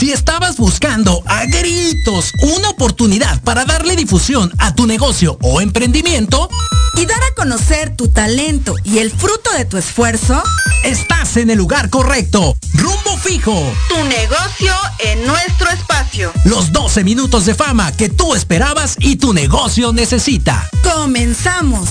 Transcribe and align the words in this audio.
Si 0.00 0.12
estabas 0.12 0.56
buscando 0.56 1.22
a 1.26 1.44
gritos 1.44 2.32
una 2.40 2.70
oportunidad 2.70 3.42
para 3.42 3.66
darle 3.66 3.96
difusión 3.96 4.50
a 4.56 4.74
tu 4.74 4.86
negocio 4.86 5.36
o 5.42 5.60
emprendimiento 5.60 6.48
y 6.96 7.04
dar 7.04 7.22
a 7.22 7.34
conocer 7.34 7.94
tu 7.96 8.08
talento 8.08 8.76
y 8.82 8.96
el 9.00 9.10
fruto 9.10 9.52
de 9.52 9.66
tu 9.66 9.76
esfuerzo, 9.76 10.42
estás 10.84 11.36
en 11.36 11.50
el 11.50 11.58
lugar 11.58 11.90
correcto. 11.90 12.56
Rumbo 12.72 13.18
fijo. 13.18 13.62
Tu 13.90 14.04
negocio 14.04 14.72
en 15.00 15.26
nuestro 15.26 15.68
espacio. 15.68 16.32
Los 16.44 16.72
12 16.72 17.04
minutos 17.04 17.44
de 17.44 17.54
fama 17.54 17.92
que 17.92 18.08
tú 18.08 18.34
esperabas 18.34 18.96
y 19.00 19.16
tu 19.16 19.34
negocio 19.34 19.92
necesita. 19.92 20.66
Comenzamos. 20.82 21.90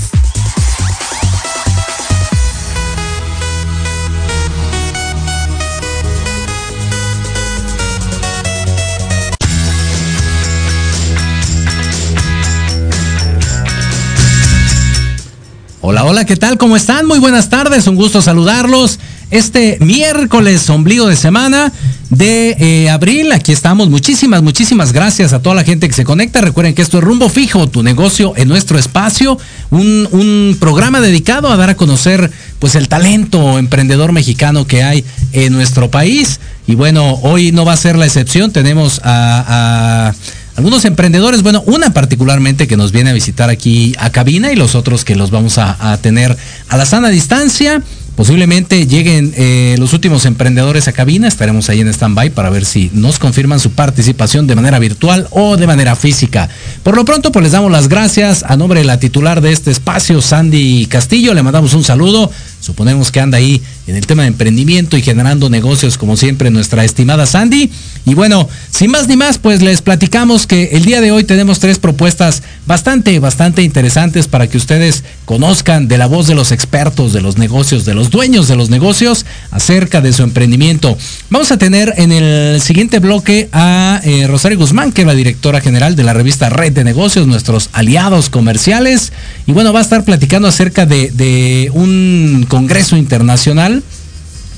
Hola, 15.82 16.04
hola, 16.04 16.26
¿qué 16.26 16.36
tal? 16.36 16.58
¿Cómo 16.58 16.76
están? 16.76 17.06
Muy 17.06 17.20
buenas 17.20 17.50
tardes, 17.50 17.88
un 17.88 17.96
gusto 17.96 18.22
saludarlos. 18.22 19.00
Este 19.32 19.78
miércoles, 19.80 20.70
ombligo 20.70 21.08
de 21.08 21.16
semana 21.16 21.72
de 22.10 22.58
eh, 22.60 22.90
abril, 22.90 23.32
aquí 23.32 23.54
estamos. 23.54 23.90
Muchísimas, 23.90 24.44
muchísimas 24.44 24.92
gracias 24.92 25.32
a 25.32 25.42
toda 25.42 25.56
la 25.56 25.64
gente 25.64 25.88
que 25.88 25.94
se 25.94 26.04
conecta. 26.04 26.42
Recuerden 26.42 26.76
que 26.76 26.82
esto 26.82 26.98
es 26.98 27.04
Rumbo 27.06 27.30
Fijo, 27.30 27.70
tu 27.70 27.82
negocio 27.82 28.34
en 28.36 28.50
nuestro 28.50 28.78
espacio. 28.78 29.38
Un, 29.72 30.58
programa 30.60 31.00
dedicado 31.00 31.50
a 31.50 31.56
dar 31.56 31.70
a 31.70 31.78
conocer 31.78 32.30
pues 32.60 32.76
el 32.76 32.90
talento 32.90 33.58
emprendedor 33.58 34.12
mexicano 34.12 34.68
que 34.68 34.84
hay 34.84 35.06
en 35.32 35.54
nuestro 35.54 35.90
país. 35.90 36.42
Y 36.68 36.76
bueno, 36.76 37.14
hoy 37.24 37.54
no 37.54 37.64
va 37.64 37.72
a 37.72 37.78
ser 37.78 37.96
la 37.96 38.06
excepción. 38.06 38.52
Tenemos 38.52 39.00
a 39.06 40.14
algunos 40.60 40.84
emprendedores, 40.84 41.42
bueno, 41.42 41.64
una 41.68 41.94
particularmente 41.94 42.68
que 42.68 42.76
nos 42.76 42.92
viene 42.92 43.12
a 43.12 43.14
visitar 43.14 43.50
aquí 43.50 43.96
a 43.98 44.10
cabina 44.10 44.52
y 44.52 44.58
los 44.58 44.76
otros 44.76 45.06
que 45.06 45.16
los 45.16 45.32
vamos 45.32 45.58
a, 45.58 45.98
tener 46.02 46.36
a 46.68 46.76
la 46.76 46.86
sana 46.86 47.08
distancia. 47.08 47.82
Posiblemente 48.18 48.86
lleguen 48.86 49.34
eh, 49.38 49.78
los 49.80 49.94
últimos 49.94 50.26
emprendedores 50.26 50.90
a 50.90 50.92
cabina, 50.92 51.30
estaremos 51.30 51.70
ahí 51.70 51.80
en 51.80 51.88
stand-by 51.88 52.32
para 52.32 52.50
ver 52.50 52.66
si 52.66 52.92
nos 52.94 53.20
confirman 53.20 53.62
su 53.62 53.72
participación 53.72 54.48
de 54.48 54.56
manera 54.56 54.80
virtual 54.80 55.30
o 55.32 55.56
de 55.56 55.66
manera 55.66 55.96
física. 55.96 56.50
Por 56.84 56.98
lo 56.98 57.06
pronto, 57.06 57.32
pues 57.32 57.44
les 57.44 57.54
damos 57.54 57.72
las 57.72 57.88
gracias 57.88 58.44
a 58.44 58.58
nombre 58.58 58.82
de 58.82 58.86
la 58.86 59.00
titular 59.00 59.40
de 59.40 59.54
este 59.54 59.72
espacio, 59.72 60.22
Sandy 60.22 60.88
Castillo, 60.88 61.34
le 61.34 61.42
mandamos 61.42 61.74
un 61.74 61.86
saludo. 61.86 62.30
Suponemos 62.60 63.14
que 63.14 63.22
anda 63.22 63.38
ahí 63.38 63.62
en 63.88 63.96
el 63.96 64.06
tema 64.06 64.24
de 64.24 64.30
emprendimiento 64.30 64.98
y 64.98 65.02
generando 65.02 65.50
negocios, 65.50 65.98
como 65.98 66.16
siempre, 66.16 66.50
nuestra 66.52 66.84
estimada 66.84 67.26
Sandy. 67.26 67.72
Y 68.06 68.14
bueno, 68.14 68.48
sin 68.70 68.92
más 68.92 69.08
ni 69.08 69.18
más, 69.18 69.38
pues 69.38 69.62
les 69.62 69.82
platicamos 69.82 70.48
que 70.48 70.70
el 70.74 70.86
día 70.86 71.02
de 71.02 71.12
hoy 71.12 71.24
tenemos 71.24 71.60
tres 71.60 71.80
propuestas 71.80 72.44
bastante, 72.66 73.20
bastante 73.20 73.64
interesantes 73.64 74.28
para 74.28 74.48
que 74.48 74.58
ustedes 74.58 75.04
conozcan 75.26 75.88
de 75.88 75.98
la 75.98 76.06
voz 76.08 76.28
de 76.28 76.36
los 76.36 76.52
expertos 76.52 77.14
de 77.14 77.22
los 77.22 77.38
negocios, 77.38 77.86
de 77.86 77.96
los 77.96 78.10
dueños 78.10 78.48
de 78.48 78.56
los 78.56 78.70
negocios, 78.70 79.26
acerca 79.52 80.02
de 80.02 80.14
su 80.14 80.24
emprendimiento. 80.24 80.98
Vamos 81.30 81.52
a 81.52 81.58
tener 81.58 81.94
en 81.98 82.12
el 82.12 82.62
siguiente 82.62 83.00
bloque 83.00 83.50
a 83.52 84.02
eh, 84.04 84.28
Rosario 84.28 84.58
Guzmán, 84.58 84.92
que 84.92 85.02
es 85.02 85.08
la 85.08 85.14
directora 85.16 85.62
general 85.62 85.96
de 85.96 86.04
la 86.04 86.14
revista 86.14 86.50
Red 86.50 86.74
de 86.74 86.84
Negocios, 86.84 87.28
nuestros 87.28 87.70
aliados 87.74 88.30
comerciales. 88.30 89.14
Y 89.48 89.52
bueno, 89.52 89.74
va 89.74 89.80
a 89.80 89.84
estar 89.84 90.04
platicando 90.04 90.48
acerca 90.48 90.86
de, 90.86 91.12
de 91.12 91.72
un 91.74 92.46
congreso 92.48 92.98
internacional 92.98 93.79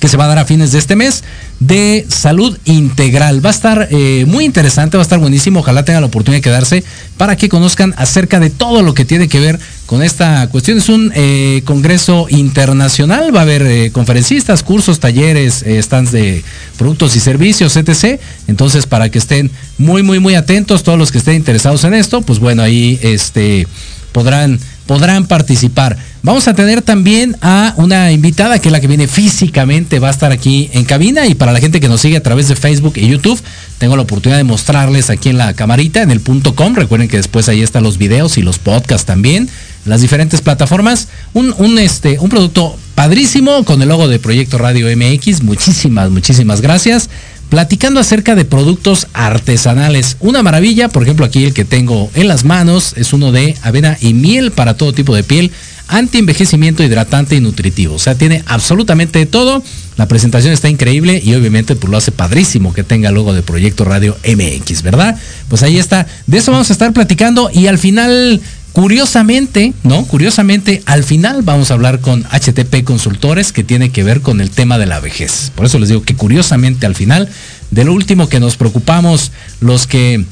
que 0.02 0.10
se 0.10 0.18
va 0.18 0.26
a 0.26 0.28
dar 0.28 0.40
a 0.40 0.46
fines 0.46 0.72
de 0.74 0.80
este 0.80 0.98
mes 0.98 1.24
de 1.60 2.06
salud 2.10 2.58
integral. 2.66 3.46
Va 3.46 3.52
a 3.52 3.54
estar 3.54 3.88
eh, 3.92 4.26
muy 4.28 4.44
interesante, 4.44 4.98
va 4.98 5.04
a 5.04 5.08
estar 5.08 5.20
buenísimo. 5.20 5.60
Ojalá 5.60 5.86
tengan 5.86 6.02
la 6.02 6.08
oportunidad 6.08 6.40
de 6.40 6.42
quedarse 6.42 6.84
para 7.18 7.38
que 7.38 7.48
conozcan 7.50 7.94
acerca 7.98 8.40
de 8.40 8.50
todo 8.50 8.82
lo 8.82 8.96
que 8.96 9.06
tiene 9.06 9.30
que 9.30 9.40
ver 9.40 9.60
con 9.86 10.02
esta 10.02 10.48
cuestión. 10.48 10.80
Es 10.80 10.90
un 10.90 11.12
eh, 11.16 11.62
congreso 11.66 12.26
internacional, 12.30 13.36
va 13.36 13.42
a 13.42 13.44
haber 13.44 13.62
eh, 13.62 13.92
conferencistas, 13.92 14.64
cursos, 14.64 15.00
talleres, 15.00 15.64
eh, 15.64 15.84
stands 15.84 16.12
de 16.12 16.44
productos 16.78 17.16
y 17.16 17.20
servicios, 17.20 17.76
etc. 17.76 18.20
Entonces, 18.48 18.88
para 18.88 19.10
que 19.10 19.20
estén 19.20 19.52
muy, 19.78 20.02
muy, 20.02 20.20
muy 20.20 20.34
atentos, 20.34 20.82
todos 20.82 20.98
los 20.98 21.12
que 21.12 21.20
estén 21.20 21.36
interesados 21.36 21.84
en 21.84 21.94
esto, 21.94 22.22
pues 22.22 22.40
bueno, 22.40 22.64
ahí 22.64 23.00
este, 23.04 23.68
podrán 24.14 24.60
podrán 24.92 25.26
participar. 25.26 25.96
Vamos 26.22 26.50
a 26.50 26.54
tener 26.54 26.82
también 26.82 27.38
a 27.42 27.74
una 27.78 28.12
invitada 28.12 28.60
que 28.60 28.68
es 28.68 28.74
la 28.74 28.82
que 28.82 28.88
viene 28.88 29.08
físicamente, 29.08 30.00
va 30.00 30.10
a 30.10 30.12
estar 30.12 30.34
aquí 30.34 30.70
en 30.74 30.84
cabina 30.84 31.28
y 31.28 31.34
para 31.34 31.54
la 31.54 31.62
gente 31.62 31.80
que 31.80 31.88
nos 31.88 32.02
sigue 32.02 32.18
a 32.18 32.22
través 32.22 32.50
de 32.50 32.58
Facebook 32.58 32.96
y 32.98 33.08
YouTube, 33.08 33.42
tengo 33.78 33.96
la 33.96 34.02
oportunidad 34.02 34.38
de 34.38 34.44
mostrarles 34.44 35.10
aquí 35.10 35.30
en 35.30 35.38
la 35.38 35.54
camarita, 35.54 36.02
en 36.02 36.12
el 36.12 36.20
punto 36.20 36.56
com. 36.56 36.76
Recuerden 36.76 37.08
que 37.08 37.16
después 37.16 37.48
ahí 37.48 37.62
están 37.62 37.84
los 37.84 37.98
videos 37.98 38.38
y 38.38 38.42
los 38.42 38.60
podcasts 38.60 39.06
también, 39.06 39.48
las 39.86 40.02
diferentes 40.02 40.42
plataformas. 40.42 41.08
Un, 41.34 41.80
este, 41.80 42.20
un 42.20 42.28
producto 42.28 42.78
padrísimo 42.94 43.64
con 43.64 43.82
el 43.82 43.88
logo 43.88 44.10
de 44.10 44.20
Proyecto 44.20 44.58
Radio 44.58 44.88
MX. 44.94 45.42
Muchísimas, 45.42 46.10
muchísimas 46.12 46.60
gracias 46.60 47.10
platicando 47.52 48.00
acerca 48.00 48.34
de 48.34 48.46
productos 48.46 49.08
artesanales. 49.12 50.16
Una 50.22 50.42
maravilla, 50.42 50.88
por 50.88 51.04
ejemplo, 51.04 51.26
aquí 51.26 51.44
el 51.44 51.54
que 51.54 51.66
tengo 51.66 52.10
en 52.16 52.30
las 52.30 52.46
manos 52.46 52.94
es 52.96 53.12
uno 53.12 53.34
de 53.34 53.58
avena 53.62 53.98
y 54.00 54.14
miel 54.14 54.52
para 54.52 54.78
todo 54.78 54.94
tipo 54.94 55.14
de 55.14 55.24
piel, 55.24 55.52
anti-envejecimiento, 55.90 56.82
hidratante 56.82 57.36
y 57.36 57.42
nutritivo. 57.42 57.96
O 57.96 58.00
sea, 58.00 58.16
tiene 58.16 58.42
absolutamente 58.48 59.26
todo. 59.26 59.62
La 59.98 60.08
presentación 60.08 60.54
está 60.54 60.70
increíble 60.70 61.22
y 61.22 61.34
obviamente 61.34 61.76
pues 61.76 61.92
lo 61.92 61.98
hace 61.98 62.14
padrísimo 62.14 62.74
que 62.74 62.86
tenga 62.86 63.12
logo 63.12 63.34
de 63.34 63.44
Proyecto 63.44 63.84
Radio 63.84 64.18
MX, 64.26 64.82
¿verdad? 64.82 65.20
Pues 65.50 65.62
ahí 65.62 65.78
está. 65.78 66.08
De 66.28 66.38
eso 66.38 66.54
vamos 66.54 66.70
a 66.70 66.74
estar 66.74 66.94
platicando 66.94 67.52
y 67.54 67.68
al 67.68 67.78
final 67.78 68.40
Curiosamente, 68.74 69.74
¿no? 69.84 70.06
Curiosamente, 70.06 70.82
al 70.86 71.04
final 71.04 71.42
vamos 71.42 71.72
a 71.72 71.74
hablar 71.74 72.00
con 72.00 72.24
HTP 72.24 72.86
Consultores 72.86 73.52
que 73.52 73.66
tiene 73.66 73.90
que 73.90 74.04
ver 74.04 74.22
con 74.22 74.40
el 74.40 74.50
tema 74.50 74.78
de 74.78 74.86
la 74.86 75.02
vejez. 75.02 75.52
Por 75.56 75.66
eso 75.66 75.78
les 75.78 75.90
digo 75.90 76.04
que 76.04 76.16
curiosamente 76.16 76.86
al 76.86 76.96
final, 76.96 77.28
de 77.70 77.84
lo 77.84 77.94
último 77.94 78.30
que 78.30 78.40
nos 78.40 78.56
preocupamos, 78.56 79.34
los 79.60 79.88
que 79.88 80.24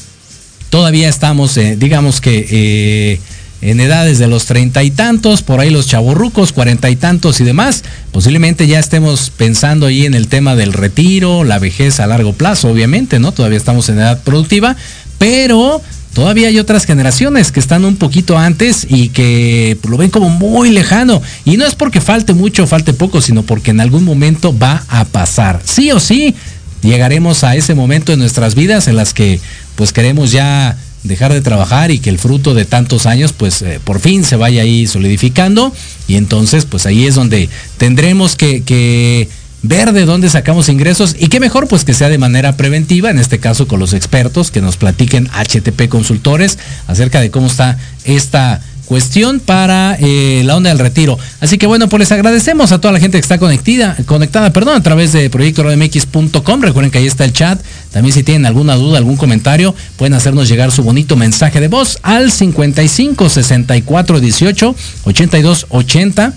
todavía 0.70 1.10
estamos, 1.10 1.58
eh, 1.58 1.76
digamos 1.78 2.22
que 2.22 2.48
eh, 2.50 3.20
en 3.62 3.82
edades 3.82 4.20
de 4.20 4.28
los 4.28 4.46
treinta 4.46 4.84
y 4.84 4.92
tantos, 4.92 5.42
por 5.42 5.60
ahí 5.60 5.70
los 5.70 5.88
chavorrucos, 5.88 6.54
cuarenta 6.54 6.90
y 6.90 6.96
tantos 6.96 7.42
y 7.42 7.44
demás, 7.44 7.84
posiblemente 8.14 8.68
ya 8.68 8.80
estemos 8.80 9.32
pensando 9.32 9.88
ahí 9.88 10.06
en 10.06 10.14
el 10.14 10.30
tema 10.30 10.56
del 10.56 10.72
retiro, 10.72 11.44
la 11.44 11.60
vejez 11.60 12.00
a 12.00 12.08
largo 12.08 12.32
plazo, 12.32 12.70
obviamente, 12.70 13.20
¿no? 13.20 13.34
Todavía 13.34 13.58
estamos 13.58 13.90
en 13.90 13.98
edad 14.00 14.24
productiva, 14.24 14.78
pero 15.18 15.82
todavía 16.20 16.50
hay 16.50 16.60
otras 16.60 16.84
generaciones 16.84 17.54
que 17.54 17.62
están 17.62 17.86
un 17.86 17.96
poquito 17.96 18.38
antes 18.38 18.86
y 18.90 19.08
que 19.08 19.78
lo 19.88 19.96
ven 19.96 20.10
como 20.10 20.30
muy 20.30 20.70
lejano. 20.70 21.22
Y 21.46 21.56
no 21.56 21.66
es 21.66 21.76
porque 21.76 22.02
falte 22.02 22.34
mucho 22.34 22.64
o 22.64 22.68
falte 22.68 22.92
poco, 22.92 23.22
sino 23.22 23.44
porque 23.44 23.72
en 23.72 23.80
algún 23.80 24.04
momento 24.04 24.54
va 24.58 24.84
a 24.90 25.06
pasar. 25.06 25.62
Sí 25.64 25.92
o 25.92 26.00
sí, 26.02 26.36
llegaremos 26.82 27.46
a 27.46 27.56
ese 27.56 27.74
momento 27.74 28.12
en 28.12 28.20
nuestras 28.20 28.54
vidas 28.54 28.90
en 28.90 28.98
las 28.98 29.14
que 29.14 29.40
pues 29.78 29.94
queremos 29.94 30.34
ya 30.34 30.78
dejar 31.04 31.32
de 31.32 31.40
trabajar 31.40 31.90
y 31.90 32.00
que 32.00 32.10
el 32.10 32.20
fruto 32.20 32.54
de 32.54 32.66
tantos 32.66 33.06
años 33.06 33.32
pues 33.32 33.62
eh, 33.62 33.80
por 33.82 34.02
fin 34.02 34.26
se 34.26 34.36
vaya 34.36 34.64
ahí 34.64 34.88
solidificando 34.88 35.74
y 36.10 36.16
entonces 36.16 36.66
pues 36.66 36.86
ahí 36.86 37.06
es 37.06 37.16
donde 37.16 37.48
tendremos 37.78 38.36
que 38.36 39.30
ver 39.62 39.92
de 39.94 40.06
dónde 40.06 40.30
sacamos 40.30 40.70
ingresos 40.70 41.16
y 41.20 41.28
qué 41.28 41.40
mejor 41.40 41.68
pues 41.68 41.84
que 41.84 41.94
sea 41.94 42.10
de 42.10 42.18
manera 42.18 42.58
preventiva, 42.58 43.10
en 43.10 43.20
este 43.20 43.40
caso 43.40 43.68
con 43.68 43.80
los 43.80 43.94
expertos 43.94 44.52
que 44.52 44.62
nos 44.62 44.78
platiquen 44.78 45.28
HTP 45.28 45.90
Consultores 45.90 46.58
acerca 46.88 47.20
de 47.20 47.32
cómo 47.32 47.48
está 47.48 47.78
esta 48.06 48.62
cuestión 48.90 49.40
para 49.40 49.96
eh, 50.00 50.42
la 50.46 50.58
onda 50.58 50.72
del 50.72 50.80
retiro. 50.80 51.20
Así 51.42 51.60
que 51.60 51.68
bueno, 51.68 51.88
pues 51.88 52.00
les 52.00 52.12
agradecemos 52.12 52.72
a 52.72 52.82
toda 52.82 52.92
la 52.92 53.00
gente 53.00 53.18
que 53.18 53.22
está 53.22 53.38
conectada, 53.38 53.96
conectada, 54.08 54.52
perdón, 54.52 54.78
a 54.78 54.82
través 54.82 55.14
de 55.14 55.30
proyectoromx.com. 55.30 56.62
Recuerden 56.62 56.90
que 56.90 56.98
ahí 56.98 57.06
está 57.06 57.24
el 57.24 57.32
chat. 57.32 57.62
También 57.92 58.16
si 58.16 58.24
tienen 58.24 58.48
alguna 58.48 58.76
duda, 58.76 58.98
algún 58.98 59.16
comentario, 59.16 59.76
pueden 59.96 60.16
hacernos 60.16 60.50
llegar 60.50 60.72
su 60.72 60.82
bonito 60.82 61.16
mensaje 61.16 61.60
de 61.60 61.68
voz 61.68 62.00
al 62.02 62.32
55 62.32 63.30
64 63.30 64.20
18 64.20 64.76
82 65.04 65.68
80 65.70 66.34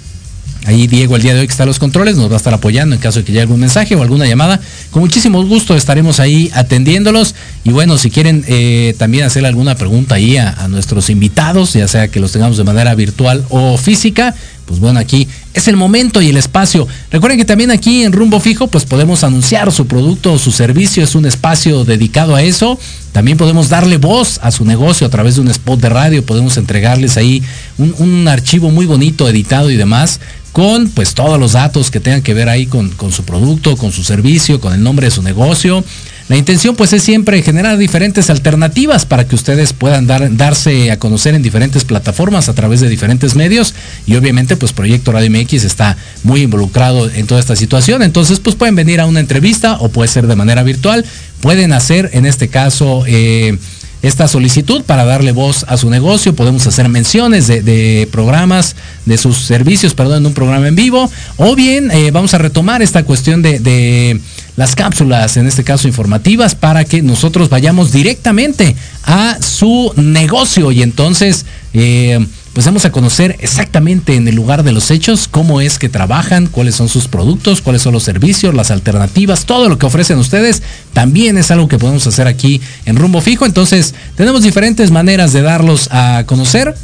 Ahí 0.64 0.86
Diego 0.86 1.16
el 1.16 1.22
día 1.22 1.34
de 1.34 1.40
hoy 1.40 1.46
que 1.46 1.50
está 1.50 1.64
en 1.64 1.68
los 1.68 1.78
controles 1.78 2.16
nos 2.16 2.30
va 2.30 2.34
a 2.34 2.36
estar 2.36 2.54
apoyando 2.54 2.94
en 2.94 3.00
caso 3.00 3.18
de 3.18 3.24
que 3.24 3.32
haya 3.32 3.42
algún 3.42 3.60
mensaje 3.60 3.96
o 3.96 4.02
alguna 4.02 4.26
llamada. 4.26 4.60
Con 4.90 5.02
muchísimo 5.02 5.44
gusto 5.44 5.74
estaremos 5.74 6.20
ahí 6.20 6.50
atendiéndolos. 6.54 7.34
Y 7.64 7.70
bueno, 7.70 7.98
si 7.98 8.10
quieren 8.10 8.44
eh, 8.46 8.94
también 8.98 9.24
hacer 9.24 9.44
alguna 9.44 9.74
pregunta 9.74 10.16
ahí 10.16 10.36
a, 10.36 10.50
a, 10.50 10.68
nuestros 10.68 11.10
invitados, 11.10 11.72
ya 11.72 11.88
sea 11.88 12.08
que 12.08 12.20
los 12.20 12.32
tengamos 12.32 12.56
de 12.56 12.64
manera 12.64 12.94
virtual 12.94 13.44
o 13.50 13.76
física, 13.76 14.34
pues 14.66 14.78
bueno, 14.78 15.00
aquí 15.00 15.28
es 15.54 15.68
el 15.68 15.76
momento 15.76 16.22
y 16.22 16.28
el 16.28 16.36
espacio. 16.36 16.86
Recuerden 17.10 17.38
que 17.38 17.44
también 17.44 17.70
aquí 17.70 18.04
en 18.04 18.12
Rumbo 18.12 18.40
Fijo 18.40 18.68
pues 18.68 18.84
podemos 18.84 19.24
anunciar 19.24 19.72
su 19.72 19.86
producto 19.86 20.32
o 20.32 20.38
su 20.38 20.52
servicio, 20.52 21.02
es 21.02 21.14
un 21.14 21.26
espacio 21.26 21.84
dedicado 21.84 22.34
a 22.34 22.42
eso. 22.42 22.78
También 23.12 23.36
podemos 23.36 23.68
darle 23.68 23.98
voz 23.98 24.40
a 24.42 24.50
su 24.50 24.64
negocio 24.64 25.06
a 25.06 25.10
través 25.10 25.34
de 25.34 25.42
un 25.42 25.48
spot 25.48 25.80
de 25.80 25.90
radio, 25.90 26.24
podemos 26.24 26.56
entregarles 26.56 27.18
ahí 27.18 27.42
un, 27.76 28.26
archivo 28.28 28.70
muy 28.70 28.86
bonito, 28.86 29.28
editado 29.28 29.70
y 29.70 29.76
demás, 29.76 30.20
con 30.52 30.88
pues 30.90 31.14
todos 31.14 31.40
los 31.40 31.52
datos 31.52 31.90
que 31.90 32.00
tengan 32.00 32.22
que 32.22 32.34
ver 32.34 32.48
ahí 32.48 32.66
con, 32.66 32.90
con 32.90 33.10
su 33.10 33.24
producto, 33.24 33.76
con 33.76 33.90
su 33.90 34.04
servicio, 34.04 34.60
con 34.60 34.74
el 34.74 34.82
nombre 34.82 35.06
de 35.06 35.10
su 35.10 35.22
negocio. 35.22 35.82
La 36.28 36.36
intención 36.36 36.76
pues 36.76 36.92
es 36.92 37.02
siempre 37.02 37.42
generar 37.42 37.76
diferentes 37.76 38.30
alternativas 38.30 39.06
para 39.06 39.26
que 39.26 39.34
ustedes 39.34 39.72
puedan 39.72 40.06
dar, 40.06 40.34
darse 40.36 40.90
a 40.90 40.98
conocer 40.98 41.34
en 41.34 41.42
diferentes 41.42 41.84
plataformas 41.84 42.48
a 42.48 42.54
través 42.54 42.80
de 42.80 42.88
diferentes 42.88 43.34
medios. 43.34 43.74
Y 44.06 44.14
obviamente 44.14 44.56
pues 44.56 44.72
Proyecto 44.72 45.12
Radio 45.12 45.30
MX 45.30 45.64
está 45.64 45.96
muy 46.22 46.42
involucrado 46.42 47.10
en 47.10 47.26
toda 47.26 47.40
esta 47.40 47.56
situación, 47.56 48.02
entonces 48.02 48.38
pues 48.40 48.56
pueden 48.56 48.76
venir 48.76 49.00
a 49.00 49.06
una 49.06 49.20
entrevista 49.20 49.78
o 49.80 49.88
puede 49.88 50.08
ser 50.08 50.26
de 50.26 50.36
manera 50.36 50.62
virtual, 50.62 51.04
pueden 51.40 51.72
hacer 51.72 52.10
en 52.12 52.26
este 52.26 52.48
caso... 52.48 53.04
Eh, 53.06 53.58
esta 54.02 54.28
solicitud 54.28 54.82
para 54.82 55.04
darle 55.04 55.32
voz 55.32 55.64
a 55.68 55.76
su 55.76 55.88
negocio. 55.88 56.34
Podemos 56.34 56.66
hacer 56.66 56.88
menciones 56.88 57.46
de, 57.46 58.08
programas, 58.10 58.76
de 59.06 59.16
sus 59.16 59.38
servicios, 59.38 59.94
perdón, 59.94 60.18
en 60.18 60.26
un 60.26 60.34
programa 60.34 60.68
en 60.68 60.74
vivo. 60.74 61.10
O 61.36 61.54
bien 61.54 61.90
eh, 61.90 62.10
vamos 62.10 62.34
a 62.34 62.38
retomar 62.38 62.82
esta 62.82 63.04
cuestión 63.04 63.42
de 63.42 64.20
las 64.56 64.74
cápsulas, 64.74 65.36
en 65.36 65.46
este 65.46 65.64
caso 65.64 65.88
informativas, 65.88 66.54
para 66.54 66.84
que 66.84 67.02
nosotros 67.02 67.48
vayamos 67.48 67.92
directamente 67.92 68.76
a 69.04 69.38
su 69.40 69.92
negocio 69.96 70.72
y 70.72 70.82
entonces 70.82 71.46
eh, 71.72 72.24
pues 72.52 72.66
vamos 72.66 72.84
a 72.84 72.92
conocer 72.92 73.36
exactamente 73.40 74.14
en 74.14 74.28
el 74.28 74.34
lugar 74.34 74.62
de 74.62 74.72
los 74.72 74.90
hechos 74.90 75.26
cómo 75.28 75.60
es 75.60 75.78
que 75.78 75.88
trabajan, 75.88 76.46
cuáles 76.46 76.74
son 76.74 76.88
sus 76.88 77.08
productos, 77.08 77.62
cuáles 77.62 77.82
son 77.82 77.94
los 77.94 78.02
servicios, 78.02 78.54
las 78.54 78.70
alternativas, 78.70 79.46
todo 79.46 79.68
lo 79.68 79.78
que 79.78 79.86
ofrecen 79.86 80.18
ustedes, 80.18 80.62
también 80.92 81.38
es 81.38 81.50
algo 81.50 81.68
que 81.68 81.78
podemos 81.78 82.06
hacer 82.06 82.26
aquí 82.26 82.60
en 82.84 82.96
Rumbo 82.96 83.20
Fijo. 83.20 83.46
Entonces 83.46 83.94
tenemos 84.16 84.42
diferentes 84.42 84.90
maneras 84.90 85.32
de 85.32 85.42
darlos 85.42 85.88
a 85.90 86.24
conocer. 86.26 86.74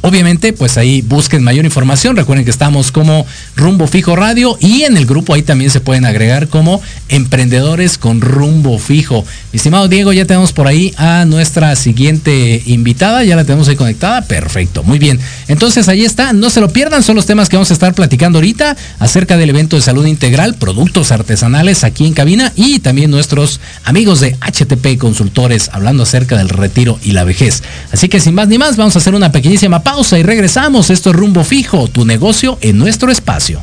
Obviamente, 0.00 0.52
pues 0.52 0.78
ahí 0.78 1.02
busquen 1.02 1.42
mayor 1.42 1.64
información. 1.64 2.16
Recuerden 2.16 2.44
que 2.44 2.50
estamos 2.50 2.92
como 2.92 3.26
Rumbo 3.56 3.86
Fijo 3.86 4.14
Radio 4.14 4.56
y 4.60 4.82
en 4.82 4.96
el 4.96 5.06
grupo 5.06 5.34
ahí 5.34 5.42
también 5.42 5.70
se 5.70 5.80
pueden 5.80 6.06
agregar 6.06 6.48
como 6.48 6.80
Emprendedores 7.08 7.98
con 7.98 8.20
Rumbo 8.20 8.78
Fijo. 8.78 9.24
Mi 9.52 9.56
estimado 9.56 9.88
Diego, 9.88 10.12
ya 10.12 10.24
tenemos 10.24 10.52
por 10.52 10.68
ahí 10.68 10.94
a 10.96 11.24
nuestra 11.24 11.74
siguiente 11.74 12.62
invitada. 12.66 13.24
Ya 13.24 13.34
la 13.34 13.44
tenemos 13.44 13.68
ahí 13.68 13.76
conectada. 13.76 14.22
Perfecto, 14.22 14.84
muy 14.84 14.98
bien. 14.98 15.18
Entonces 15.48 15.88
ahí 15.88 16.04
está. 16.04 16.32
No 16.32 16.50
se 16.50 16.60
lo 16.60 16.68
pierdan. 16.68 17.02
Son 17.02 17.16
los 17.16 17.26
temas 17.26 17.48
que 17.48 17.56
vamos 17.56 17.70
a 17.70 17.74
estar 17.74 17.94
platicando 17.94 18.38
ahorita 18.38 18.76
acerca 19.00 19.36
del 19.36 19.50
evento 19.50 19.76
de 19.76 19.82
salud 19.82 20.06
integral, 20.06 20.54
productos 20.54 21.10
artesanales 21.10 21.82
aquí 21.82 22.06
en 22.06 22.14
cabina 22.14 22.52
y 22.54 22.78
también 22.78 23.10
nuestros 23.10 23.60
amigos 23.84 24.20
de 24.20 24.36
HTP 24.40 24.98
Consultores 24.98 25.70
hablando 25.72 26.04
acerca 26.04 26.36
del 26.36 26.48
retiro 26.48 26.98
y 27.02 27.12
la 27.12 27.24
vejez. 27.24 27.62
Así 27.92 28.08
que 28.08 28.20
sin 28.20 28.34
más 28.34 28.48
ni 28.48 28.58
más, 28.58 28.76
vamos 28.76 28.94
a 28.94 29.00
hacer 29.00 29.14
una 29.14 29.32
pequeñísima 29.32 29.82
y 29.88 30.22
regresamos. 30.22 30.90
Esto 30.90 31.10
es 31.10 31.16
Rumbo 31.16 31.42
Fijo, 31.42 31.88
tu 31.88 32.04
negocio 32.04 32.58
en 32.60 32.78
nuestro 32.78 33.10
espacio. 33.10 33.62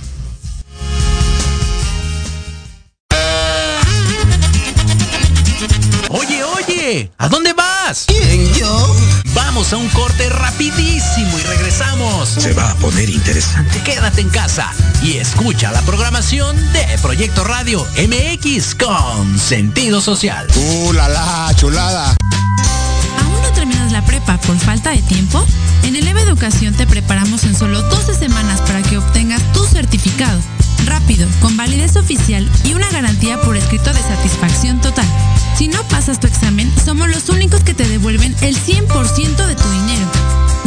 Oye, 6.09 6.43
oye, 6.43 7.11
¿a 7.19 7.29
dónde 7.29 7.53
vas? 7.53 8.05
¿Quién, 8.07 8.51
yo? 8.53 8.95
Vamos 9.35 9.71
a 9.71 9.77
un 9.77 9.87
corte 9.89 10.27
rapidísimo 10.29 11.37
y 11.39 11.43
regresamos. 11.43 12.27
Se 12.27 12.53
va 12.53 12.71
a 12.71 12.75
poner 12.75 13.09
interesante. 13.09 13.81
Quédate 13.83 14.21
en 14.21 14.29
casa 14.29 14.73
y 15.03 15.17
escucha 15.17 15.71
la 15.71 15.81
programación 15.83 16.57
de 16.73 16.85
Proyecto 17.03 17.43
Radio 17.43 17.85
MX 17.97 18.75
con 18.75 19.37
sentido 19.37 20.01
social. 20.01 20.47
¡Uh, 20.55 20.91
la, 20.91 21.07
la 21.07 21.53
chulada! 21.55 22.15
La 23.95 24.01
prepa 24.01 24.37
por 24.39 24.57
falta 24.59 24.91
de 24.91 25.01
tiempo? 25.01 25.41
En 25.83 25.95
Eleva 25.95 26.19
Educación 26.19 26.73
te 26.73 26.85
preparamos 26.85 27.45
en 27.45 27.55
solo 27.55 27.81
12 27.81 28.13
semanas 28.13 28.59
para 28.59 28.83
que 28.83 28.97
obtengas 28.97 29.41
tu 29.53 29.63
certificado. 29.63 30.37
Rápido, 30.85 31.25
con 31.39 31.55
validez 31.55 31.95
oficial 31.95 32.45
y 32.65 32.73
una 32.73 32.89
garantía 32.89 33.39
por 33.39 33.55
escrito 33.55 33.93
de 33.93 34.01
satisfacción 34.01 34.81
total. 34.81 35.05
Si 35.57 35.69
no 35.69 35.81
pasas 35.83 36.19
tu 36.19 36.27
examen, 36.27 36.69
somos 36.83 37.07
los 37.07 37.29
únicos 37.29 37.63
que 37.63 37.73
te 37.73 37.87
devuelven 37.87 38.35
el 38.41 38.57
100% 38.57 39.45
de 39.45 39.55
tu 39.55 39.69
dinero. 39.69 40.11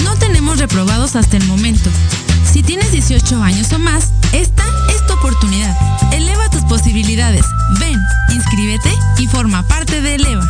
No 0.05 0.15
tenemos 0.17 0.59
reprobados 0.59 1.15
hasta 1.15 1.37
el 1.37 1.45
momento. 1.45 1.91
Si 2.51 2.63
tienes 2.63 2.93
18 2.93 3.43
años 3.43 3.71
o 3.75 3.79
más, 3.79 4.09
esta 4.33 4.65
es 4.89 5.07
tu 5.07 5.13
oportunidad. 5.13 5.77
Eleva 6.15 6.49
tus 6.49 6.63
posibilidades. 6.63 7.45
Ven, 7.79 7.99
inscríbete 8.35 8.91
y 9.19 9.27
forma 9.27 9.69
parte 9.69 10.01
de 10.01 10.15
Eleva. 10.15 10.47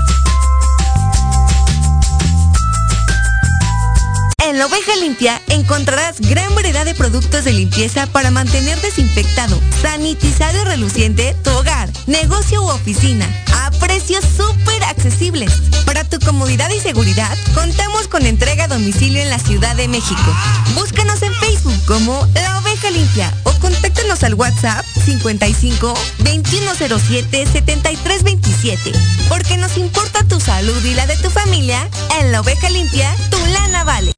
La 4.58 4.66
oveja 4.66 4.96
limpia 4.96 5.40
encontrarás 5.50 6.20
gran 6.20 6.52
variedad 6.56 6.84
de 6.84 6.92
productos 6.92 7.44
de 7.44 7.52
limpieza 7.52 8.08
para 8.08 8.32
mantener 8.32 8.76
desinfectado, 8.80 9.56
sanitizado 9.80 10.60
y 10.60 10.64
reluciente 10.64 11.36
tu 11.44 11.50
hogar, 11.50 11.88
negocio 12.08 12.60
u 12.62 12.68
oficina, 12.68 13.24
a 13.54 13.70
precios 13.78 14.24
súper 14.36 14.82
accesibles. 14.82 15.52
Para 15.86 16.02
tu 16.02 16.18
comodidad 16.18 16.70
y 16.70 16.80
seguridad, 16.80 17.38
contamos 17.54 18.08
con 18.08 18.26
entrega 18.26 18.64
a 18.64 18.66
domicilio 18.66 19.22
en 19.22 19.30
la 19.30 19.38
Ciudad 19.38 19.76
de 19.76 19.86
México. 19.86 20.36
Búscanos 20.74 21.22
en 21.22 21.34
Facebook 21.34 21.80
como 21.86 22.26
La 22.34 22.58
Oveja 22.58 22.90
Limpia 22.90 23.32
o 23.44 23.52
contáctanos 23.60 24.24
al 24.24 24.34
WhatsApp 24.34 24.84
55 25.04 25.94
2107 26.18 27.46
7327. 27.46 28.90
Porque 29.28 29.56
nos 29.56 29.76
importa 29.76 30.24
tu 30.24 30.40
salud 30.40 30.84
y 30.84 30.94
la 30.94 31.06
de 31.06 31.16
tu 31.18 31.30
familia, 31.30 31.88
en 32.18 32.32
La 32.32 32.40
Oveja 32.40 32.68
Limpia, 32.70 33.14
tu 33.30 33.38
lana 33.52 33.84
vale. 33.84 34.17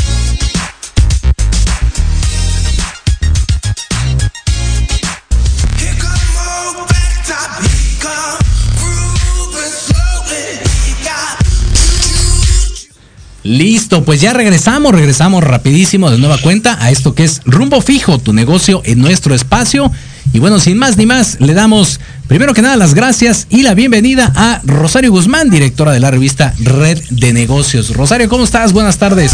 Listo, 13.43 14.05
pues 14.05 14.21
ya 14.21 14.33
regresamos, 14.33 14.93
regresamos 14.93 15.43
rapidísimo 15.43 16.11
de 16.11 16.19
nueva 16.19 16.37
cuenta 16.37 16.77
a 16.79 16.91
esto 16.91 17.15
que 17.15 17.23
es 17.23 17.41
Rumbo 17.45 17.81
Fijo, 17.81 18.19
tu 18.19 18.33
negocio 18.33 18.83
en 18.85 18.99
nuestro 18.99 19.33
espacio. 19.33 19.91
Y 20.31 20.39
bueno, 20.39 20.59
sin 20.59 20.77
más 20.77 20.95
ni 20.97 21.07
más, 21.07 21.37
le 21.39 21.55
damos 21.55 21.99
primero 22.27 22.53
que 22.53 22.61
nada 22.61 22.75
las 22.75 22.93
gracias 22.93 23.47
y 23.49 23.63
la 23.63 23.73
bienvenida 23.73 24.31
a 24.35 24.61
Rosario 24.63 25.11
Guzmán, 25.11 25.49
directora 25.49 25.91
de 25.91 25.99
la 25.99 26.11
revista 26.11 26.53
Red 26.59 27.01
de 27.09 27.33
Negocios. 27.33 27.95
Rosario, 27.95 28.29
¿cómo 28.29 28.43
estás? 28.43 28.73
Buenas 28.73 28.99
tardes. 28.99 29.31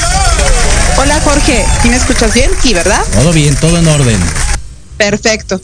Hola 0.97 1.19
Jorge, 1.25 1.65
¿sí 1.81 1.89
me 1.89 1.97
escuchas 1.97 2.33
bien? 2.33 2.49
Sí, 2.63 2.73
¿verdad? 2.73 3.01
Todo 3.11 3.33
bien, 3.33 3.55
todo 3.57 3.77
en 3.77 3.87
orden. 3.87 4.17
Perfecto. 4.95 5.59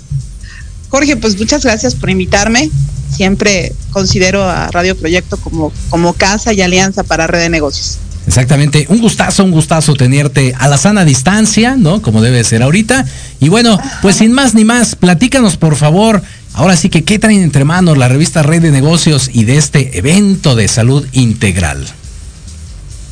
Jorge, 0.89 1.15
pues 1.15 1.37
muchas 1.39 1.63
gracias 1.63 1.95
por 1.95 2.09
invitarme. 2.09 2.69
Siempre 3.15 3.73
considero 3.91 4.43
a 4.43 4.69
Radio 4.69 4.97
Proyecto 4.97 5.37
como, 5.37 5.71
como 5.89 6.13
casa 6.13 6.51
y 6.51 6.61
alianza 6.61 7.03
para 7.03 7.25
Red 7.25 7.39
de 7.39 7.49
Negocios. 7.49 7.99
Exactamente, 8.25 8.85
un 8.89 9.01
gustazo, 9.01 9.43
un 9.43 9.51
gustazo 9.51 9.95
tenerte 9.95 10.55
a 10.57 10.67
la 10.67 10.77
sana 10.77 11.03
distancia, 11.03 11.75
¿no? 11.75 12.01
Como 12.01 12.21
debe 12.21 12.43
ser 12.43 12.63
ahorita. 12.63 13.05
Y 13.39 13.49
bueno, 13.49 13.77
pues 14.01 14.17
sin 14.17 14.31
más 14.31 14.53
ni 14.53 14.63
más, 14.63 14.95
platícanos 14.95 15.57
por 15.57 15.75
favor, 15.75 16.21
ahora 16.53 16.77
sí 16.77 16.89
que 16.89 17.03
qué 17.03 17.19
traen 17.19 17.41
entre 17.41 17.65
manos 17.65 17.97
la 17.97 18.07
revista 18.07 18.41
Red 18.41 18.61
de 18.61 18.71
Negocios 18.71 19.29
y 19.33 19.43
de 19.43 19.57
este 19.57 19.97
evento 19.97 20.55
de 20.55 20.67
salud 20.69 21.05
integral. 21.11 21.85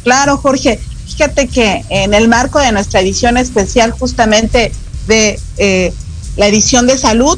Claro, 0.04 0.38
Jorge. 0.38 0.80
fíjate 1.06 1.48
que 1.48 1.84
en 1.90 2.14
el 2.14 2.30
marco 2.30 2.60
de 2.60 2.72
nuestra 2.72 3.02
edición 3.02 3.38
especial 3.38 3.92
justamente 3.92 4.72
de 5.08 5.40
eh, 5.58 5.94
la 6.38 6.48
edición 6.48 6.88
de 6.88 6.98
salud, 6.98 7.38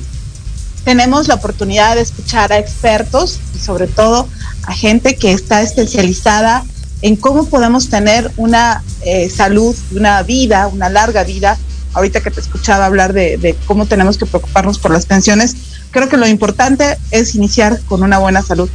tenemos 0.85 1.27
la 1.27 1.35
oportunidad 1.35 1.95
de 1.95 2.01
escuchar 2.01 2.53
a 2.53 2.59
expertos 2.59 3.39
y 3.55 3.59
sobre 3.59 3.87
todo 3.87 4.27
a 4.63 4.73
gente 4.73 5.15
que 5.15 5.31
está 5.31 5.61
especializada 5.61 6.63
en 7.03 7.17
cómo 7.17 7.45
podemos 7.45 7.89
tener 7.89 8.31
una 8.37 8.81
eh, 9.05 9.29
salud, 9.29 9.75
una 9.91 10.23
vida, 10.23 10.67
una 10.67 10.89
larga 10.89 11.23
vida. 11.23 11.57
Ahorita 11.93 12.21
que 12.21 12.31
te 12.31 12.39
escuchaba 12.39 12.85
hablar 12.85 13.11
de, 13.13 13.55
cómo 13.67 13.85
tenemos 13.85 14.17
que 14.17 14.25
preocuparnos 14.25 14.79
por 14.79 14.89
las 14.89 15.05
pensiones, 15.05 15.55
creo 15.91 16.09
que 16.09 16.17
lo 16.17 16.25
importante 16.25 16.97
es 17.11 17.35
iniciar 17.35 17.81
con 17.81 18.03
una 18.03 18.17
buena 18.19 18.41
salud. 18.41 18.69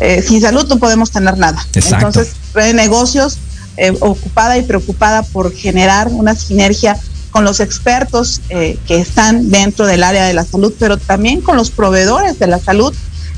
Eh, 0.00 0.20
sin 0.20 0.40
salud 0.40 0.66
no 0.68 0.78
podemos 0.78 1.12
tener 1.12 1.38
nada. 1.38 1.64
Entonces, 1.72 2.32
Red 2.54 2.74
Negocios, 2.74 3.38
eh, 3.76 3.96
ocupada 4.00 4.58
y 4.58 4.62
preocupada 4.62 5.22
por 5.22 5.54
generar 5.54 6.08
una 6.08 6.34
sinergia 6.34 6.98
con 7.30 7.44
los 7.44 7.60
expertos 7.60 8.40
eh, 8.48 8.78
que 8.88 8.98
están 8.98 9.48
dentro 9.48 9.86
del 9.86 10.02
área 10.02 10.26
de 10.26 10.34
la 10.34 10.44
salud, 10.44 10.74
pero 10.76 10.98
también 10.98 11.40
con 11.40 11.56
los 11.56 11.70
proveedores 11.70 12.40
de 12.40 12.48
la 12.48 12.58
salud, 12.58 12.92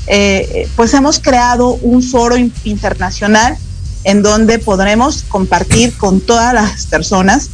eh, 0.07 0.67
pues 0.75 0.91
hemos 0.95 1.19
creado 1.19 1.75
un 1.75 2.01
foro 2.01 2.35
internacional 2.63 3.57
en 4.03 4.21
donde 4.21 4.59
podremos 4.59 5.23
compartir 5.27 5.95
con 5.97 6.21
todas 6.21 6.53
las 6.53 6.85
personas, 6.87 7.49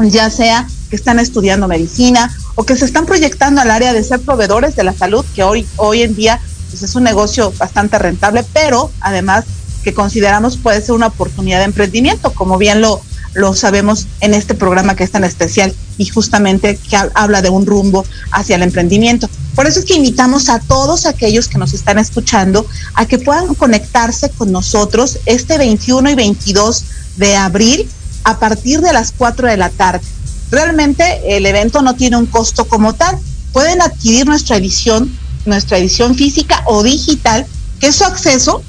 ya 0.00 0.30
sea 0.30 0.66
que 0.90 0.96
están 0.96 1.18
estudiando 1.18 1.68
medicina 1.68 2.34
o 2.54 2.64
que 2.64 2.76
se 2.76 2.84
están 2.84 3.06
proyectando 3.06 3.60
al 3.60 3.70
área 3.70 3.92
de 3.92 4.04
ser 4.04 4.20
proveedores 4.20 4.76
de 4.76 4.84
la 4.84 4.92
salud, 4.92 5.24
que 5.34 5.42
hoy, 5.42 5.66
hoy 5.76 6.02
en 6.02 6.14
día 6.14 6.40
pues 6.70 6.82
es 6.82 6.94
un 6.94 7.02
negocio 7.02 7.52
bastante 7.58 7.98
rentable, 7.98 8.44
pero 8.52 8.90
además 9.00 9.44
que 9.82 9.94
consideramos 9.94 10.56
puede 10.56 10.80
ser 10.80 10.94
una 10.94 11.08
oportunidad 11.08 11.58
de 11.58 11.64
emprendimiento, 11.64 12.32
como 12.32 12.56
bien 12.58 12.80
lo, 12.80 13.00
lo 13.34 13.54
sabemos 13.54 14.06
en 14.20 14.34
este 14.34 14.54
programa 14.54 14.94
que 14.94 15.04
es 15.04 15.10
tan 15.10 15.24
especial 15.24 15.74
y 15.98 16.06
justamente 16.06 16.76
que 16.76 16.96
habla 17.14 17.42
de 17.42 17.50
un 17.50 17.66
rumbo 17.66 18.04
hacia 18.30 18.56
el 18.56 18.62
emprendimiento. 18.62 19.28
Por 19.54 19.66
eso 19.66 19.80
es 19.80 19.84
que 19.84 19.94
invitamos 19.94 20.48
a 20.48 20.58
todos 20.60 21.06
aquellos 21.06 21.48
que 21.48 21.58
nos 21.58 21.74
están 21.74 21.98
escuchando 21.98 22.66
a 22.94 23.06
que 23.06 23.18
puedan 23.18 23.54
conectarse 23.54 24.30
con 24.30 24.52
nosotros 24.52 25.18
este 25.26 25.58
21 25.58 26.10
y 26.10 26.14
22 26.14 26.84
de 27.16 27.36
abril 27.36 27.88
a 28.24 28.38
partir 28.38 28.80
de 28.80 28.92
las 28.92 29.12
4 29.12 29.48
de 29.48 29.56
la 29.56 29.70
tarde. 29.70 30.04
Realmente 30.50 31.36
el 31.36 31.46
evento 31.46 31.82
no 31.82 31.94
tiene 31.94 32.16
un 32.16 32.26
costo 32.26 32.66
como 32.66 32.94
tal. 32.94 33.18
Pueden 33.52 33.80
adquirir 33.82 34.26
nuestra 34.26 34.56
edición, 34.56 35.16
nuestra 35.46 35.78
edición 35.78 36.14
física 36.14 36.62
o 36.66 36.82
digital, 36.82 37.46
que 37.80 37.92
su 37.92 38.04
acceso. 38.04 38.62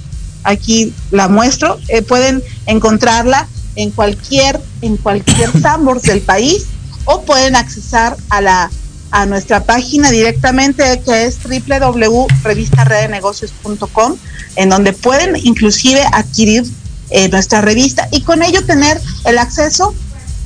Aquí 0.44 0.94
la 1.12 1.28
muestro. 1.28 1.80
Eh, 1.88 2.02
pueden 2.02 2.44
encontrarla 2.66 3.48
en 3.76 3.92
cualquier, 3.92 4.60
en 4.82 4.98
cualquier 4.98 5.52
Sambors 5.62 6.04
del 6.04 6.22
país 6.22 6.66
o 7.06 7.24
pueden 7.24 7.56
accesar 7.56 8.16
a 8.30 8.42
la 8.42 8.72
a 9.14 9.26
nuestra 9.28 9.64
página 9.64 10.10
directamente 10.10 11.02
que 11.06 11.26
es 11.26 11.38
www.revistaredenegocios.com 11.44 14.16
en 14.56 14.70
donde 14.70 14.92
pueden 14.92 15.36
inclusive 15.36 16.04
adquirir 16.12 16.64
eh, 17.12 17.30
nuestra 17.30 17.62
revista 17.62 18.08
y 18.10 18.22
con 18.22 18.42
ello 18.42 18.66
tener 18.66 19.00
el 19.26 19.38
acceso 19.38 19.94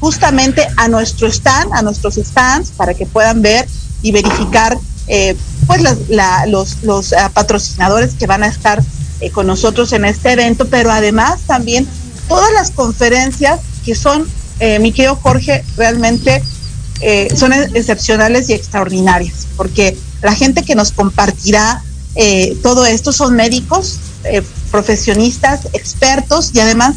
justamente 0.02 0.68
a 0.76 0.90
nuestro 0.90 1.30
stand, 1.30 1.72
a 1.74 1.82
nuestros 1.82 2.16
stands 2.16 2.72
para 2.72 2.94
que 2.94 3.06
puedan 3.06 3.42
ver 3.42 3.66
y 4.02 4.12
verificar 4.12 4.78
eh, 5.08 5.38
pues 5.66 5.82
los, 5.82 6.10
los 6.84 7.14
ah, 7.14 7.32
patrocinadores 7.34 8.16
que 8.16 8.28
van 8.28 8.44
a 8.44 8.48
estar 8.48 8.84
eh, 9.22 9.32
con 9.32 9.48
nosotros 9.48 9.94
en 9.94 10.04
este 10.04 10.34
evento, 10.34 10.68
pero 10.68 10.92
además 10.92 11.40
también 11.48 11.88
todas 12.28 12.52
las 12.54 12.72
conferencias 12.72 13.60
que 13.86 13.96
son, 13.96 14.28
eh, 14.60 14.80
mi 14.80 14.92
querido 14.92 15.16
Jorge, 15.16 15.64
realmente 15.76 16.44
eh, 17.02 17.28
son 17.36 17.54
excepcionales 17.54 18.50
y 18.50 18.54
extraordinarias, 18.54 19.48
porque 19.56 19.98
la 20.22 20.34
gente 20.34 20.64
que 20.64 20.76
nos 20.76 20.92
compartirá 20.92 21.84
eh, 22.16 22.58
todo 22.64 22.86
esto 22.86 23.12
son 23.12 23.36
médicos, 23.36 24.00
profesionistas, 24.72 25.68
expertos 25.72 26.52
y 26.54 26.60
además 26.60 26.96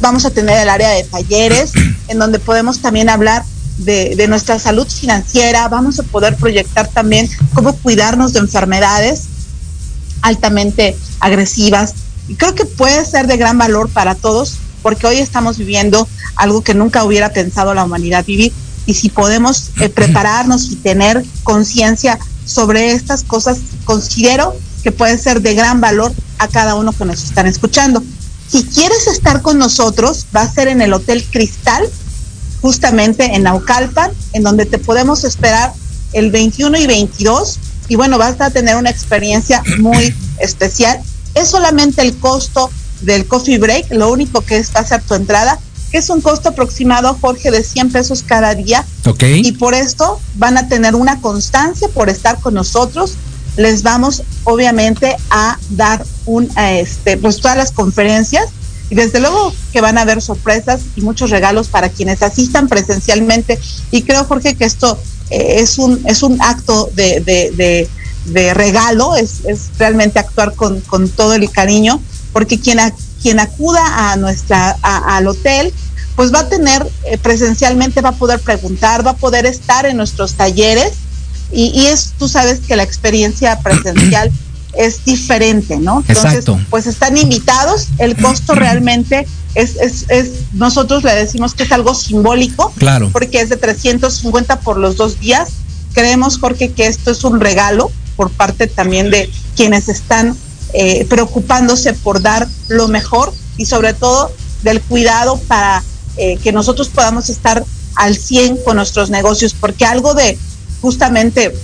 vamos 0.00 0.26
a 0.26 0.30
tener 0.30 0.58
el 0.58 0.68
área 0.68 0.90
de 0.90 1.04
talleres 1.04 1.72
en 2.08 2.18
donde 2.18 2.38
podemos 2.38 2.80
también 2.80 3.08
hablar 3.08 3.44
de, 3.78 4.14
de, 4.16 4.28
nuestra 4.28 4.58
salud 4.58 4.86
financiera, 4.86 5.66
vamos 5.68 5.98
a 5.98 6.02
poder 6.02 6.36
proyectar 6.36 6.88
también 6.88 7.30
cómo 7.54 7.74
cuidarnos 7.76 8.34
de 8.34 8.40
enfermedades 8.40 9.22
altamente 10.22 10.96
agresivas, 11.20 11.94
y 12.32 12.34
creo 12.34 12.54
que 12.54 12.64
puede 12.64 13.04
ser 13.04 13.26
de 13.26 13.36
gran 13.36 13.58
valor 13.58 13.90
para 13.90 14.14
todos, 14.14 14.56
porque 14.80 15.06
hoy 15.06 15.18
estamos 15.18 15.58
viviendo 15.58 16.08
algo 16.34 16.62
que 16.62 16.72
nunca 16.72 17.04
hubiera 17.04 17.30
pensado 17.30 17.74
la 17.74 17.84
humanidad 17.84 18.24
vivir. 18.24 18.54
Y 18.86 18.94
si 18.94 19.10
podemos 19.10 19.70
eh, 19.80 19.90
prepararnos 19.94 20.70
y 20.70 20.76
tener 20.76 21.22
conciencia 21.42 22.18
sobre 22.46 22.92
estas 22.92 23.22
cosas, 23.22 23.58
considero 23.84 24.56
que 24.82 24.92
puede 24.92 25.18
ser 25.18 25.42
de 25.42 25.54
gran 25.54 25.82
valor 25.82 26.10
a 26.38 26.48
cada 26.48 26.74
uno 26.74 26.94
que 26.94 27.04
nos 27.04 27.22
están 27.22 27.46
escuchando. 27.46 28.02
Si 28.48 28.64
quieres 28.64 29.08
estar 29.08 29.42
con 29.42 29.58
nosotros, 29.58 30.26
va 30.34 30.40
a 30.40 30.50
ser 30.50 30.68
en 30.68 30.80
el 30.80 30.94
Hotel 30.94 31.22
Cristal, 31.30 31.86
justamente 32.62 33.34
en 33.34 33.42
Naucalpan, 33.42 34.10
en 34.32 34.42
donde 34.42 34.64
te 34.64 34.78
podemos 34.78 35.24
esperar 35.24 35.74
el 36.14 36.30
21 36.30 36.78
y 36.78 36.86
22. 36.86 37.58
Y 37.88 37.96
bueno, 37.96 38.16
vas 38.16 38.40
a 38.40 38.48
tener 38.48 38.76
una 38.76 38.88
experiencia 38.88 39.62
muy 39.80 40.14
especial 40.40 41.02
es 41.34 41.48
solamente 41.48 42.02
el 42.02 42.16
costo 42.16 42.70
del 43.02 43.26
coffee 43.26 43.58
break, 43.58 43.92
lo 43.92 44.12
único 44.12 44.40
que 44.42 44.58
es 44.58 44.74
hacer 44.76 45.02
tu 45.02 45.14
entrada, 45.14 45.58
que 45.90 45.98
es 45.98 46.08
un 46.08 46.20
costo 46.20 46.50
aproximado, 46.50 47.16
Jorge, 47.20 47.50
de 47.50 47.62
100 47.62 47.92
pesos 47.92 48.24
cada 48.26 48.54
día. 48.54 48.86
Ok. 49.06 49.22
Y 49.24 49.52
por 49.52 49.74
esto 49.74 50.20
van 50.36 50.56
a 50.56 50.68
tener 50.68 50.94
una 50.94 51.20
constancia 51.20 51.88
por 51.88 52.08
estar 52.08 52.40
con 52.40 52.54
nosotros. 52.54 53.14
Les 53.56 53.82
vamos, 53.82 54.22
obviamente, 54.44 55.16
a 55.30 55.58
dar 55.70 56.04
un, 56.24 56.48
este, 56.56 57.18
pues 57.18 57.40
todas 57.40 57.56
las 57.56 57.72
conferencias 57.72 58.46
y 58.88 58.94
desde 58.94 59.20
luego 59.20 59.54
que 59.72 59.80
van 59.80 59.98
a 59.98 60.02
haber 60.02 60.20
sorpresas 60.22 60.80
y 60.96 61.02
muchos 61.02 61.30
regalos 61.30 61.68
para 61.68 61.90
quienes 61.90 62.22
asistan 62.22 62.68
presencialmente. 62.68 63.58
Y 63.90 64.02
creo, 64.02 64.24
Jorge, 64.24 64.54
que 64.54 64.64
esto 64.64 64.98
eh, 65.30 65.56
es 65.60 65.78
un 65.78 66.02
es 66.06 66.22
un 66.22 66.40
acto 66.40 66.90
de, 66.94 67.20
de 67.20 67.50
de 67.52 67.88
regalo, 68.26 69.16
es, 69.16 69.44
es 69.44 69.70
realmente 69.78 70.18
actuar 70.18 70.54
con, 70.54 70.80
con, 70.82 71.08
todo 71.08 71.34
el 71.34 71.50
cariño, 71.50 72.00
porque 72.32 72.60
quien, 72.60 72.78
quien 73.20 73.40
acuda 73.40 74.12
a 74.12 74.16
nuestra, 74.16 74.70
al 74.82 75.26
hotel, 75.26 75.72
pues 76.16 76.32
va 76.32 76.40
a 76.40 76.48
tener 76.48 76.86
eh, 77.04 77.18
presencialmente, 77.18 78.00
va 78.00 78.10
a 78.10 78.16
poder 78.16 78.40
preguntar, 78.40 79.06
va 79.06 79.12
a 79.12 79.16
poder 79.16 79.46
estar 79.46 79.86
en 79.86 79.96
nuestros 79.96 80.34
talleres 80.34 80.92
y, 81.50 81.72
y 81.74 81.86
es, 81.86 82.12
tú 82.18 82.28
sabes 82.28 82.60
que 82.60 82.76
la 82.76 82.82
experiencia 82.82 83.58
presencial 83.62 84.30
es 84.74 85.04
diferente, 85.04 85.76
¿no? 85.78 86.02
Entonces, 86.06 86.44
pues 86.70 86.86
están 86.86 87.16
invitados, 87.18 87.88
el 87.98 88.16
costo 88.16 88.54
realmente 88.54 89.26
es, 89.54 89.76
es, 89.76 90.06
es, 90.08 90.30
nosotros 90.52 91.04
le 91.04 91.14
decimos 91.14 91.54
que 91.54 91.64
es 91.64 91.72
algo 91.72 91.94
simbólico, 91.94 92.72
claro. 92.78 93.10
porque 93.12 93.40
es 93.40 93.50
de 93.50 93.56
350 93.56 94.60
por 94.60 94.78
los 94.78 94.96
dos 94.96 95.20
días. 95.20 95.50
Creemos, 95.92 96.38
Jorge, 96.38 96.72
que 96.72 96.86
esto 96.86 97.10
es 97.10 97.22
un 97.22 97.38
regalo 97.38 97.92
por 98.16 98.30
parte 98.30 98.66
también 98.66 99.10
de 99.10 99.30
quienes 99.56 99.88
están 99.88 100.36
eh, 100.74 101.04
preocupándose 101.06 101.92
por 101.92 102.22
dar 102.22 102.48
lo 102.68 102.88
mejor 102.88 103.32
y 103.56 103.66
sobre 103.66 103.92
todo 103.92 104.32
del 104.62 104.80
cuidado 104.80 105.38
para 105.48 105.82
eh, 106.16 106.38
que 106.38 106.52
nosotros 106.52 106.88
podamos 106.88 107.28
estar 107.28 107.64
al 107.96 108.16
100 108.16 108.58
con 108.64 108.76
nuestros 108.76 109.10
negocios, 109.10 109.54
porque 109.58 109.84
algo 109.84 110.14
de 110.14 110.38
justamente, 110.80 111.54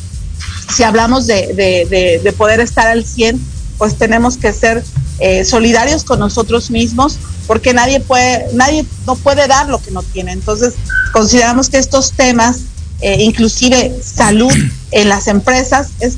si 0.74 0.82
hablamos 0.82 1.26
de, 1.26 2.20
de, 2.22 2.32
poder 2.32 2.60
estar 2.60 2.86
al 2.86 3.04
100, 3.04 3.40
pues 3.78 3.96
tenemos 3.96 4.36
que 4.36 4.52
ser 4.52 4.84
eh, 5.18 5.44
solidarios 5.44 6.04
con 6.04 6.18
nosotros 6.18 6.70
mismos, 6.70 7.18
porque 7.46 7.72
nadie 7.72 8.00
puede, 8.00 8.46
nadie 8.52 8.84
no 9.06 9.16
puede 9.16 9.46
dar 9.48 9.68
lo 9.68 9.80
que 9.80 9.90
no 9.90 10.02
tiene. 10.02 10.32
Entonces, 10.32 10.74
consideramos 11.12 11.68
que 11.68 11.78
estos 11.78 12.12
temas 12.12 12.60
eh, 13.00 13.22
inclusive 13.22 13.94
salud 14.02 14.52
en 14.90 15.08
las 15.08 15.28
empresas 15.28 15.90
es 16.00 16.16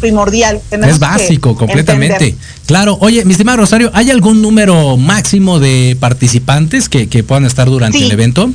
primordial. 0.00 0.60
es 0.70 0.98
básico, 0.98 1.56
completamente. 1.56 2.36
Claro, 2.66 2.98
oye, 3.00 3.24
mi 3.24 3.32
estimado 3.32 3.58
Rosario, 3.58 3.90
¿hay 3.94 4.10
algún 4.10 4.42
número 4.42 4.96
máximo 4.96 5.60
de 5.60 5.96
participantes 5.98 6.88
que, 6.88 7.06
puedan 7.24 7.46
estar 7.46 7.68
durante 7.68 7.98
el 7.98 8.10
evento? 8.10 8.50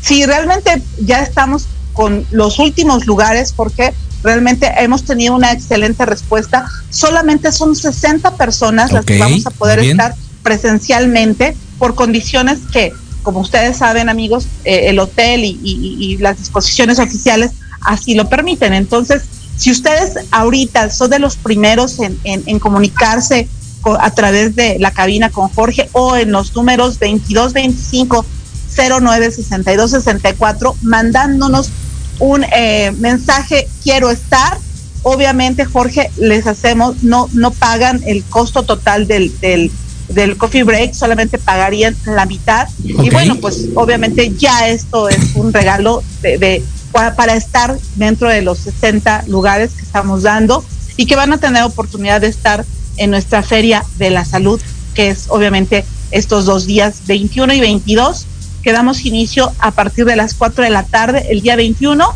Sí, 0.00 0.24
realmente 0.24 0.82
ya 1.00 1.20
estamos 1.20 1.66
con 1.92 2.24
los 2.30 2.58
últimos 2.58 3.06
lugares 3.06 3.52
porque 3.56 3.92
realmente 4.22 4.70
hemos 4.78 5.04
tenido 5.04 5.34
una 5.34 5.52
excelente 5.52 6.06
respuesta. 6.06 6.66
Solamente 6.90 7.52
son 7.52 7.74
60 7.74 8.36
personas 8.36 8.92
las 8.92 9.04
que 9.04 9.18
vamos 9.18 9.46
a 9.46 9.50
poder 9.50 9.80
estar 9.80 10.14
presencialmente 10.42 11.56
por 11.78 11.94
condiciones 11.94 12.58
que 12.72 12.92
como 13.26 13.40
ustedes 13.40 13.78
saben, 13.78 14.08
amigos, 14.08 14.46
eh, 14.64 14.82
el 14.84 15.00
hotel 15.00 15.40
y, 15.42 16.16
las 16.20 16.38
disposiciones 16.38 17.00
oficiales 17.00 17.50
así 17.80 18.14
lo 18.14 18.28
permiten. 18.28 18.72
Entonces, 18.72 19.24
si 19.56 19.72
ustedes 19.72 20.14
ahorita 20.30 20.90
son 20.90 21.10
de 21.10 21.18
los 21.18 21.34
primeros 21.34 21.98
en, 21.98 22.58
comunicarse 22.60 23.48
a 23.98 24.12
través 24.12 24.54
de 24.54 24.78
la 24.78 24.92
cabina 24.92 25.30
con 25.30 25.48
Jorge 25.48 25.88
o 25.90 26.14
en 26.14 26.30
los 26.30 26.54
números 26.54 27.00
2225 27.00 28.24
096264 28.76 30.76
mandándonos 30.82 31.70
un 32.20 32.44
eh, 32.44 32.92
mensaje 32.98 33.66
quiero 33.82 34.12
estar. 34.12 34.56
Obviamente, 35.02 35.64
Jorge, 35.64 36.12
les 36.16 36.46
hacemos, 36.46 37.02
no, 37.02 37.28
no 37.32 37.50
pagan 37.50 38.04
el 38.06 38.22
costo 38.22 38.62
total 38.62 39.08
del, 39.08 39.36
del, 39.40 39.72
del 40.08 40.36
coffee 40.36 40.62
break, 40.62 40.94
solamente 40.94 41.38
pagarían 41.38 41.96
la 42.06 42.26
mitad. 42.26 42.68
Y 42.84 43.10
bueno, 43.10 43.36
pues 43.36 43.66
obviamente 43.74 44.32
ya 44.36 44.68
esto 44.68 45.08
es 45.08 45.34
un 45.34 45.52
regalo 45.52 46.02
de, 46.22 46.38
de 46.38 46.64
para 46.92 47.34
estar 47.34 47.76
dentro 47.96 48.28
de 48.28 48.42
los 48.42 48.58
60 48.58 49.24
lugares 49.26 49.72
que 49.72 49.82
estamos 49.82 50.22
dando 50.22 50.64
y 50.96 51.06
que 51.06 51.16
van 51.16 51.32
a 51.32 51.38
tener 51.38 51.62
oportunidad 51.62 52.20
de 52.20 52.28
estar 52.28 52.64
en 52.96 53.10
nuestra 53.10 53.42
Feria 53.42 53.84
de 53.98 54.10
la 54.10 54.24
Salud, 54.24 54.60
que 54.94 55.08
es 55.08 55.26
obviamente 55.28 55.84
estos 56.10 56.46
dos 56.46 56.66
días, 56.66 57.02
21 57.06 57.52
y 57.52 57.60
22, 57.60 58.26
que 58.62 58.72
damos 58.72 59.04
inicio 59.04 59.52
a 59.58 59.72
partir 59.72 60.06
de 60.06 60.16
las 60.16 60.34
4 60.34 60.64
de 60.64 60.70
la 60.70 60.84
tarde, 60.84 61.26
el 61.30 61.42
día 61.42 61.56
21, 61.56 62.06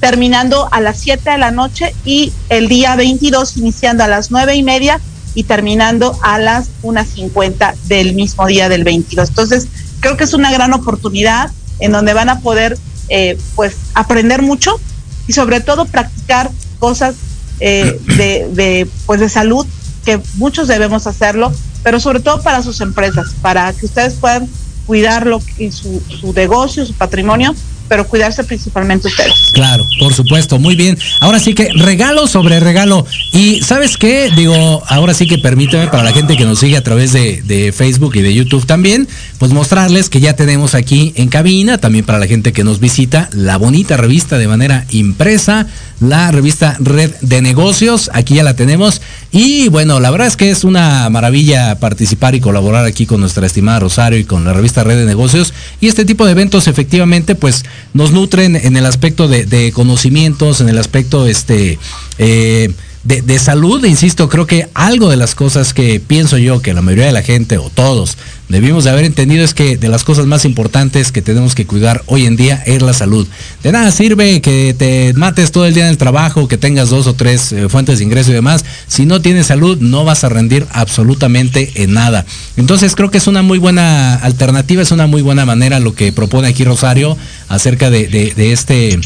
terminando 0.00 0.68
a 0.70 0.80
las 0.80 0.98
7 1.00 1.30
de 1.30 1.38
la 1.38 1.50
noche 1.50 1.94
y 2.04 2.32
el 2.48 2.68
día 2.68 2.96
22 2.96 3.56
iniciando 3.56 4.04
a 4.04 4.08
las 4.08 4.30
9 4.30 4.54
y 4.54 4.62
media 4.62 5.00
y 5.34 5.44
terminando 5.44 6.18
a 6.22 6.38
las 6.38 6.70
1.50 6.82 7.74
del 7.88 8.14
mismo 8.14 8.46
día 8.46 8.68
del 8.68 8.84
22. 8.84 9.28
Entonces, 9.28 9.68
creo 10.00 10.16
que 10.16 10.24
es 10.24 10.34
una 10.34 10.52
gran 10.52 10.72
oportunidad 10.72 11.50
en 11.78 11.92
donde 11.92 12.12
van 12.12 12.28
a 12.28 12.40
poder 12.40 12.78
eh, 13.08 13.38
pues 13.54 13.76
aprender 13.94 14.42
mucho 14.42 14.78
y 15.26 15.32
sobre 15.32 15.60
todo 15.60 15.84
practicar 15.86 16.50
cosas 16.78 17.16
eh, 17.60 18.00
de, 18.16 18.48
de, 18.52 18.88
pues 19.06 19.20
de 19.20 19.28
salud 19.28 19.66
que 20.04 20.20
muchos 20.36 20.68
debemos 20.68 21.06
hacerlo, 21.06 21.52
pero 21.82 22.00
sobre 22.00 22.20
todo 22.20 22.42
para 22.42 22.62
sus 22.62 22.80
empresas, 22.80 23.34
para 23.42 23.72
que 23.72 23.86
ustedes 23.86 24.14
puedan 24.14 24.48
cuidar 24.86 25.26
lo 25.26 25.40
que, 25.40 25.70
su, 25.70 26.02
su 26.08 26.32
negocio, 26.32 26.84
su 26.84 26.94
patrimonio 26.94 27.54
pero 27.90 28.06
cuidarse 28.06 28.44
principalmente 28.44 29.08
ustedes. 29.08 29.50
Claro, 29.52 29.84
por 29.98 30.14
supuesto, 30.14 30.60
muy 30.60 30.76
bien. 30.76 30.96
Ahora 31.18 31.40
sí 31.40 31.54
que 31.54 31.70
regalo 31.74 32.28
sobre 32.28 32.60
regalo. 32.60 33.04
Y 33.32 33.62
sabes 33.62 33.96
qué, 33.96 34.30
digo, 34.36 34.80
ahora 34.86 35.12
sí 35.12 35.26
que 35.26 35.38
permíteme 35.38 35.88
para 35.88 36.04
la 36.04 36.12
gente 36.12 36.36
que 36.36 36.44
nos 36.44 36.60
sigue 36.60 36.76
a 36.76 36.84
través 36.84 37.12
de, 37.12 37.42
de, 37.42 37.72
Facebook 37.72 38.14
y 38.14 38.22
de 38.22 38.32
YouTube 38.32 38.64
también, 38.64 39.08
pues 39.38 39.50
mostrarles 39.50 40.08
que 40.08 40.20
ya 40.20 40.36
tenemos 40.36 40.76
aquí 40.76 41.12
en 41.16 41.28
cabina, 41.28 41.78
también 41.78 42.04
para 42.04 42.20
la 42.20 42.28
gente 42.28 42.52
que 42.52 42.62
nos 42.62 42.78
visita, 42.78 43.28
la 43.32 43.56
bonita 43.56 43.96
revista 43.96 44.38
de 44.38 44.46
manera 44.46 44.86
impresa 44.90 45.66
la 46.00 46.30
revista 46.30 46.76
Red 46.80 47.12
de 47.20 47.42
Negocios. 47.42 48.10
Aquí 48.12 48.34
ya 48.34 48.42
la 48.42 48.54
tenemos. 48.54 49.00
Y 49.30 49.68
bueno, 49.68 50.00
la 50.00 50.10
verdad 50.10 50.26
es 50.26 50.36
que 50.36 50.50
es 50.50 50.64
una 50.64 51.08
maravilla 51.10 51.78
participar 51.78 52.34
y 52.34 52.40
colaborar 52.40 52.84
aquí 52.86 53.06
con 53.06 53.20
nuestra 53.20 53.46
estimada 53.46 53.80
Rosario 53.80 54.18
y 54.18 54.24
con 54.24 54.44
la 54.44 54.52
revista 54.52 54.82
Red 54.82 54.98
de 54.98 55.04
Negocios. 55.04 55.52
Y 55.80 55.88
este 55.88 56.04
tipo 56.04 56.24
de 56.24 56.32
eventos 56.32 56.66
efectivamente 56.66 57.34
pues 57.34 57.64
nos 57.92 58.12
nutren 58.12 58.56
en 58.56 58.76
el 58.76 58.86
aspecto 58.86 59.28
de, 59.28 59.72
conocimientos, 59.72 60.60
en 60.60 60.68
el 60.68 60.78
aspecto 60.78 61.26
este... 61.26 61.78
Eh, 62.18 62.72
de, 63.02 63.22
de, 63.22 63.38
salud, 63.38 63.82
insisto, 63.84 64.28
creo 64.28 64.46
que 64.46 64.68
algo 64.74 65.08
de 65.08 65.16
las 65.16 65.34
cosas 65.34 65.72
que 65.72 66.00
pienso 66.00 66.36
yo 66.36 66.60
que 66.60 66.74
la 66.74 66.82
mayoría 66.82 67.06
de 67.06 67.12
la 67.12 67.22
gente 67.22 67.56
o 67.56 67.70
todos 67.70 68.18
debimos 68.50 68.84
de 68.84 68.90
haber 68.90 69.04
entendido 69.04 69.42
es 69.44 69.54
que 69.54 69.78
de 69.78 69.88
las 69.88 70.04
cosas 70.04 70.26
más 70.26 70.44
importantes 70.44 71.12
que 71.12 71.22
tenemos 71.22 71.54
que 71.54 71.66
cuidar 71.66 72.02
hoy 72.06 72.26
en 72.26 72.36
día 72.36 72.62
es 72.66 72.82
la 72.82 72.92
salud. 72.92 73.26
De 73.62 73.72
nada 73.72 73.90
sirve 73.90 74.42
que 74.42 74.74
te 74.76 75.14
mates 75.14 75.52
todo 75.52 75.64
el 75.66 75.72
día 75.72 75.84
en 75.84 75.90
el 75.90 75.98
trabajo, 75.98 76.48
que 76.48 76.58
tengas 76.58 76.90
dos 76.90 77.06
o 77.06 77.14
tres 77.14 77.52
eh, 77.52 77.68
fuentes 77.68 77.98
de 77.98 78.04
ingreso 78.04 78.32
y 78.32 78.34
demás. 78.34 78.64
Si 78.86 79.06
no 79.06 79.22
tienes 79.22 79.46
salud, 79.46 79.78
no 79.80 80.04
vas 80.04 80.24
a 80.24 80.28
rendir 80.28 80.66
absolutamente 80.72 81.70
en 81.76 81.94
nada. 81.94 82.26
Entonces 82.56 82.94
creo 82.96 83.10
que 83.10 83.18
es 83.18 83.28
una 83.28 83.42
muy 83.42 83.58
buena 83.58 84.16
alternativa, 84.16 84.82
es 84.82 84.90
una 84.90 85.06
muy 85.06 85.22
buena 85.22 85.46
manera 85.46 85.80
lo 85.80 85.94
que 85.94 86.12
propone 86.12 86.48
aquí 86.48 86.64
Rosario 86.64 87.16
acerca 87.48 87.88
de, 87.88 88.08
de, 88.08 88.34
de 88.34 88.52
este 88.52 89.00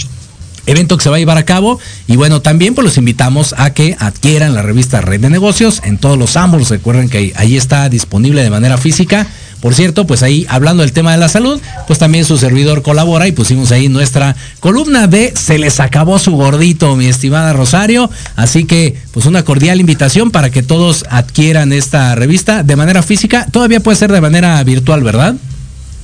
evento 0.66 0.96
que 0.96 1.05
se 1.05 1.11
va 1.11 1.16
a 1.16 1.18
llevar 1.18 1.38
a 1.38 1.44
cabo. 1.44 1.79
Y 2.07 2.16
bueno, 2.16 2.40
también 2.40 2.74
pues 2.74 2.85
los 2.85 2.98
invitamos 2.98 3.55
a 3.59 3.70
que 3.70 3.96
adquieran 3.98 4.55
la 4.55 4.62
revista 4.62 5.00
Red 5.00 5.20
de 5.20 5.31
Negocios 5.31 5.81
en 5.85 5.98
todos 5.98 6.18
los 6.18 6.37
ambos. 6.37 6.68
Recuerden 6.70 7.09
que 7.09 7.33
ahí 7.37 7.57
está 7.57 7.88
disponible 7.88 8.42
de 8.42 8.50
manera 8.50 8.79
física. 8.79 9.27
Por 9.64 9.74
cierto, 9.74 10.07
pues 10.07 10.22
ahí 10.22 10.44
hablando 10.50 10.83
del 10.83 10.92
tema 10.92 11.12
de 11.12 11.16
la 11.16 11.31
salud, 11.31 11.59
pues 11.87 11.98
también 11.98 12.27
su 12.27 12.37
servidor 12.37 12.83
colabora 12.83 13.27
y 13.27 13.33
pusimos 13.33 13.72
ahí 13.72 13.88
nuestra 13.88 14.37
columna 14.61 15.07
de 15.07 15.33
Se 15.35 15.59
les 15.59 15.81
acabó 15.81 16.18
su 16.18 16.33
gordito, 16.33 16.96
mi 16.96 17.07
estimada 17.07 17.55
Rosario. 17.55 18.11
Así 18.37 18.66
que, 18.66 18.94
pues 19.12 19.24
una 19.24 19.42
cordial 19.42 19.81
invitación 19.81 20.31
para 20.31 20.50
que 20.50 20.62
todos 20.62 21.07
adquieran 21.09 21.72
esta 21.72 22.14
revista 22.14 22.62
de 22.62 22.77
manera 22.77 23.03
física. 23.03 23.46
Todavía 23.50 23.81
puede 23.81 23.96
ser 23.96 24.12
de 24.12 24.20
manera 24.20 24.62
virtual, 24.64 25.03
¿verdad? 25.03 25.35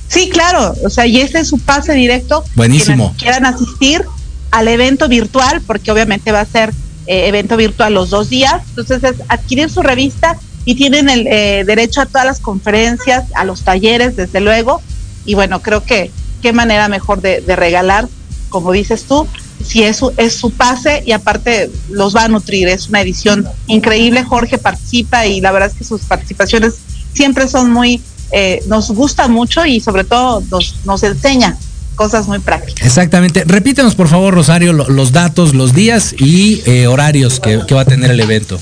Sí, 0.07 0.29
claro. 0.29 0.73
O 0.83 0.89
sea, 0.89 1.05
y 1.05 1.21
este 1.21 1.39
es 1.39 1.47
su 1.47 1.59
pase 1.59 1.93
directo. 1.93 2.43
Buenísimo. 2.55 3.13
Quieran 3.19 3.45
asistir 3.45 4.03
al 4.51 4.67
evento 4.67 5.07
virtual, 5.07 5.61
porque 5.65 5.91
obviamente 5.91 6.31
va 6.31 6.41
a 6.41 6.45
ser 6.45 6.73
eh, 7.07 7.27
evento 7.27 7.57
virtual 7.57 7.93
los 7.93 8.09
dos 8.09 8.29
días. 8.29 8.61
Entonces 8.69 9.03
es 9.03 9.15
adquirir 9.27 9.69
su 9.69 9.81
revista 9.81 10.37
y 10.65 10.75
tienen 10.75 11.09
el 11.09 11.25
eh, 11.27 11.63
derecho 11.65 12.01
a 12.01 12.05
todas 12.05 12.25
las 12.25 12.39
conferencias, 12.39 13.25
a 13.33 13.45
los 13.45 13.63
talleres, 13.63 14.15
desde 14.15 14.41
luego. 14.41 14.81
Y 15.25 15.33
bueno, 15.33 15.61
creo 15.61 15.83
que 15.83 16.11
qué 16.41 16.53
manera 16.53 16.87
mejor 16.87 17.21
de, 17.21 17.41
regalar, 17.55 18.07
como 18.49 18.71
dices 18.71 19.05
tú, 19.05 19.27
si 19.63 19.83
es 19.83 19.97
su, 19.97 20.11
es 20.17 20.35
su 20.35 20.51
pase 20.51 21.03
y 21.05 21.11
aparte 21.11 21.69
los 21.89 22.15
va 22.15 22.25
a 22.25 22.27
nutrir. 22.27 22.67
Es 22.67 22.89
una 22.89 23.01
edición 23.01 23.47
increíble. 23.67 24.23
Jorge 24.23 24.57
participa 24.57 25.25
y 25.25 25.41
la 25.41 25.51
verdad 25.51 25.69
es 25.69 25.77
que 25.77 25.83
sus 25.83 26.01
participaciones 26.01 26.75
siempre 27.13 27.47
son 27.47 27.71
muy, 27.71 28.01
eh, 28.31 28.61
nos 28.67 28.91
gusta 28.91 29.27
mucho 29.27 29.65
y 29.65 29.79
sobre 29.79 30.03
todo 30.03 30.43
nos, 30.49 30.75
nos 30.85 31.03
enseña 31.03 31.57
cosas 32.01 32.27
muy 32.27 32.39
prácticas. 32.39 32.83
Exactamente. 32.87 33.43
Repítenos, 33.45 33.93
por 33.93 34.07
favor, 34.07 34.33
Rosario, 34.33 34.73
lo, 34.73 34.89
los 34.89 35.11
datos, 35.11 35.53
los 35.53 35.73
días 35.73 36.15
y 36.17 36.63
eh, 36.65 36.87
horarios 36.87 37.39
que, 37.39 37.61
que, 37.67 37.75
va 37.75 37.81
a 37.81 37.85
tener 37.85 38.09
el 38.09 38.19
evento. 38.19 38.59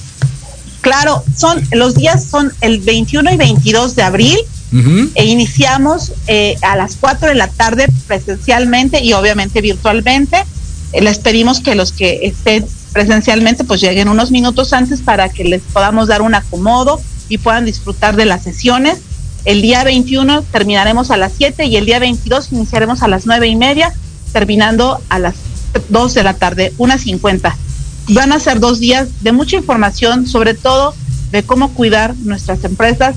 Claro, 0.82 1.24
son 1.38 1.62
los 1.72 1.96
días 1.96 2.26
son 2.26 2.52
el 2.60 2.80
21 2.80 3.32
y 3.32 3.38
22 3.38 3.96
de 3.96 4.04
abril 4.04 4.38
uh 4.74 4.76
-huh. 4.76 5.10
e 5.16 5.26
iniciamos 5.26 6.12
eh, 6.28 6.58
a 6.62 6.76
las 6.76 6.98
4 7.00 7.30
de 7.30 7.36
la 7.36 7.48
tarde 7.48 7.88
presencialmente 8.08 9.02
y 9.02 9.14
obviamente 9.14 9.62
virtualmente. 9.62 10.44
Eh, 10.92 11.02
les 11.02 11.20
pedimos 11.20 11.62
que 11.62 11.76
los 11.76 11.94
que 11.94 12.20
estén 12.24 12.66
presencialmente 12.92 13.64
pues 13.64 13.80
lleguen 13.80 14.10
unos 14.10 14.32
minutos 14.32 14.74
antes 14.74 15.00
para 15.00 15.30
que 15.30 15.46
les 15.46 15.62
podamos 15.62 16.10
dar 16.10 16.22
un 16.22 16.36
acomodo 16.36 17.00
y 17.30 17.38
puedan 17.38 17.64
disfrutar 17.64 18.18
de 18.18 18.26
las 18.26 18.44
sesiones. 18.44 18.98
El 19.46 19.62
día 19.62 19.84
21 19.84 20.44
terminaremos 20.44 21.12
a 21.12 21.18
las 21.18 21.34
7 21.38 21.66
y 21.66 21.78
el 21.78 21.86
día 21.86 22.00
22 22.00 22.52
iniciaremos 22.52 23.02
a 23.04 23.08
las 23.08 23.26
9 23.26 23.48
y 23.48 23.56
media, 23.56 23.94
terminando 24.34 25.00
a 25.10 25.20
las 25.20 25.36
2 25.90 26.14
de 26.14 26.24
la 26.24 26.34
tarde, 26.34 26.74
1.50. 26.78 27.56
Van 28.10 28.32
a 28.32 28.40
ser 28.40 28.60
dos 28.60 28.80
días 28.80 29.08
de 29.22 29.32
mucha 29.32 29.56
información, 29.56 30.28
sobre 30.28 30.56
todo 30.56 30.94
de 31.32 31.44
cómo 31.44 31.74
cuidar 31.74 32.16
nuestras 32.18 32.64
empresas 32.64 33.16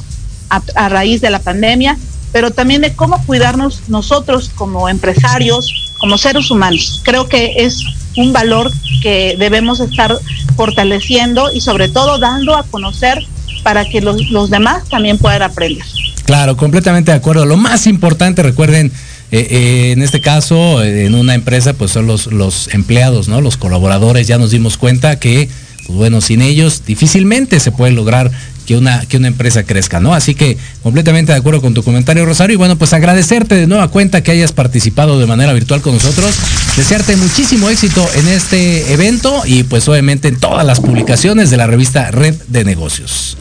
a, 0.51 0.89
raíz 0.91 1.23
de 1.23 1.31
la 1.31 1.39
pandemia, 1.39 1.99
pero 2.31 2.51
también 2.51 2.83
de 2.83 2.95
cómo 2.95 3.25
cuidarnos 3.25 3.89
nosotros 3.89 4.51
como 4.55 4.89
empresarios, 4.89 5.95
como 5.99 6.19
seres 6.19 6.51
humanos. 6.51 7.01
Creo 7.05 7.27
que 7.27 7.55
es 7.57 7.83
un 8.19 8.35
valor 8.35 8.71
que 9.01 9.35
debemos 9.39 9.81
estar 9.81 10.17
fortaleciendo 10.57 11.51
y 11.53 11.63
sobre 11.63 11.89
todo 11.89 12.19
dando 12.19 12.55
a 12.55 12.65
conocer 12.65 13.27
para 13.63 13.87
que 13.87 14.03
los 14.03 14.51
demás 14.51 14.89
también 14.91 15.17
puedan 15.17 15.43
aprender. 15.43 15.87
Claro, 16.33 16.57
completamente 16.57 17.11
de 17.11 17.19
acuerdo. 17.19 17.45
Lo 17.45 17.59
más 17.59 17.87
importante, 17.87 18.43
recuerden, 18.43 18.91
eh, 19.33 19.49
eh, 19.51 19.93
en 19.93 20.01
este 20.01 20.23
caso, 20.23 20.83
en 20.83 21.15
una 21.15 21.35
empresa, 21.35 21.75
pues 21.75 21.91
son 21.91 22.07
los, 22.07 22.29
los 22.29 22.73
empleados, 22.73 23.29
¿no? 23.29 23.43
Los 23.43 23.59
colaboradores. 23.59 24.29
Ya 24.29 24.39
nos 24.39 24.51
dimos 24.51 24.79
cuenta 24.79 25.21
que, 25.21 25.51
pues 25.87 25.99
bueno, 25.99 26.23
sin 26.23 26.41
ellos 26.41 26.85
difícilmente 26.87 27.61
se 27.61 27.71
puede 27.71 27.93
lograr 27.93 28.31
que 28.67 28.77
una, 28.77 29.01
que 29.07 29.17
una 29.17 29.29
empresa 29.29 29.65
crezca, 29.65 30.01
¿no? 30.01 30.15
Así 30.15 30.35
que 30.35 30.57
completamente 30.83 31.33
de 31.33 31.39
acuerdo 31.39 31.61
con 31.61 31.75
tu 31.75 31.83
comentario, 31.83 32.25
Rosario. 32.25 32.55
Y 32.55 32.57
bueno, 32.57 32.77
pues 32.77 32.93
agradecerte 32.93 33.55
de 33.55 33.67
nueva 33.67 33.89
cuenta 33.89 34.23
que 34.23 34.31
hayas 34.31 34.53
participado 34.53 35.19
de 35.19 35.27
manera 35.27 35.53
virtual 35.53 35.81
con 35.81 35.95
nosotros. 35.95 36.35
Desearte 36.77 37.17
muchísimo 37.17 37.69
éxito 37.69 38.07
en 38.15 38.29
este 38.29 38.93
evento 38.93 39.43
y 39.45 39.65
pues 39.65 39.89
obviamente 39.89 40.29
en 40.29 40.39
todas 40.39 40.65
las 40.65 40.81
publicaciones 40.81 41.51
de 41.51 41.57
la 41.57 41.67
revista 41.67 42.11
Red 42.11 42.35
de 42.49 42.65
Negocios. 42.65 43.37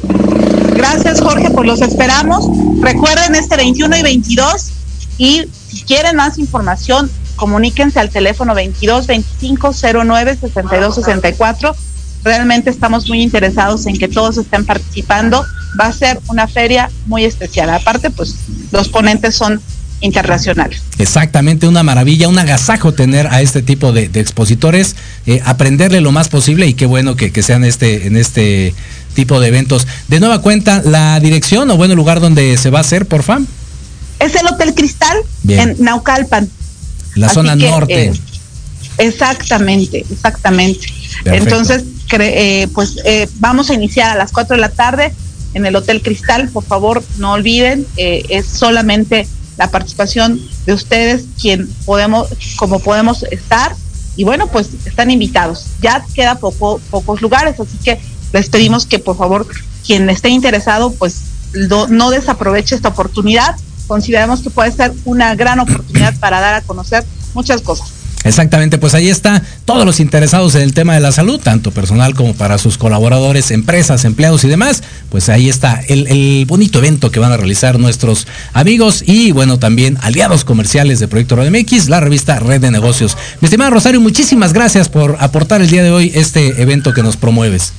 Gracias, 0.76 1.22
Jorge, 1.22 1.50
pues 1.52 1.68
los 1.68 1.82
esperamos. 1.82 2.46
Recuerden 2.82 3.36
este 3.36 3.56
21 3.58 3.98
y 3.98 4.02
22 4.02 4.72
y 5.18 5.46
si 5.68 5.82
quieren 5.84 6.16
más 6.16 6.40
información, 6.40 7.10
comuníquense 7.36 8.00
al 8.00 8.10
teléfono 8.10 8.56
22 8.56 9.08
25 9.08 9.72
09 10.06 10.38
62 10.40 10.96
64 10.96 11.76
realmente 12.24 12.70
estamos 12.70 13.08
muy 13.08 13.22
interesados 13.22 13.86
en 13.88 13.98
que 13.98 14.08
todos 14.08 14.38
estén 14.38 14.66
participando. 14.66 15.46
Va 15.80 15.88
a 15.88 15.94
ser 15.94 16.20
una 16.28 16.48
feria 16.48 16.90
muy 17.06 17.26
especial. 17.26 17.70
Aparte, 17.70 18.10
pues 18.10 18.36
los 18.72 18.90
ponentes 18.90 19.36
son 19.36 19.62
internacionales. 20.02 20.82
Exactamente, 20.98 21.68
una 21.68 21.84
maravilla, 21.84 22.28
un 22.28 22.38
agasajo 22.38 22.92
tener 22.94 23.28
a 23.28 23.42
este 23.42 23.62
tipo 23.62 23.92
de, 23.92 24.10
expositores, 24.16 24.96
eh, 25.28 25.42
aprenderle 25.46 26.02
lo 26.02 26.12
más 26.12 26.28
posible 26.28 26.68
y 26.68 26.74
qué 26.74 26.88
bueno 26.88 27.16
que, 27.16 27.32
que 27.32 27.44
sean 27.44 27.64
este, 27.64 28.08
en 28.08 28.18
este 28.18 28.74
tipo 29.14 29.40
de 29.40 29.48
eventos. 29.48 29.88
De 30.08 30.20
nueva 30.20 30.42
cuenta, 30.42 30.82
la 30.84 31.20
dirección 31.20 31.70
o 31.70 31.78
bueno 31.78 31.96
lugar 31.96 32.20
donde 32.20 32.58
se 32.58 32.70
va 32.70 32.80
a 32.80 32.82
hacer, 32.82 33.06
por 33.06 33.24
favor. 33.24 33.48
Es 34.20 34.36
el 34.36 34.46
Hotel 34.48 34.74
Cristal 34.76 35.18
en 35.48 35.76
Naucalpan. 35.80 36.50
La 37.16 37.30
zona 37.30 37.56
norte. 37.56 38.06
Eh, 38.06 38.14
exactamente, 39.00 40.06
exactamente. 40.10 40.88
Entonces, 41.26 41.84
eh, 42.20 42.68
pues 42.74 42.98
eh, 43.06 43.30
vamos 43.40 43.70
a 43.70 43.74
iniciar 43.74 44.12
a 44.12 44.16
las 44.16 44.32
4 44.32 44.56
de 44.56 44.62
la 44.62 44.70
tarde 44.70 45.14
en 45.54 45.66
el 45.66 45.76
Hotel 45.76 46.02
Cristal. 46.02 46.50
Por 46.50 46.64
favor, 46.64 47.04
no 47.18 47.34
olviden, 47.34 47.86
es 47.98 48.48
solamente 48.48 49.28
la 49.58 49.70
participación 49.70 50.42
de 50.66 50.74
ustedes 50.74 51.26
quien 51.40 51.68
podemos, 51.86 52.30
como 52.58 52.80
podemos 52.80 53.24
estar. 53.24 53.76
Y 54.16 54.24
bueno, 54.24 54.48
pues 54.48 54.70
están 54.86 55.12
invitados. 55.12 55.68
Ya 55.82 56.06
queda 56.14 56.36
poco, 56.36 56.82
pocos 56.90 57.22
lugares, 57.22 57.60
así 57.60 57.78
que 57.84 58.00
les 58.34 58.50
pedimos 58.50 58.86
que 58.86 59.00
por 59.00 59.18
favor 59.18 59.48
quien 59.86 60.10
esté 60.10 60.30
interesado 60.30 60.92
pues 60.94 61.24
no, 61.54 62.10
desaproveche 62.10 62.76
esta 62.76 62.90
oportunidad. 62.90 63.56
Consideramos 63.88 64.42
que 64.42 64.50
puede 64.50 64.72
ser 64.72 64.94
una 65.06 65.36
gran 65.36 65.60
oportunidad 65.60 66.18
para 66.20 66.40
dar 66.40 66.54
a 66.54 66.62
conocer 66.62 67.06
muchas 67.34 67.62
cosas. 67.62 67.92
Exactamente, 68.24 68.78
pues 68.78 68.94
ahí 68.94 69.10
está 69.10 69.42
todos 69.66 69.86
los 69.86 70.00
interesados 70.00 70.54
en 70.56 70.62
el 70.62 70.74
tema 70.74 70.94
de 70.94 71.00
la 71.00 71.12
salud, 71.12 71.40
tanto 71.40 71.72
personal 71.72 72.14
como 72.14 72.36
para 72.36 72.58
sus 72.58 72.78
colaboradores, 72.78 73.50
empresas, 73.52 74.06
empleados 74.06 74.44
y 74.44 74.48
demás. 74.48 74.84
Pues 75.10 75.30
ahí 75.30 75.50
está 75.50 75.82
el, 75.88 76.46
bonito 76.46 76.80
evento 76.80 77.12
que 77.12 77.20
van 77.20 77.32
a 77.32 77.38
realizar 77.38 77.80
nuestros 77.80 78.28
amigos 78.54 79.04
y 79.06 79.32
bueno, 79.32 79.58
también 79.58 79.98
aliados 80.02 80.46
comerciales 80.46 81.00
de 81.00 81.08
Proyecto 81.08 81.36
Radio 81.36 81.52
MX, 81.52 81.90
la 81.90 82.00
revista 82.00 82.40
Red 82.40 82.62
de 82.62 82.72
Negocios. 82.72 83.18
Mi 83.40 83.48
estimada 83.48 83.70
Rosario, 83.70 84.00
muchísimas 84.02 84.54
gracias 84.54 84.90
por 84.90 85.18
aportar 85.20 85.62
el 85.62 85.70
día 85.70 85.84
de 85.84 85.92
hoy 85.92 86.12
este 86.14 86.62
evento 86.62 86.94
que 86.94 87.04
nos 87.04 87.18
promueves. 87.18 87.74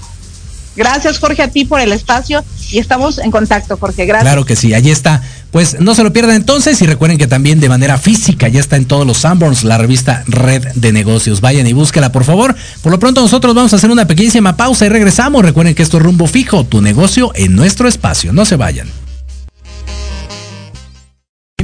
Gracias, 0.76 1.18
Jorge, 1.18 1.42
a 1.42 1.48
ti 1.48 1.64
por 1.64 1.80
el 1.80 1.92
espacio 1.92 2.44
y 2.70 2.78
estamos 2.78 3.18
en 3.18 3.30
contacto, 3.30 3.76
Jorge. 3.76 4.06
Gracias. 4.06 4.24
Claro 4.24 4.44
que 4.44 4.56
sí, 4.56 4.74
allí 4.74 4.90
está. 4.90 5.22
Pues 5.50 5.78
no 5.80 5.94
se 5.94 6.02
lo 6.02 6.12
pierdan 6.14 6.37
entonces 6.37 6.80
y 6.80 6.87
recuerden 6.87 7.18
que 7.18 7.26
también 7.26 7.61
de 7.61 7.68
manera 7.68 7.98
física 7.98 8.48
ya 8.48 8.58
está 8.58 8.76
en 8.76 8.87
todos 8.87 9.06
los 9.06 9.18
Sanborns 9.18 9.64
la 9.64 9.76
revista 9.76 10.24
Red 10.26 10.68
de 10.74 10.92
Negocios. 10.92 11.42
Vayan 11.42 11.66
y 11.66 11.74
búsquela, 11.74 12.11
por 12.11 12.24
favor. 12.24 12.56
Por 12.80 12.90
lo 12.90 12.98
pronto 12.98 13.20
nosotros 13.20 13.54
vamos 13.54 13.72
a 13.74 13.76
hacer 13.76 13.90
una 13.90 14.06
pequeñísima 14.06 14.56
pausa 14.56 14.87
y 14.87 14.88
regresamos. 14.88 15.44
Recuerden 15.44 15.74
que 15.74 15.82
esto 15.82 15.98
es 15.98 16.02
rumbo 16.02 16.26
fijo, 16.26 16.64
tu 16.64 16.80
negocio 16.80 17.32
en 17.35 17.54
nuestro 17.54 17.87
espacio. 17.87 18.32
No 18.32 18.46
se 18.46 18.56
vayan. 18.56 18.88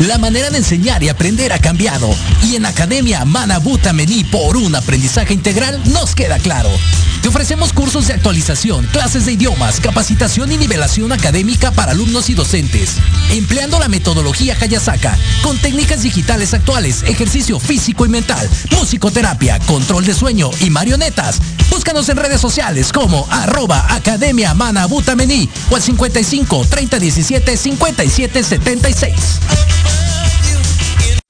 La 0.00 0.16
manera 0.16 0.48
de 0.48 0.56
enseñar 0.56 1.02
y 1.02 1.10
aprender 1.10 1.52
ha 1.52 1.58
cambiado 1.58 2.08
y 2.42 2.56
en 2.56 2.64
Academia 2.64 3.26
Manabuta 3.26 3.92
Mení 3.92 4.24
por 4.24 4.56
un 4.56 4.74
aprendizaje 4.74 5.34
integral 5.34 5.78
nos 5.92 6.14
queda 6.14 6.38
claro. 6.38 6.70
Te 7.20 7.28
ofrecemos 7.28 7.74
cursos 7.74 8.06
de 8.06 8.14
actualización, 8.14 8.86
clases 8.86 9.26
de 9.26 9.32
idiomas, 9.32 9.78
capacitación 9.78 10.52
y 10.52 10.56
nivelación 10.56 11.12
académica 11.12 11.70
para 11.70 11.92
alumnos 11.92 12.30
y 12.30 12.34
docentes, 12.34 12.96
empleando 13.30 13.78
la 13.78 13.88
metodología 13.88 14.56
Hayasaka 14.58 15.18
con 15.42 15.58
técnicas 15.58 16.02
digitales 16.02 16.54
actuales, 16.54 17.02
ejercicio 17.02 17.60
físico 17.60 18.06
y 18.06 18.08
mental, 18.08 18.48
musicoterapia, 18.70 19.58
control 19.60 20.06
de 20.06 20.14
sueño 20.14 20.50
y 20.60 20.70
marionetas. 20.70 21.40
Búscanos 21.68 22.08
en 22.08 22.16
redes 22.16 22.40
sociales 22.40 22.90
como 22.90 23.26
arroba 23.30 23.84
Academia 23.90 24.54
Manabuta 24.54 25.14
Mení 25.14 25.50
o 25.68 25.76
al 25.76 25.82
55 25.82 26.66
30 26.70 26.98
17 26.98 27.56
57 27.58 28.42
76. 28.42 29.14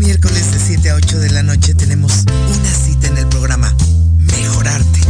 Miércoles 0.00 0.52
de 0.52 0.58
7 0.58 0.90
a 0.90 0.94
8 0.94 1.18
de 1.18 1.30
la 1.30 1.42
noche 1.42 1.74
tenemos 1.74 2.24
una 2.24 2.72
cita 2.72 3.08
en 3.08 3.18
el 3.18 3.26
programa 3.26 3.76
Mejorarte. 4.16 5.00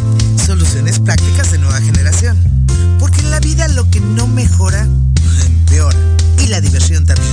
Soluciones 0.45 0.99
prácticas 0.99 1.53
de 1.53 1.59
nueva 1.59 1.81
generación. 1.81 2.37
Porque 2.99 3.21
en 3.21 3.31
la 3.31 3.39
vida 3.39 3.69
lo 3.69 3.89
que 3.89 4.01
no 4.01 4.27
mejora, 4.27 4.89
empeora. 5.47 5.97
Y 6.39 6.49
la 6.49 6.61
diversión 6.61 7.07
también. 7.07 7.33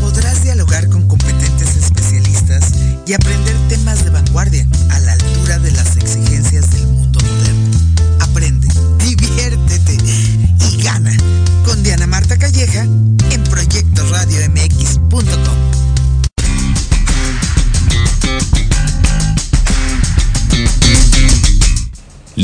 Podrás 0.00 0.44
dialogar 0.44 0.88
con 0.88 1.08
competentes 1.08 1.74
especialistas 1.74 2.70
y 3.06 3.14
aprender 3.14 3.56
temas 3.68 4.04
de 4.04 4.10
vanguardia 4.10 4.64
a 4.90 5.00
la 5.00 5.14
altura 5.14 5.58
de 5.58 5.72
las 5.72 5.96
exigencias 5.96 6.70
del 6.70 6.86
mundo 6.86 7.18
moderno. 7.20 7.76
Aprende, 8.20 8.68
diviértete 9.04 9.98
y 10.70 10.80
gana 10.80 11.10
con 11.64 11.82
Diana 11.82 12.06
Marta 12.06 12.36
Calleja 12.36 12.82
en 12.82 13.42
proyectoradiomx.com. 13.50 15.63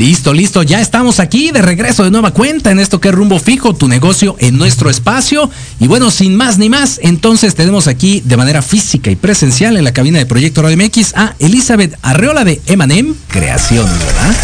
Listo, 0.01 0.33
listo, 0.33 0.63
ya 0.63 0.81
estamos 0.81 1.19
aquí 1.19 1.51
de 1.51 1.61
regreso 1.61 2.03
de 2.03 2.09
nueva 2.09 2.31
cuenta 2.31 2.71
en 2.71 2.79
esto 2.79 2.99
que 2.99 3.09
es 3.09 3.13
rumbo 3.13 3.37
fijo, 3.37 3.75
tu 3.75 3.87
negocio 3.87 4.35
en 4.39 4.57
nuestro 4.57 4.89
espacio. 4.89 5.47
Y 5.79 5.85
bueno, 5.85 6.09
sin 6.09 6.35
más 6.35 6.57
ni 6.57 6.69
más, 6.69 6.99
entonces 7.03 7.53
tenemos 7.53 7.87
aquí 7.87 8.19
de 8.25 8.35
manera 8.35 8.63
física 8.63 9.11
y 9.11 9.15
presencial 9.15 9.77
en 9.77 9.83
la 9.83 9.93
cabina 9.93 10.17
de 10.17 10.25
Proyecto 10.25 10.63
Radio 10.63 10.75
MX 10.75 11.13
a 11.15 11.35
Elizabeth 11.37 11.99
Arreola 12.01 12.43
de 12.43 12.59
Emanem 12.65 13.13
Creaciones, 13.27 13.93
¿verdad? 13.99 14.35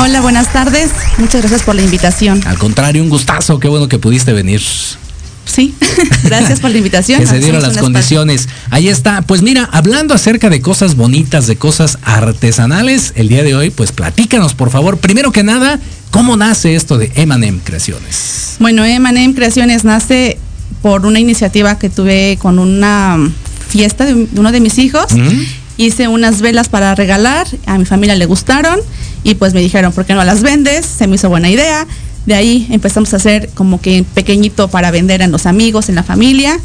Hola, 0.00 0.20
buenas 0.22 0.52
tardes. 0.52 0.90
Muchas 1.18 1.40
gracias 1.40 1.62
por 1.62 1.76
la 1.76 1.82
invitación. 1.82 2.42
Al 2.44 2.58
contrario, 2.58 3.00
un 3.00 3.08
gustazo, 3.08 3.60
qué 3.60 3.68
bueno 3.68 3.86
que 3.86 4.00
pudiste 4.00 4.32
venir. 4.32 4.60
Sí, 5.46 5.74
gracias 6.24 6.60
por 6.60 6.70
la 6.70 6.78
invitación. 6.78 7.20
que 7.20 7.26
se 7.26 7.38
dieron 7.38 7.62
las 7.62 7.78
condiciones. 7.78 8.48
Ahí 8.70 8.88
está. 8.88 9.22
Pues 9.22 9.42
mira, 9.42 9.68
hablando 9.72 10.12
acerca 10.12 10.50
de 10.50 10.60
cosas 10.60 10.96
bonitas, 10.96 11.46
de 11.46 11.56
cosas 11.56 11.98
artesanales, 12.02 13.12
el 13.16 13.28
día 13.28 13.42
de 13.42 13.54
hoy, 13.54 13.70
pues 13.70 13.92
platícanos, 13.92 14.54
por 14.54 14.70
favor. 14.70 14.98
Primero 14.98 15.32
que 15.32 15.44
nada, 15.44 15.78
¿cómo 16.10 16.36
nace 16.36 16.74
esto 16.74 16.98
de 16.98 17.12
Emanem 17.14 17.60
Creaciones? 17.60 18.56
Bueno, 18.58 18.84
Emanem 18.84 19.34
Creaciones 19.34 19.84
nace 19.84 20.38
por 20.82 21.06
una 21.06 21.20
iniciativa 21.20 21.78
que 21.78 21.88
tuve 21.90 22.38
con 22.40 22.58
una 22.58 23.16
fiesta 23.68 24.04
de, 24.04 24.28
uno 24.36 24.52
de 24.52 24.60
mis 24.60 24.78
hijos. 24.78 25.06
Hice 25.78 26.08
unas 26.08 26.40
velas 26.40 26.68
para 26.68 26.94
regalar, 26.94 27.46
a 27.66 27.76
mi 27.78 27.84
familia 27.84 28.14
le 28.14 28.24
gustaron 28.24 28.80
y 29.24 29.34
pues 29.34 29.52
me 29.52 29.60
dijeron, 29.60 29.92
¿por 29.92 30.06
qué 30.06 30.14
no 30.14 30.24
las 30.24 30.42
vendes? 30.42 30.86
Se 30.86 31.06
me 31.06 31.16
hizo 31.16 31.28
buena 31.28 31.50
idea 31.50 31.86
de 32.26 32.34
ahí 32.34 32.66
empezamos 32.70 33.12
a 33.14 33.16
hacer 33.16 33.48
como 33.54 33.80
que 33.80 34.04
pequeñito 34.14 34.68
para 34.68 34.90
vender 34.90 35.22
a 35.22 35.28
los 35.28 35.46
amigos, 35.46 35.88
en 35.88 35.94
la 35.94 36.02
familia. 36.02 36.58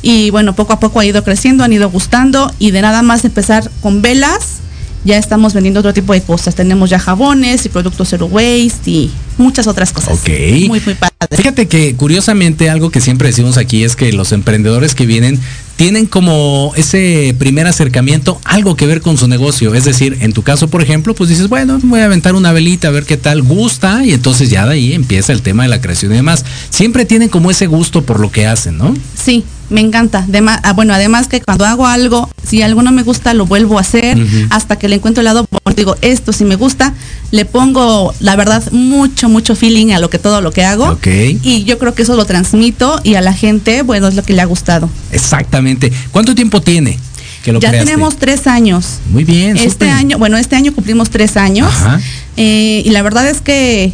Y 0.00 0.30
bueno, 0.30 0.54
poco 0.54 0.72
a 0.72 0.80
poco 0.80 1.00
ha 1.00 1.04
ido 1.04 1.24
creciendo, 1.24 1.64
han 1.64 1.72
ido 1.72 1.90
gustando 1.90 2.52
y 2.58 2.70
de 2.70 2.82
nada 2.82 3.02
más 3.02 3.24
empezar 3.24 3.68
con 3.82 4.00
velas, 4.00 4.58
ya 5.04 5.18
estamos 5.18 5.54
vendiendo 5.54 5.80
otro 5.80 5.92
tipo 5.92 6.12
de 6.12 6.22
cosas. 6.22 6.54
Tenemos 6.54 6.88
ya 6.88 7.00
jabones 7.00 7.66
y 7.66 7.68
productos 7.68 8.08
zero 8.08 8.26
waste 8.26 8.90
y 8.90 9.10
muchas 9.38 9.66
otras 9.66 9.92
cosas. 9.92 10.14
Ok. 10.14 10.28
Muy, 10.68 10.80
muy 10.80 10.94
padre. 10.94 11.14
Fíjate 11.36 11.66
que 11.66 11.96
curiosamente 11.96 12.70
algo 12.70 12.90
que 12.90 13.00
siempre 13.00 13.28
decimos 13.28 13.56
aquí 13.56 13.82
es 13.82 13.96
que 13.96 14.12
los 14.12 14.30
emprendedores 14.30 14.94
que 14.94 15.04
vienen 15.06 15.40
tienen 15.78 16.06
como 16.06 16.72
ese 16.74 17.36
primer 17.38 17.68
acercamiento 17.68 18.40
algo 18.42 18.74
que 18.74 18.84
ver 18.84 19.00
con 19.00 19.16
su 19.16 19.28
negocio. 19.28 19.76
Es 19.76 19.84
decir, 19.84 20.18
en 20.20 20.32
tu 20.32 20.42
caso, 20.42 20.66
por 20.66 20.82
ejemplo, 20.82 21.14
pues 21.14 21.30
dices, 21.30 21.48
bueno, 21.48 21.78
voy 21.84 22.00
a 22.00 22.06
aventar 22.06 22.34
una 22.34 22.50
velita 22.50 22.88
a 22.88 22.90
ver 22.90 23.04
qué 23.04 23.16
tal 23.16 23.42
gusta 23.42 24.04
y 24.04 24.12
entonces 24.12 24.50
ya 24.50 24.66
de 24.66 24.72
ahí 24.72 24.92
empieza 24.92 25.32
el 25.32 25.40
tema 25.40 25.62
de 25.62 25.68
la 25.68 25.80
creación 25.80 26.10
y 26.10 26.16
demás. 26.16 26.44
Siempre 26.70 27.04
tienen 27.04 27.28
como 27.28 27.48
ese 27.52 27.68
gusto 27.68 28.02
por 28.02 28.18
lo 28.18 28.32
que 28.32 28.44
hacen, 28.44 28.76
¿no? 28.76 28.92
Sí, 29.14 29.44
me 29.70 29.80
encanta. 29.80 30.24
Además, 30.28 30.60
ah, 30.62 30.72
bueno, 30.72 30.94
además 30.94 31.28
que 31.28 31.40
cuando 31.40 31.66
hago 31.66 31.86
algo, 31.86 32.28
si 32.46 32.62
algo 32.62 32.82
no 32.82 32.92
me 32.92 33.02
gusta, 33.02 33.34
lo 33.34 33.46
vuelvo 33.46 33.78
a 33.78 33.82
hacer 33.82 34.18
hasta 34.50 34.76
que 34.76 34.88
le 34.88 34.96
encuentro 34.96 35.20
el 35.20 35.26
lado, 35.26 35.46
digo, 35.76 35.96
esto 36.02 36.32
sí 36.32 36.44
me 36.44 36.56
gusta, 36.56 36.94
le 37.30 37.44
pongo, 37.44 38.14
la 38.20 38.36
verdad, 38.36 38.70
mucho, 38.72 39.28
mucho 39.28 39.54
feeling 39.54 39.92
a 39.92 39.98
lo 39.98 40.10
que 40.10 40.18
todo 40.18 40.40
lo 40.40 40.50
que 40.52 40.64
hago. 40.64 40.86
Ok. 40.90 41.06
Y 41.42 41.64
yo 41.64 41.78
creo 41.78 41.94
que 41.94 42.02
eso 42.02 42.16
lo 42.16 42.24
transmito 42.24 43.00
y 43.04 43.14
a 43.14 43.20
la 43.20 43.32
gente, 43.32 43.82
bueno, 43.82 44.08
es 44.08 44.14
lo 44.14 44.22
que 44.22 44.32
le 44.32 44.42
ha 44.42 44.46
gustado. 44.46 44.88
Exactamente. 45.12 45.92
¿Cuánto 46.10 46.34
tiempo 46.34 46.60
tiene? 46.60 46.98
Que 47.42 47.52
lo 47.52 47.60
ya 47.60 47.70
creaste? 47.70 47.90
tenemos 47.90 48.16
tres 48.16 48.46
años. 48.46 48.98
Muy 49.10 49.24
bien. 49.24 49.56
Este 49.56 49.88
año, 49.88 50.18
bueno, 50.18 50.36
este 50.36 50.56
año 50.56 50.74
cumplimos 50.74 51.10
tres 51.10 51.36
años. 51.36 51.68
Ajá. 51.68 52.00
Eh, 52.36 52.82
y 52.84 52.90
la 52.90 53.02
verdad 53.02 53.28
es 53.28 53.40
que, 53.40 53.92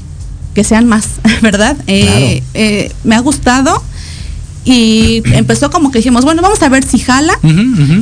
que 0.55 0.65
sean 0.65 0.87
más, 0.87 1.09
¿verdad? 1.43 1.77
Eh, 1.87 2.43
eh, 2.55 2.93
me 3.05 3.15
ha 3.15 3.21
gustado. 3.21 3.83
Y 4.65 5.23
empezó 5.33 5.71
como 5.71 5.91
que 5.91 5.99
dijimos, 5.99 6.25
bueno, 6.25 6.41
vamos 6.41 6.63
a 6.63 6.69
ver 6.69 6.85
si 6.85 6.99
jala. 6.99 7.39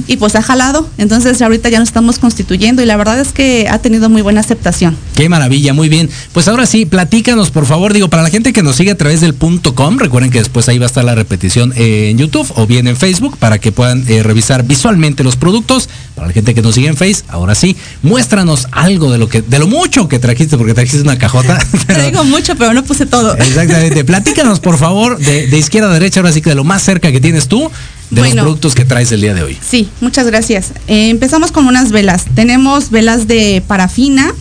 Y 0.06 0.16
pues 0.16 0.36
ha 0.36 0.42
jalado. 0.42 0.88
Entonces 0.98 1.40
ahorita 1.42 1.68
ya 1.68 1.78
nos 1.78 1.88
estamos 1.88 2.18
constituyendo 2.18 2.82
y 2.82 2.86
la 2.86 2.96
verdad 2.96 3.20
es 3.20 3.32
que 3.32 3.66
ha 3.68 3.78
tenido 3.78 4.08
muy 4.08 4.22
buena 4.22 4.40
aceptación. 4.40 4.96
Qué 5.14 5.28
maravilla, 5.28 5.72
muy 5.72 5.88
bien. 5.88 6.08
Pues 6.32 6.48
ahora 6.48 6.66
sí, 6.66 6.86
platícanos, 6.86 7.50
por 7.50 7.66
favor. 7.66 7.92
Digo, 7.92 8.08
para 8.08 8.22
la 8.22 8.30
gente 8.30 8.52
que 8.52 8.62
nos 8.62 8.76
sigue 8.76 8.92
a 8.92 8.96
través 8.96 9.20
del 9.20 9.34
punto 9.34 9.74
com, 9.74 9.98
recuerden 9.98 10.30
que 10.30 10.38
después 10.38 10.68
ahí 10.68 10.78
va 10.78 10.86
a 10.86 10.86
estar 10.86 11.04
la 11.04 11.14
repetición 11.14 11.72
eh, 11.76 12.10
en 12.10 12.18
YouTube 12.18 12.50
o 12.56 12.66
bien 12.66 12.86
en 12.86 12.96
Facebook 12.96 13.36
para 13.38 13.58
que 13.58 13.72
puedan 13.72 14.04
eh, 14.08 14.22
revisar 14.22 14.64
visualmente 14.64 15.24
los 15.24 15.36
productos. 15.36 15.88
Para 16.14 16.28
la 16.28 16.32
gente 16.34 16.54
que 16.54 16.62
nos 16.62 16.74
sigue 16.74 16.88
en 16.88 16.96
Face, 16.96 17.24
ahora 17.28 17.54
sí, 17.54 17.76
muéstranos 18.02 18.68
algo 18.70 19.10
de 19.10 19.18
lo 19.18 19.28
que, 19.28 19.40
de 19.42 19.58
lo 19.58 19.66
mucho 19.66 20.08
que 20.08 20.18
trajiste, 20.18 20.58
porque 20.58 20.74
trajiste 20.74 21.00
una 21.00 21.18
cajota. 21.18 21.58
Traigo 21.86 22.22
mucho, 22.24 22.54
pero 22.54 22.74
no 22.74 22.84
puse 22.84 23.06
todo. 23.06 23.34
Exactamente. 23.36 24.04
Platícanos, 24.12 24.60
por 24.60 24.76
favor, 24.76 25.18
de, 25.18 25.46
de 25.46 25.58
izquierda 25.58 25.90
a 25.90 25.94
derecha, 25.94 26.20
ahora 26.20 26.32
sí 26.32 26.42
que 26.42 26.51
de 26.52 26.56
lo 26.56 26.64
más 26.64 26.82
cerca 26.82 27.10
que 27.10 27.20
tienes 27.20 27.48
tú, 27.48 27.70
de 28.10 28.20
los 28.20 28.32
productos 28.34 28.74
que 28.74 28.84
traes 28.84 29.10
el 29.10 29.22
día 29.22 29.32
de 29.32 29.42
hoy. 29.42 29.56
Sí, 29.66 29.88
muchas 30.02 30.26
gracias. 30.26 30.72
Eh, 30.86 31.08
empezamos 31.08 31.50
con 31.50 31.66
unas 31.66 31.92
velas. 31.92 32.26
Tenemos 32.34 32.90
velas 32.90 33.26
de 33.26 33.62
parafina. 33.66 34.34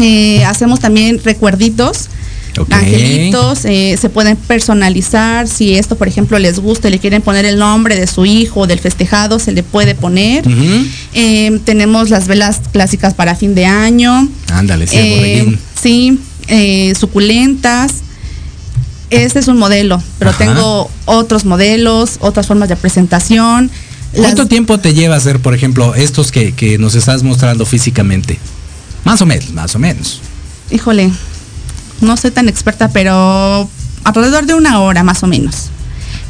Eh, 0.00 0.44
hacemos 0.44 0.80
también 0.80 1.20
recuerditos. 1.24 2.08
Ok. 2.58 2.72
Angelitos, 2.72 3.64
eh, 3.66 3.96
se 4.00 4.08
pueden 4.10 4.36
personalizar. 4.36 5.46
Si 5.46 5.74
esto, 5.74 5.96
por 5.96 6.08
ejemplo, 6.08 6.40
les 6.40 6.58
gusta 6.58 6.88
y 6.88 6.90
le 6.90 6.98
quieren 6.98 7.22
poner 7.22 7.44
el 7.44 7.56
nombre 7.56 7.94
de 7.94 8.08
su 8.08 8.26
hijo 8.26 8.60
o 8.60 8.66
del 8.66 8.80
festejado, 8.80 9.38
se 9.38 9.52
le 9.52 9.62
puede 9.62 9.94
poner. 9.94 10.44
Eh, 11.14 11.60
tenemos 11.64 12.10
las 12.10 12.26
velas 12.26 12.60
clásicas 12.72 13.14
para 13.14 13.36
fin 13.36 13.54
de 13.54 13.66
año. 13.66 14.28
Ándale, 14.48 14.88
sí, 14.88 15.56
sí, 15.80 16.18
suculentas. 16.98 18.02
Este 19.12 19.38
es 19.38 19.48
un 19.48 19.58
modelo, 19.58 20.02
pero 20.18 20.30
Ajá. 20.30 20.38
tengo 20.38 20.90
otros 21.04 21.44
modelos, 21.44 22.16
otras 22.20 22.46
formas 22.46 22.68
de 22.68 22.76
presentación. 22.76 23.70
¿Cuánto 24.14 24.42
Las- 24.42 24.48
tiempo 24.48 24.78
te 24.78 24.94
lleva 24.94 25.16
hacer, 25.16 25.40
por 25.40 25.54
ejemplo, 25.54 25.94
estos 25.94 26.32
que, 26.32 26.52
que 26.52 26.78
nos 26.78 26.94
estás 26.94 27.22
mostrando 27.22 27.64
físicamente? 27.66 28.38
Más 29.04 29.20
o 29.22 29.26
menos, 29.26 29.50
más 29.52 29.74
o 29.74 29.78
menos. 29.78 30.20
Híjole, 30.70 31.10
no 32.00 32.16
soy 32.16 32.30
tan 32.30 32.48
experta, 32.48 32.88
pero 32.88 33.68
alrededor 34.04 34.46
de 34.46 34.54
una 34.54 34.80
hora 34.80 35.02
más 35.02 35.22
o 35.22 35.26
menos. 35.26 35.68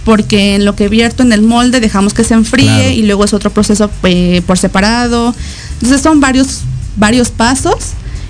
Porque 0.05 0.57
en 0.57 0.65
lo 0.65 0.75
que 0.75 0.89
vierto 0.89 1.23
en 1.23 1.33
el 1.33 1.43
molde 1.43 1.79
dejamos 1.81 2.13
que 2.15 2.25
se 2.25 2.35
enfríe 2.35 2.67
Claro. 2.67 2.91
y 2.91 3.03
luego 3.03 3.25
es 3.25 3.33
otro 3.35 3.51
proceso 3.51 3.89
eh, 4.03 4.43
por 4.47 4.59
separado. 4.59 5.35
Entonces 5.75 6.01
son 6.01 6.19
varios, 6.21 6.61
varios 6.97 7.31
pasos 7.31 7.77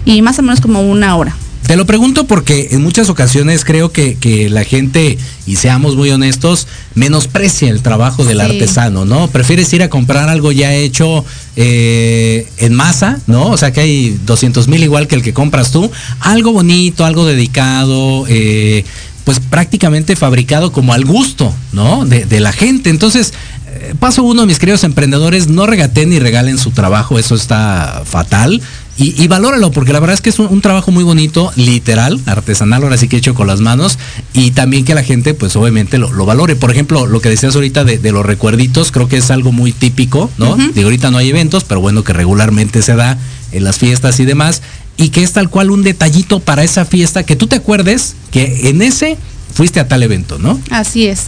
y 0.05 0.21
más 0.21 0.39
o 0.39 0.43
menos 0.43 0.61
como 0.61 0.83
una 0.83 1.17
hora. 1.17 1.35
Te 1.67 1.77
lo 1.77 1.87
pregunto 1.87 2.27
porque 2.27 2.69
en 2.73 2.83
muchas 2.83 3.09
ocasiones 3.09 3.65
creo 3.65 3.93
que, 3.93 4.17
que 4.17 4.51
la 4.51 4.65
gente, 4.65 5.17
y 5.47 5.57
seamos 5.57 5.97
muy 5.97 6.11
honestos, 6.11 6.67
menosprecia 6.95 7.71
el 7.71 7.83
trabajo 7.83 8.25
del 8.25 8.39
Sí. 8.39 8.45
artesano, 8.45 9.05
¿no? 9.05 9.29
Prefieres 9.29 9.73
ir 9.73 9.83
a 9.83 9.89
comprar 9.89 10.29
algo 10.29 10.53
ya 10.53 10.75
hecho 10.75 11.25
eh, 11.57 12.49
en 12.59 12.75
masa, 12.75 13.21
¿no? 13.27 13.47
O 13.47 13.57
sea 13.57 13.73
que 13.73 13.81
hay 13.81 14.19
200 14.27 14.69
mil 14.69 14.83
igual 14.83 15.07
que 15.07 15.15
el 15.15 15.23
que 15.23 15.33
compras 15.33 15.71
tú. 15.71 15.91
Algo 16.21 16.53
bonito, 16.53 17.05
algo 17.05 17.25
dedicado, 17.25 18.27
eh, 18.29 18.85
pues 19.25 19.39
prácticamente 19.39 20.17
fabricado 20.17 20.73
como 20.73 20.93
al 20.93 21.05
gusto, 21.05 21.55
¿no? 21.73 22.05
De, 22.05 22.25
de 22.25 22.41
la 22.41 22.53
gente. 22.53 22.91
Entonces, 22.91 23.33
eh, 23.69 23.95
paso 23.99 24.23
uno, 24.25 24.47
mis 24.47 24.59
queridos 24.59 24.83
emprendedores, 24.85 25.47
no 25.49 25.65
regaten 25.67 26.11
ni 26.11 26.19
regalen 26.19 26.59
su 26.59 26.71
trabajo, 26.73 27.19
eso 27.19 27.35
está 27.37 28.03
fatal. 28.05 28.61
Y, 28.99 29.21
y 29.23 29.27
valóralo, 29.27 29.71
porque 29.71 29.93
la 29.93 30.01
verdad 30.01 30.15
es 30.15 30.21
que 30.21 30.29
es 30.31 30.39
un, 30.39 30.49
un 30.49 30.61
trabajo 30.61 30.91
muy 30.91 31.03
bonito, 31.03 31.51
literal, 31.57 32.21
artesanal, 32.27 32.83
ahora 32.83 32.99
sí 32.99 33.09
que 33.09 33.17
hecho 33.17 33.35
con 33.35 33.47
las 33.47 33.61
manos, 33.61 33.99
y 34.35 34.51
también 34.51 34.85
que 34.85 34.95
la 34.95 35.03
gente, 35.03 35.33
pues 35.33 35.57
obviamente 35.57 35.97
lo, 35.97 36.13
lo 36.13 36.27
valore. 36.27 36.57
Por 36.57 36.71
ejemplo, 36.71 37.07
lo 37.07 37.21
que 37.21 37.31
decías 37.31 37.55
ahorita 37.55 37.85
de, 37.85 37.99
de 37.99 38.13
los 38.13 38.25
recuerditos, 38.25 38.93
creo 38.93 39.09
que 39.09 39.17
es 39.17 39.31
algo 39.31 39.51
muy 39.51 39.73
típico, 39.73 40.31
¿no? 40.37 40.51
Ujú. 40.53 40.73
Digo, 40.75 40.89
ahorita 40.89 41.11
no 41.11 41.19
hay 41.19 41.31
eventos, 41.31 41.65
pero 41.65 41.81
bueno, 41.81 42.05
que 42.05 42.13
regularmente 42.13 42.83
se 42.83 42.95
da 42.95 43.17
en 43.53 43.65
las 43.65 43.79
fiestas 43.79 44.21
y 44.21 44.27
demás, 44.27 44.61
y 44.99 45.09
que 45.09 45.23
es 45.23 45.33
tal 45.33 45.49
cual 45.49 45.71
un 45.71 45.83
detallito 45.83 46.41
para 46.41 46.63
esa 46.63 46.85
fiesta, 46.85 47.25
que 47.25 47.35
tú 47.35 47.47
te 47.47 47.57
acuerdes 47.57 48.15
que 48.31 48.69
en 48.69 48.83
ese 48.83 49.17
fuiste 49.55 49.81
a 49.81 49.89
tal 49.89 50.03
evento, 50.03 50.39
¿no? 50.39 50.61
Así 50.71 51.07
es. 51.07 51.25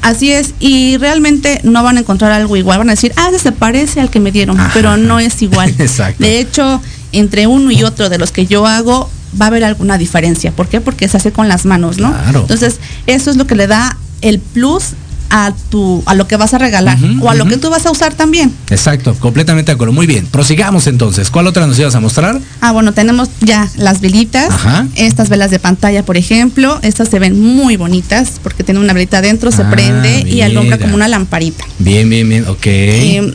Así 0.00 0.30
es, 0.30 0.54
y 0.60 0.96
realmente 0.98 1.60
no 1.64 1.82
van 1.82 1.96
a 1.96 2.00
encontrar 2.00 2.30
algo 2.30 2.56
igual, 2.56 2.78
van 2.78 2.88
a 2.88 2.92
decir, 2.92 3.12
ah, 3.16 3.30
ese 3.30 3.40
se 3.40 3.52
parece 3.52 4.00
al 4.00 4.10
que 4.10 4.20
me 4.20 4.30
dieron, 4.30 4.58
Ajá. 4.58 4.70
pero 4.72 4.96
no 4.96 5.18
es 5.18 5.42
igual. 5.42 5.74
Exacto. 5.78 6.22
De 6.22 6.38
hecho, 6.38 6.80
entre 7.12 7.46
uno 7.46 7.70
y 7.70 7.82
otro 7.84 8.08
de 8.08 8.18
los 8.18 8.32
que 8.32 8.46
yo 8.46 8.66
hago, 8.66 9.10
va 9.40 9.46
a 9.46 9.48
haber 9.48 9.64
alguna 9.64 9.98
diferencia. 9.98 10.52
¿Por 10.52 10.68
qué? 10.68 10.80
Porque 10.80 11.08
se 11.08 11.16
hace 11.16 11.32
con 11.32 11.48
las 11.48 11.64
manos, 11.66 11.98
¿no? 11.98 12.12
Claro. 12.12 12.40
Entonces, 12.40 12.78
eso 13.06 13.30
es 13.30 13.36
lo 13.36 13.46
que 13.46 13.54
le 13.54 13.66
da 13.66 13.96
el 14.22 14.38
plus 14.38 14.90
a 15.30 15.52
tu, 15.70 16.02
a 16.06 16.14
lo 16.14 16.26
que 16.26 16.38
vas 16.38 16.54
a 16.54 16.58
regalar 16.58 16.96
o 17.20 17.28
a 17.28 17.34
lo 17.34 17.44
que 17.44 17.58
tú 17.58 17.68
vas 17.68 17.84
a 17.84 17.90
usar 17.90 18.14
también. 18.14 18.50
Exacto, 18.70 19.14
completamente 19.20 19.70
de 19.70 19.74
acuerdo. 19.74 19.92
Muy 19.92 20.06
bien, 20.06 20.26
prosigamos 20.26 20.86
entonces. 20.86 21.28
¿Cuál 21.30 21.46
otra 21.46 21.66
nos 21.66 21.78
ibas 21.78 21.94
a 21.94 22.00
mostrar? 22.00 22.40
Ah, 22.62 22.72
bueno, 22.72 22.92
tenemos 22.94 23.28
ya 23.42 23.68
las 23.76 24.00
velitas. 24.00 24.48
Ajá. 24.50 24.86
Estas 24.94 25.28
velas 25.28 25.50
de 25.50 25.58
pantalla, 25.58 26.02
por 26.02 26.16
ejemplo, 26.16 26.78
estas 26.80 27.10
se 27.10 27.18
ven 27.18 27.38
muy 27.38 27.76
bonitas 27.76 28.40
porque 28.42 28.64
tienen 28.64 28.82
una 28.82 28.94
velita 28.94 29.18
adentro, 29.18 29.50
se 29.50 29.62
Ah, 29.64 29.70
prende 29.70 30.22
y 30.26 30.40
alumbra 30.40 30.78
como 30.78 30.94
una 30.94 31.08
lamparita. 31.08 31.62
Bien, 31.78 32.08
bien, 32.08 32.26
bien, 32.26 32.48
ok. 32.48 32.66
Eh, 32.66 33.34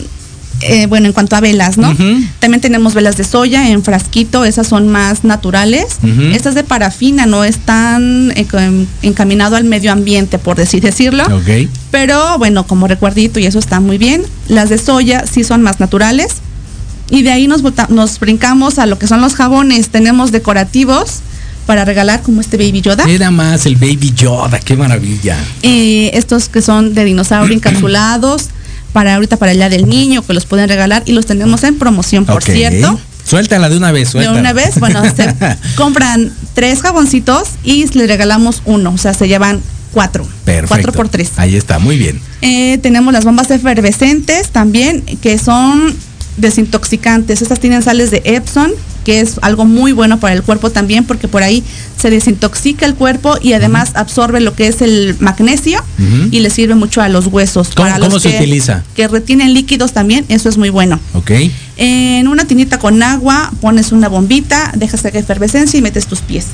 eh, 0.68 0.88
bueno, 0.88 1.08
en 1.08 1.14
cuanto 1.14 1.36
a 1.36 1.42
velas, 1.42 1.78
¿no? 1.78 1.96
También 2.40 2.62
tenemos 2.62 2.94
velas 2.94 3.18
de 3.18 3.24
soya 3.24 3.70
en 3.70 3.84
frasquito, 3.84 4.46
esas 4.46 4.68
son 4.68 4.90
más 4.90 5.24
naturales. 5.24 5.98
Estas 6.34 6.56
de 6.56 6.64
parafina 6.64 7.26
no 7.26 7.44
están 7.44 8.32
eh, 8.36 8.48
encaminado 9.02 9.56
al 9.56 9.64
medio 9.64 9.92
ambiente, 9.92 10.40
por 10.40 10.58
decir 10.58 10.84
decirlo. 10.84 11.24
ok. 11.26 11.70
Pero 11.92 12.38
bueno, 12.38 12.66
como 12.66 12.88
recuerdito 12.88 13.40
y 13.40 13.46
eso 13.46 13.60
está 13.60 13.80
muy 13.80 13.98
bien. 13.98 14.24
Las 14.48 14.70
de 14.70 14.78
soya 14.78 15.26
sí 15.32 15.44
son 15.44 15.62
más 15.62 15.80
naturales. 15.80 16.36
Y 17.10 17.22
de 17.22 17.32
ahí 17.32 17.48
nos, 17.48 17.62
nos 17.90 18.20
brincamos 18.20 18.80
a 18.80 18.86
lo 18.86 18.98
que 18.98 19.08
son 19.08 19.22
los 19.22 19.36
jabones. 19.36 19.90
Tenemos 19.90 20.32
decorativos 20.32 21.20
para 21.66 21.86
regalar 21.86 22.22
como 22.22 22.42
este 22.42 22.58
Baby 22.58 22.82
Yoda. 22.82 23.06
Era 23.08 23.32
más 23.32 23.66
el 23.66 23.76
Baby 23.76 24.14
Yoda, 24.16 24.60
qué 24.60 24.76
maravilla. 24.76 25.38
Eh, 25.62 26.12
estos 26.14 26.50
que 26.50 26.62
son 26.62 26.94
de 26.94 27.06
dinosaurio 27.06 27.56
encapsulados. 27.56 28.50
Para 28.94 29.16
ahorita 29.16 29.38
para 29.38 29.52
el 29.52 29.58
día 29.58 29.70
del 29.70 29.88
niño 29.90 30.26
que 30.26 30.34
los 30.34 30.46
pueden 30.46 30.70
regalar 30.70 31.04
y 31.06 31.12
los 31.14 31.26
tenemos 31.26 31.64
en 31.64 31.78
promoción, 31.78 32.26
por 32.26 32.44
cierto. 32.44 33.00
Suéltala 33.26 33.70
de 33.70 33.78
una 33.78 33.92
vez, 33.92 34.10
De 34.10 34.12
suéltala. 34.12 34.40
una 34.40 34.54
vez, 34.54 34.80
bueno, 34.80 35.02
se 35.16 35.34
compran 35.76 36.32
tres 36.54 36.82
jaboncitos 36.82 37.50
y 37.64 37.86
les 37.88 38.08
regalamos 38.08 38.62
uno, 38.66 38.92
o 38.94 38.98
sea, 38.98 39.14
se 39.14 39.28
llevan 39.28 39.62
cuatro. 39.94 40.28
Perfecto. 40.46 40.68
Cuatro 40.68 40.92
por 40.92 41.10
tres. 41.10 41.32
Ahí 41.38 41.56
está, 41.56 41.80
muy 41.80 41.98
bien. 41.98 42.20
Eh, 42.42 42.78
tenemos 42.80 43.14
las 43.14 43.24
bombas 43.24 43.50
efervescentes 43.52 44.50
también, 44.50 45.02
que 45.22 45.38
son 45.38 45.96
desintoxicantes. 46.38 47.42
Estas 47.42 47.60
tienen 47.60 47.82
sales 47.82 48.12
de 48.12 48.22
Epson, 48.26 48.72
que 49.04 49.20
es 49.22 49.36
algo 49.42 49.66
muy 49.66 49.92
bueno 49.92 50.20
para 50.20 50.34
el 50.34 50.44
cuerpo 50.44 50.70
también, 50.70 51.04
porque 51.04 51.28
por 51.28 51.44
ahí 51.44 51.64
se 52.00 52.10
desintoxica 52.10 52.86
el 52.86 52.96
cuerpo 52.96 53.36
y 53.42 53.54
además 53.54 53.92
absorbe 53.96 54.40
lo 54.42 54.54
que 54.56 54.68
es 54.68 54.82
el 54.82 55.16
magnesio 55.20 55.84
y 56.32 56.40
le 56.40 56.50
sirve 56.50 56.76
mucho 56.76 57.02
a 57.02 57.10
los 57.10 57.28
huesos. 57.28 57.70
¿Cómo- 57.76 57.88
Para 57.90 58.00
cómo 58.00 58.12
los 58.14 58.24
se 58.24 58.32
que- 58.32 58.38
utiliza? 58.38 58.84
Que 58.96 59.08
retienen 59.08 59.54
líquidos 59.54 59.94
también, 59.94 60.26
eso 60.30 60.50
es 60.50 60.58
muy 60.58 60.70
bueno. 60.70 61.00
Ok. 61.14 61.32
En 61.78 62.28
una 62.28 62.46
tinita 62.46 62.80
con 62.80 63.02
agua 63.04 63.52
pones 63.62 63.92
una 63.92 64.08
bombita, 64.10 64.72
dejas 64.76 65.02
que 65.02 65.18
efervescencia 65.18 65.78
y 65.78 65.82
metes 65.82 66.08
tus 66.08 66.20
pies. 66.20 66.46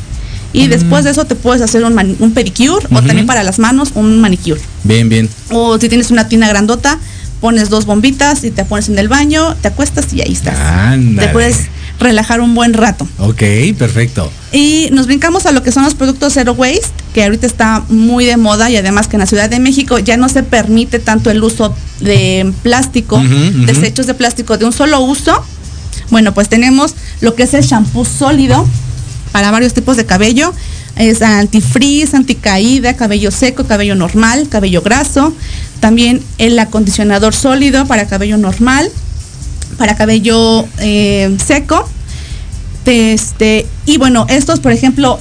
Y 0.52 0.66
después 0.68 1.04
de 1.04 1.12
eso 1.12 1.26
te 1.26 1.36
puedes 1.36 1.62
hacer 1.62 1.84
un, 1.84 1.94
mani- 1.94 2.16
un 2.20 2.32
pedicure 2.34 2.86
o 2.92 3.02
también 3.04 3.28
para 3.28 3.44
las 3.44 3.60
manos 3.60 3.92
un 3.94 4.20
manicure. 4.20 4.60
Bien, 4.84 5.08
bien. 5.08 5.30
O 5.52 5.78
si 5.80 5.90
tienes 5.90 6.10
una 6.10 6.28
tina 6.28 6.48
grandota, 6.50 6.98
pones 7.40 7.70
dos 7.70 7.86
bombitas 7.86 8.44
y 8.44 8.50
te 8.52 8.66
pones 8.66 8.90
en 8.90 8.98
el 8.98 9.08
baño, 9.08 9.56
te 9.62 9.68
acuestas 9.68 10.12
y 10.14 10.22
ahí 10.22 10.32
estás. 10.34 10.58
Ándale. 10.58 11.28
Te 11.28 11.34
puedes 11.34 11.68
relajar 12.00 12.42
un 12.42 12.56
buen 12.56 12.74
rato. 12.74 13.08
Ok, 13.20 13.44
perfecto. 13.78 14.32
Y 14.52 14.90
nos 14.92 15.06
brincamos 15.06 15.46
a 15.46 15.52
lo 15.52 15.64
que 15.64 15.72
son 15.72 15.84
los 15.84 15.96
productos 15.96 16.34
zero 16.34 16.54
waste, 16.54 16.88
que 17.14 17.24
ahorita 17.24 17.46
está 17.46 17.84
muy 17.90 18.26
de 18.26 18.38
moda 18.38 18.70
y 18.70 18.78
además 18.78 19.08
que 19.08 19.18
en 19.18 19.22
la 19.22 19.26
Ciudad 19.26 19.50
de 19.50 19.60
México 19.60 20.00
ya 20.00 20.18
no 20.18 20.30
se 20.30 20.44
permite 20.44 21.00
tanto 21.00 21.30
el 21.30 21.44
uso 21.44 21.76
de 22.00 22.52
plástico, 22.64 23.22
desechos 23.66 24.08
de 24.08 24.14
plástico 24.14 24.58
de 24.58 24.66
un 24.66 24.74
solo 24.74 25.02
uso. 25.02 25.44
Bueno, 26.10 26.34
pues 26.34 26.50
tenemos 26.50 26.96
lo 27.22 27.36
que 27.36 27.44
es 27.44 27.54
el 27.54 27.64
shampoo 27.64 28.06
sólido 28.06 28.66
para 29.32 29.52
varios 29.52 29.74
tipos 29.74 29.98
de 29.98 30.06
cabello. 30.06 30.54
Es 30.96 31.22
antifrizz, 31.22 32.14
anticaída, 32.14 32.96
cabello 32.96 33.32
seco, 33.32 33.66
cabello 33.66 33.96
normal, 33.96 34.50
cabello 34.50 34.82
graso. 34.82 35.34
También 35.80 36.22
el 36.38 36.58
acondicionador 36.60 37.34
sólido 37.34 37.86
para 37.86 38.08
cabello 38.08 38.38
normal, 38.38 38.90
para 39.78 39.96
cabello 39.96 40.66
eh, 40.80 41.36
seco. 41.46 41.88
Este, 42.86 43.68
y 43.86 43.98
bueno, 43.98 44.26
estos, 44.30 44.60
por 44.60 44.72
ejemplo, 44.72 45.20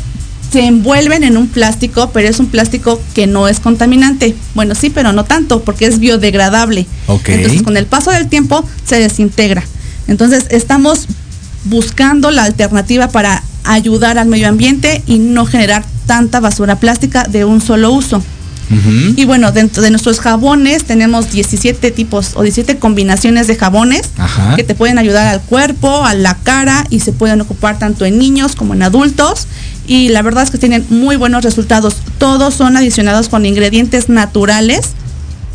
se 0.51 0.65
envuelven 0.65 1.25
en 1.25 1.37
un 1.37 1.49
plástico, 1.49 2.11
pero 2.13 2.29
es 2.29 2.41
un 2.41 2.47
plástico 2.47 3.01
que 3.15 3.27
no 3.27 3.49
es 3.49 3.61
contaminante. 3.61 4.35
Bueno, 4.55 4.75
sí, 4.75 4.91
pero 4.91 5.13
no 5.13 5.25
tanto, 5.25 5.63
porque 5.63 5.87
es 5.87 5.99
biodegradable. 5.99 6.87
Entonces, 7.27 7.63
con 7.63 7.77
el 7.77 7.87
paso 7.87 8.11
del 8.11 8.29
tiempo 8.29 8.65
se 8.85 8.99
desintegra. 8.99 9.63
Entonces, 10.07 10.47
estamos 10.51 11.07
buscando 11.65 12.31
la 12.31 12.45
alternativa 12.45 13.09
para 13.09 13.43
ayudar 13.65 14.17
al 14.17 14.29
medio 14.29 14.49
ambiente 14.49 15.03
y 15.07 15.19
no 15.19 15.45
generar 15.45 15.85
tanta 16.07 16.41
basura 16.41 16.77
plástica 16.77 17.25
de 17.25 17.45
un 17.45 17.61
solo 17.61 17.93
uso. 17.93 18.23
Y 19.17 19.25
bueno, 19.25 19.53
dentro 19.53 19.83
de 19.83 19.91
nuestros 19.91 20.21
jabones 20.21 20.85
tenemos 20.85 21.33
17 21.33 21.91
tipos 21.91 22.33
o 22.35 22.43
17 22.43 22.79
combinaciones 22.79 23.47
de 23.47 23.57
jabones 23.57 24.03
Ajá. 24.19 24.57
que 24.57 24.65
te 24.65 24.75
pueden 24.75 24.99
ayudar 24.99 25.27
al 25.27 25.41
cuerpo, 25.41 26.05
a 26.05 26.15
la 26.15 26.35
cara 26.35 26.87
y 26.91 27.01
se 27.01 27.13
pueden 27.13 27.41
ocupar 27.41 27.79
tanto 27.79 28.05
en 28.05 28.19
niños 28.19 28.57
como 28.57 28.75
en 28.75 28.83
adultos. 28.83 29.47
Y 29.87 30.11
la 30.11 30.21
verdad 30.21 30.45
es 30.45 30.51
que 30.51 30.59
tienen 30.59 30.85
muy 30.91 31.17
buenos 31.17 31.43
resultados. 31.45 31.97
Todos 32.19 32.55
son 32.55 32.77
adicionados 32.77 33.29
con 33.29 33.47
ingredientes 33.47 34.11
naturales, 34.11 34.91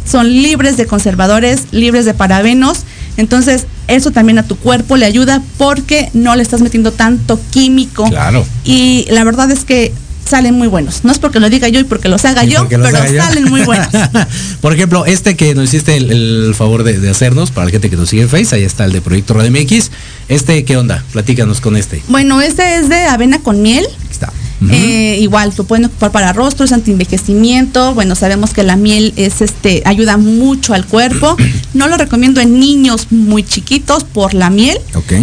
son 0.10 0.28
libres 0.28 0.76
de 0.76 0.88
conservadores, 0.88 1.68
libres 1.72 2.06
de 2.06 2.14
parabenos. 2.14 2.80
Entonces, 3.16 3.68
eso 3.88 4.12
también 4.12 4.40
a 4.40 4.44
tu 4.44 4.56
cuerpo 4.56 4.98
le 4.98 5.06
ayuda 5.06 5.42
porque 5.58 6.10
no 6.14 6.36
le 6.36 6.42
estás 6.42 6.62
metiendo 6.62 6.92
tanto 6.92 7.40
químico. 7.52 8.06
Claro. 8.10 8.46
Y 8.64 9.06
la 9.10 9.24
verdad 9.24 9.52
es 9.52 9.66
que 9.66 9.94
salen 10.34 10.56
muy 10.56 10.68
buenos. 10.68 11.04
No 11.04 11.12
es 11.12 11.20
porque 11.20 11.40
lo 11.40 11.48
diga 11.48 11.68
yo 11.70 11.80
y 11.80 11.84
porque 11.84 12.10
los 12.10 12.26
haga 12.26 12.44
yo, 12.44 12.62
los 12.62 12.68
pero 12.68 12.88
haga 12.88 13.08
yo. 13.08 13.22
salen 13.22 13.44
muy 13.52 13.62
buenos. 13.62 13.88
Por 14.62 14.74
ejemplo, 14.74 15.06
este 15.06 15.36
que 15.36 15.54
nos 15.54 15.66
hiciste 15.66 15.96
el, 15.96 16.10
el 16.12 16.56
favor 16.56 16.84
de, 16.84 17.00
de 17.00 17.08
hacernos, 17.12 17.52
para 17.52 17.66
la 17.66 17.72
gente 17.72 17.92
que 17.92 17.96
nos 17.96 18.10
sigue 18.10 18.24
en 18.24 18.30
Face, 18.30 18.56
ahí 18.56 18.64
está 18.64 18.86
el 18.86 18.92
de 18.94 19.02
Proyecto 19.02 19.36
Radio 19.36 19.52
MX. 19.52 19.92
Este, 20.30 20.66
¿qué 20.66 20.76
onda? 20.76 21.04
Platícanos 21.12 21.62
con 21.62 21.78
este. 21.78 22.02
Bueno, 22.08 22.42
este 22.42 22.78
es 22.78 22.90
de 22.90 23.04
avena 23.06 23.44
con 23.44 23.62
miel. 23.62 23.86
Aquí 23.86 24.08
está. 24.12 24.34
Eh, 24.72 25.18
igual, 25.22 25.54
lo 25.58 25.66
pueden 25.66 25.86
ocupar 25.86 26.12
para 26.12 26.34
rostros, 26.34 26.72
anti-envejecimiento. 26.72 27.94
Bueno, 27.94 28.16
sabemos 28.16 28.54
que 28.54 28.64
la 28.64 28.76
miel 28.76 29.14
es 29.18 29.42
este, 29.42 29.84
ayuda 29.86 30.18
mucho 30.18 30.74
al 30.74 30.86
cuerpo. 30.86 31.38
No 31.74 31.88
lo 31.88 31.98
recomiendo 31.98 32.40
en 32.40 32.60
niños 32.60 33.08
muy 33.10 33.44
chiquitos 33.44 34.04
por 34.04 34.36
la 34.36 34.50
miel, 34.52 34.78
Ok. 34.94 35.14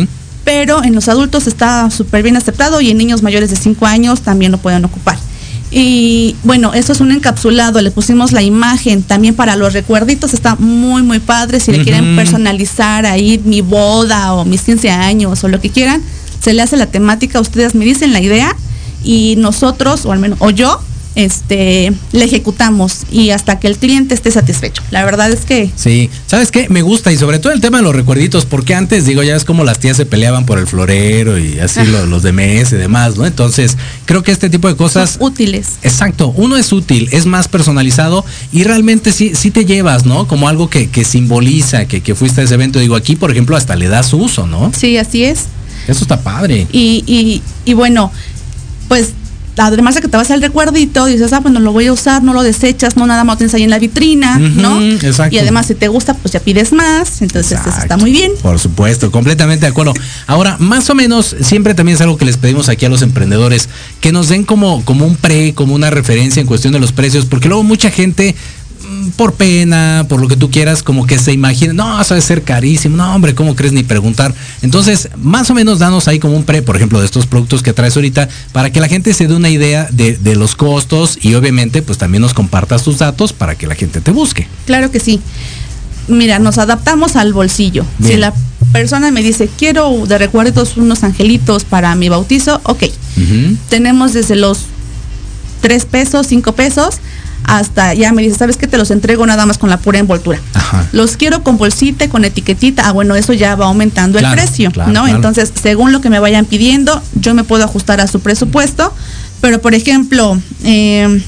Pero 0.53 0.83
en 0.83 0.97
los 0.97 1.09
adultos 1.09 1.47
está 1.47 1.93
súper 1.93 2.25
bien 2.25 2.37
aceptado 2.37 2.81
y 2.81 2.91
en 2.91 2.99
niños 2.99 3.23
mayores 3.23 3.51
de 3.51 3.57
5 3.57 3.87
años 3.87 4.23
también 4.23 4.51
lo 4.51 4.59
pueden 4.59 4.85
ocupar. 4.85 5.17
Y 5.71 6.35
bueno, 6.43 6.75
eso 6.75 6.93
es 6.93 7.01
un 7.01 7.13
encapsulado, 7.13 7.81
le 7.81 7.93
pusimos 7.93 8.33
la 8.33 8.43
imagen 8.43 9.05
también 9.05 9.37
para 9.37 9.55
los 9.55 9.73
recuerditos, 9.75 10.35
está 10.35 10.57
muy 10.57 11.05
muy 11.05 11.21
padre, 11.21 11.61
si 11.61 11.71
le 11.71 11.85
quieren 11.85 12.17
personalizar 12.17 13.07
ahí 13.07 13.41
mi 13.45 13.61
boda 13.61 14.33
o 14.33 14.45
mis 14.45 14.63
15 14.63 14.91
años 14.91 15.45
o 15.45 15.49
lo 15.49 15.61
que 15.61 15.71
quieran, 15.71 16.03
se 16.43 16.53
le 16.53 16.63
hace 16.63 16.77
la 16.77 16.87
temática, 16.87 17.39
ustedes 17.39 17.77
me 17.77 17.85
dicen 17.85 18.13
la 18.13 18.19
idea 18.21 18.57
y 19.05 19.37
nosotros, 19.39 20.05
o 20.05 20.11
al 20.11 20.19
menos, 20.19 20.39
o 20.41 20.51
yo, 20.51 20.81
este, 21.15 21.93
le 22.13 22.25
ejecutamos 22.25 23.01
y 23.11 23.31
hasta 23.31 23.59
que 23.59 23.67
el 23.67 23.77
cliente 23.79 24.15
esté 24.15 24.31
satisfecho. 24.31 24.83
La 24.91 25.05
verdad 25.05 25.31
es 25.33 25.45
que 25.45 25.71
Sí, 25.77 26.09
¿sabes 26.27 26.51
qué? 26.51 26.69
Me 26.69 26.83
gusta 26.83 27.13
y 27.13 27.17
sobre 27.17 27.39
todo 27.39 27.53
el 27.53 27.61
tema 27.61 27.79
de 27.79 27.85
los 27.85 27.95
recuerditos, 27.95 28.45
porque 28.47 28.75
antes, 28.75 29.07
digo, 29.07 29.23
ya 29.23 29.35
es 29.37 29.45
como 29.45 29.65
las 29.65 29.79
tías 29.79 29.97
se 29.97 30.07
peleaban 30.07 30.47
por 30.47 30.59
el 30.59 30.67
florero 30.67 31.39
y 31.39 31.59
así 31.59 31.85
lo- 31.85 32.07
los 32.07 32.23
de 32.23 32.33
mes 32.33 32.73
y 32.73 32.77
demás, 32.77 33.17
¿no? 33.17 33.27
Entonces, 33.27 33.77
creo 34.05 34.23
que 34.23 34.31
este 34.33 34.49
tipo 34.51 34.69
de 34.69 34.77
cosas... 34.77 35.11
son 35.13 35.23
útiles. 35.25 35.79
Exacto, 35.83 36.33
uno 36.37 36.57
es 36.57 36.73
útil, 36.73 37.09
es 37.13 37.27
más 37.27 37.49
personalizado 37.49 38.25
y 38.53 38.65
realmente 38.65 39.13
sí, 39.13 39.33
sí 39.35 39.51
te 39.51 39.65
llevas, 39.65 40.07
¿no? 40.07 40.27
Como 40.29 40.49
algo 40.49 40.71
que, 40.71 40.89
que 40.91 41.05
simboliza 41.05 41.87
que, 41.87 42.01
que 42.03 42.15
fuiste 42.15 42.41
a 42.41 42.45
ese 42.45 42.55
evento. 42.55 42.79
Digo, 42.79 42.95
aquí, 42.97 43.17
por 43.17 43.31
ejemplo, 43.31 43.57
hasta 43.57 43.77
le 43.77 43.89
das 43.89 44.13
uso, 44.15 44.47
¿no? 44.47 44.73
Sí, 44.77 44.97
así 44.97 45.25
es. 45.25 45.47
Eso 45.89 46.03
está 46.03 46.21
padre. 46.23 46.67
Y, 46.73 47.03
y, 47.07 47.43
y 47.65 47.75
bueno, 47.75 48.13
pues 48.89 49.11
además 49.67 49.95
de 49.95 50.01
que 50.01 50.09
te 50.09 50.17
vas 50.17 50.31
al 50.31 50.41
recuerdito, 50.41 51.07
dices, 51.07 51.33
ah, 51.33 51.41
bueno, 51.41 51.61
lo 51.61 51.73
voy 51.73 51.87
a 51.87 51.93
usar, 51.93 52.23
no 52.23 52.33
lo 52.33 52.43
desechas, 52.43 52.97
no 52.97 53.07
nada 53.07 53.25
más 53.25 53.35
lo 53.35 53.39
tienes 53.39 53.55
ahí 53.55 53.63
en 53.63 53.71
la 53.71 53.79
vitrina, 53.79 54.39
¿no? 54.39 54.81
exacto. 54.83 55.35
Y 55.35 55.39
además 55.39 55.67
si 55.67 55.75
te 55.75 55.89
gusta, 55.89 56.15
pues 56.15 56.33
ya 56.33 56.41
pides 56.41 56.73
más, 56.73 57.23
entonces 57.23 57.59
eso 57.61 57.71
está 57.71 57.97
muy 57.97 58.11
bien. 58.11 58.33
Por 58.43 58.59
supuesto, 58.59 59.11
completamente 59.11 59.67
de 59.67 59.71
acuerdo. 59.71 59.95
Ahora, 60.27 60.57
más 60.59 60.89
o 60.91 60.95
menos, 60.95 61.37
siempre 61.43 61.75
también 61.75 61.97
es 61.97 62.01
algo 62.01 62.17
que 62.17 62.25
les 62.25 62.37
pedimos 62.37 62.69
aquí 62.69 62.87
a 62.87 62.89
los 62.89 63.03
emprendedores, 63.03 63.69
que 64.01 64.13
nos 64.13 64.29
den 64.29 64.45
como, 64.45 64.85
como 64.85 65.07
un 65.07 65.17
pre, 65.17 65.55
como 65.55 65.75
una 65.75 65.91
referencia 65.91 66.41
en 66.41 66.47
cuestión 66.47 66.73
de 66.73 66.81
los 66.81 66.93
precios, 66.93 67.27
porque 67.27 67.49
luego 67.49 67.63
mucha 67.63 67.91
gente, 67.91 68.35
por 69.17 69.35
pena, 69.35 70.07
por 70.09 70.21
lo 70.21 70.29
que 70.29 70.37
tú 70.37 70.51
quieras, 70.51 70.83
como 70.83 71.07
que 71.07 71.19
se 71.19 71.33
imagina, 71.33 71.73
no, 71.73 72.01
eso 72.01 72.15
debe 72.15 72.27
ser 72.27 72.43
carísimo, 72.43 72.97
no, 72.97 73.15
hombre, 73.15 73.35
¿cómo 73.35 73.57
crees 73.57 73.73
ni 73.73 73.83
preguntar? 73.83 74.35
Entonces, 74.63 75.09
más 75.17 75.51
o 75.51 75.55
menos 75.55 75.79
danos 75.79 76.09
ahí 76.09 76.19
como 76.19 76.37
un 76.37 76.45
pre, 76.45 76.63
por 76.63 76.77
ejemplo, 76.77 77.01
de 77.01 77.07
estos 77.07 77.27
productos 77.27 77.63
que 77.63 77.73
traes 77.73 77.97
ahorita, 77.97 78.29
para 78.53 78.71
que 78.71 78.81
la 78.81 78.89
gente 78.89 79.13
se 79.15 79.27
dé 79.27 79.35
una 79.35 79.51
idea 79.51 79.89
de, 79.91 80.17
de 80.17 80.37
los 80.37 80.55
costos 80.55 81.19
y 81.21 81.35
obviamente, 81.35 81.83
pues 81.83 81.99
también 81.99 82.23
nos 82.23 82.35
compartas 82.35 82.83
tus 82.83 82.99
datos 82.99 83.33
para 83.33 83.55
que 83.55 83.67
la 83.67 83.75
gente 83.75 84.01
te 84.01 84.11
busque. 84.11 84.47
Claro 84.67 84.91
que 84.91 85.01
sí. 85.01 85.21
Mira, 86.09 86.39
nos 86.39 86.59
adaptamos 86.59 87.15
al 87.17 87.33
bolsillo. 87.33 87.85
Si 88.03 88.17
la 88.17 88.35
persona 88.73 89.11
me 89.11 89.23
dice, 89.23 89.49
quiero 89.59 90.07
de 90.07 90.19
recuerdos 90.19 90.77
unos 90.77 91.05
angelitos 91.05 91.65
para 91.65 91.95
mi 91.95 92.09
bautizo, 92.09 92.61
ok. 92.65 92.85
Tenemos 93.69 94.13
desde 94.13 94.35
los 94.37 94.65
3 95.61 95.85
pesos, 95.87 96.27
5 96.27 96.53
pesos, 96.53 96.97
hasta 97.45 97.95
ya 97.95 98.13
me 98.13 98.23
dice, 98.23 98.37
¿sabes 98.37 98.57
qué? 98.57 98.67
Te 98.67 98.79
los 98.79 98.91
entrego 98.91 99.27
nada 99.27 99.47
más 99.47 99.59
con 99.59 99.71
la 99.71 99.79
pura 99.79 99.99
envoltura. 99.99 100.39
Ajá. 100.55 100.87
Los 100.93 101.17
quiero 101.17 101.43
con 101.43 101.59
bolsita, 101.59 102.09
con 102.09 102.25
etiquetita. 102.25 102.89
Ah, 102.89 102.93
bueno, 102.93 103.17
eso 103.17 103.33
ya 103.33 103.57
va 103.57 103.67
aumentando 103.67 104.19
Claro, 104.19 104.35
el 104.41 104.47
precio, 104.47 104.71
claro, 104.71 104.93
¿no? 104.93 105.03
claro. 105.03 105.17
Entonces, 105.17 105.53
según 105.61 105.93
lo 105.93 106.01
que 106.01 106.11
me 106.11 106.19
vayan 106.19 106.45
pidiendo, 106.45 107.03
yo 107.15 107.35
me 107.35 107.45
puedo 107.45 107.65
ajustar 107.65 108.01
a 108.01 108.07
su 108.07 108.21
presupuesto. 108.21 108.93
Pero, 109.41 109.61
por 109.61 109.75
ejemplo, 109.75 110.39
eh, 110.65 111.23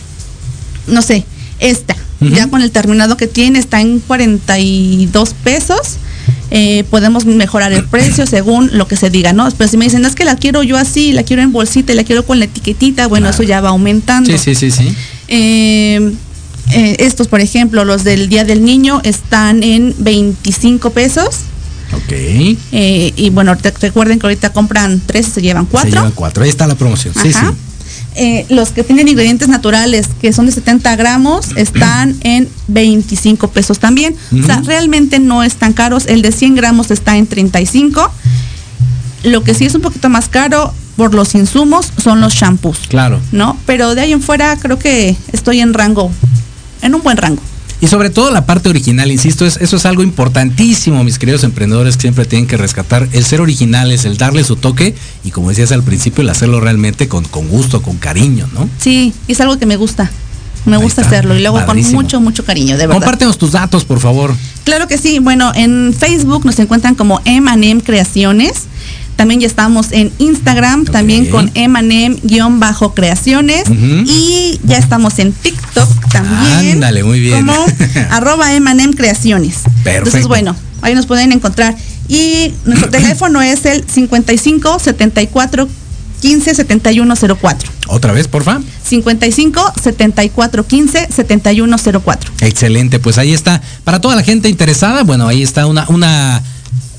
no 0.87 1.03
sé, 1.03 1.25
esta, 1.59 1.97
ya 2.21 2.49
con 2.49 2.63
el 2.63 2.71
terminado 2.71 3.17
que 3.17 3.27
tiene, 3.27 3.59
está 3.59 3.81
en 3.81 3.99
42 3.99 5.35
pesos. 5.43 5.97
Eh, 6.55 6.85
podemos 6.91 7.25
mejorar 7.25 7.73
el 7.73 7.85
precio 7.85 8.27
según 8.27 8.71
lo 8.75 8.87
que 8.87 8.95
se 8.97 9.09
diga, 9.11 9.33
¿no? 9.33 9.49
Pero 9.57 9.71
si 9.71 9.77
me 9.77 9.87
dicen, 9.87 10.05
es 10.05 10.15
que 10.15 10.25
la 10.25 10.37
quiero 10.37 10.63
yo 10.63 10.77
así, 10.77 11.13
la 11.13 11.23
quiero 11.23 11.43
en 11.43 11.51
bolsita 11.51 11.93
y 11.93 11.97
la 11.97 12.05
quiero 12.05 12.27
con 12.27 12.39
la 12.39 12.45
etiquetita, 12.45 13.07
bueno, 13.07 13.29
eso 13.31 13.43
ya 13.43 13.61
va 13.61 13.71
aumentando. 13.71 14.31
Sí, 14.31 14.39
sí, 14.39 14.55
sí, 14.55 14.71
sí. 14.71 14.95
Eh, 15.35 16.13
eh, 16.75 16.97
estos, 17.01 17.27
por 17.29 17.41
ejemplo, 17.41 17.85
los 17.85 18.05
del 18.05 18.29
Día 18.29 18.45
del 18.45 18.65
Niño 18.65 19.01
están 19.05 19.63
en 19.63 19.95
25 19.99 20.91
pesos. 20.91 21.29
Ok. 21.95 22.13
Eh, 22.13 23.13
y 23.17 23.31
bueno, 23.31 23.57
te- 23.57 23.71
recuerden 23.81 24.19
que 24.19 24.27
ahorita 24.27 24.53
compran 24.53 25.01
tres 25.05 25.29
y 25.29 25.31
se 25.33 25.43
llevan 25.43 25.65
Se 25.65 25.71
cuatro. 25.71 25.91
llevan 25.91 26.13
cuatro. 26.13 26.45
Ahí 26.45 26.51
está 26.51 26.67
la 26.67 26.75
promoción. 26.75 27.15
Sí, 27.21 27.29
Ajá. 27.35 27.51
sí. 27.51 27.57
Eh, 28.15 28.47
los 28.51 28.71
que 28.71 28.85
tienen 28.85 29.09
ingredientes 29.09 29.49
naturales, 29.49 30.07
que 30.21 30.33
son 30.35 30.45
de 30.47 30.53
70 30.53 30.97
gramos, 30.97 31.47
están 31.57 32.15
en 32.21 32.49
25 32.69 33.49
pesos 33.49 33.79
también. 33.79 34.15
O 34.39 34.45
sea, 34.47 34.61
realmente 34.65 35.19
no 35.19 35.43
están 35.43 35.73
caros. 35.73 36.07
El 36.07 36.21
de 36.23 36.31
100 36.33 36.55
gramos 36.55 36.91
está 36.91 37.17
en 37.17 37.27
35. 37.27 38.11
Lo 39.25 39.43
que 39.45 39.55
sí 39.55 39.65
es 39.65 39.75
un 39.75 39.81
poquito 39.83 40.09
más 40.11 40.29
caro 40.29 40.75
por 40.97 41.15
los 41.15 41.35
insumos 41.35 41.93
son 42.03 42.21
los 42.21 42.35
shampoos, 42.35 42.79
Claro. 42.89 43.21
¿no? 43.33 43.57
Pero 43.67 43.95
de 43.95 44.03
ahí 44.03 44.13
en 44.13 44.21
fuera 44.23 44.57
creo 44.57 44.79
que 44.79 45.17
estoy 45.33 45.61
en 45.61 45.75
rango, 45.75 46.11
en 46.83 46.95
un 46.95 47.03
buen 47.03 47.17
rango. 47.17 47.41
Y 47.81 47.89
sobre 47.89 48.11
todo 48.11 48.31
la 48.31 48.47
parte 48.47 48.69
original, 48.69 49.11
insisto, 49.11 49.45
es, 49.45 49.57
eso 49.57 49.75
es 49.77 49.87
algo 49.87 50.05
importantísimo, 50.05 51.03
mis 51.03 51.19
queridos 51.19 51.43
emprendedores, 51.43 51.97
que 51.97 52.03
siempre 52.03 52.25
tienen 52.27 52.47
que 52.47 52.57
rescatar 52.57 53.09
el 53.13 53.25
ser 53.25 53.41
originales, 53.41 54.05
el 54.05 54.17
darle 54.17 54.45
su 54.45 54.55
toque 54.55 54.95
y 55.25 55.33
como 55.33 55.49
decías 55.49 55.73
al 55.73 55.83
principio, 55.83 56.23
el 56.23 56.29
hacerlo 56.29 56.61
realmente 56.61 57.09
con, 57.09 57.25
con 57.25 57.49
gusto, 57.49 57.83
con 57.83 57.97
cariño, 57.97 58.49
¿no? 58.55 58.69
Sí, 58.79 59.13
es 59.27 59.41
algo 59.41 59.59
que 59.59 59.67
me 59.67 59.77
gusta. 59.77 60.11
Me 60.65 60.77
Ahí 60.77 60.83
gusta 60.83 61.01
está, 61.01 61.17
hacerlo 61.17 61.37
y 61.37 61.41
luego 61.41 61.59
padrísimo. 61.67 61.97
con 61.97 62.05
mucho, 62.05 62.21
mucho 62.21 62.45
cariño, 62.45 62.77
de 62.77 62.87
verdad. 62.87 63.01
Compártenos 63.01 63.37
tus 63.37 63.51
datos, 63.51 63.85
por 63.85 63.99
favor. 63.99 64.33
Claro 64.63 64.87
que 64.87 64.97
sí. 64.97 65.19
Bueno, 65.19 65.51
en 65.57 65.93
Facebook 65.93 66.45
nos 66.47 66.57
encuentran 66.61 66.95
como 66.95 67.21
M&M 67.25 67.83
Creaciones. 67.83 68.67
También 69.23 69.41
ya 69.41 69.47
estamos 69.47 69.93
en 69.93 70.11
Instagram, 70.19 70.85
también 70.85 71.27
con 71.27 71.49
emanem-creaciones. 71.55 73.63
Y 74.05 74.59
ya 74.65 74.79
estamos 74.79 75.21
en 75.21 75.33
TikTok 75.33 75.89
también. 76.11 76.73
Ándale, 76.73 77.05
muy 77.05 77.21
bien. 77.21 77.47
Como 77.47 77.65
arroba 78.11 78.53
emanem 78.53 78.93
creaciones. 78.93 79.59
Entonces, 79.85 80.27
bueno, 80.27 80.57
ahí 80.81 80.97
nos 80.97 81.07
pueden 81.07 81.31
encontrar. 81.31 81.77
Y 82.09 82.53
nuestro 82.65 82.91
teléfono 82.99 83.41
es 83.43 83.65
el 83.65 83.89
55 83.89 84.81
74 84.81 85.69
15 86.21 86.55
71 86.57 87.15
04. 87.41 87.71
Otra 87.87 88.13
vez, 88.13 88.27
porfa. 88.27 88.61
55 88.83 89.75
74 89.81 90.67
15 90.67 91.09
71 91.13 91.77
04. 92.05 92.33
Excelente, 92.41 92.99
pues 92.99 93.19
ahí 93.19 93.33
está. 93.33 93.63
Para 93.85 94.01
toda 94.01 94.17
la 94.17 94.25
gente 94.25 94.49
interesada, 94.49 95.05
bueno, 95.05 95.29
ahí 95.29 95.45
está 95.45 95.67
una, 95.67 95.87
una 95.89 96.43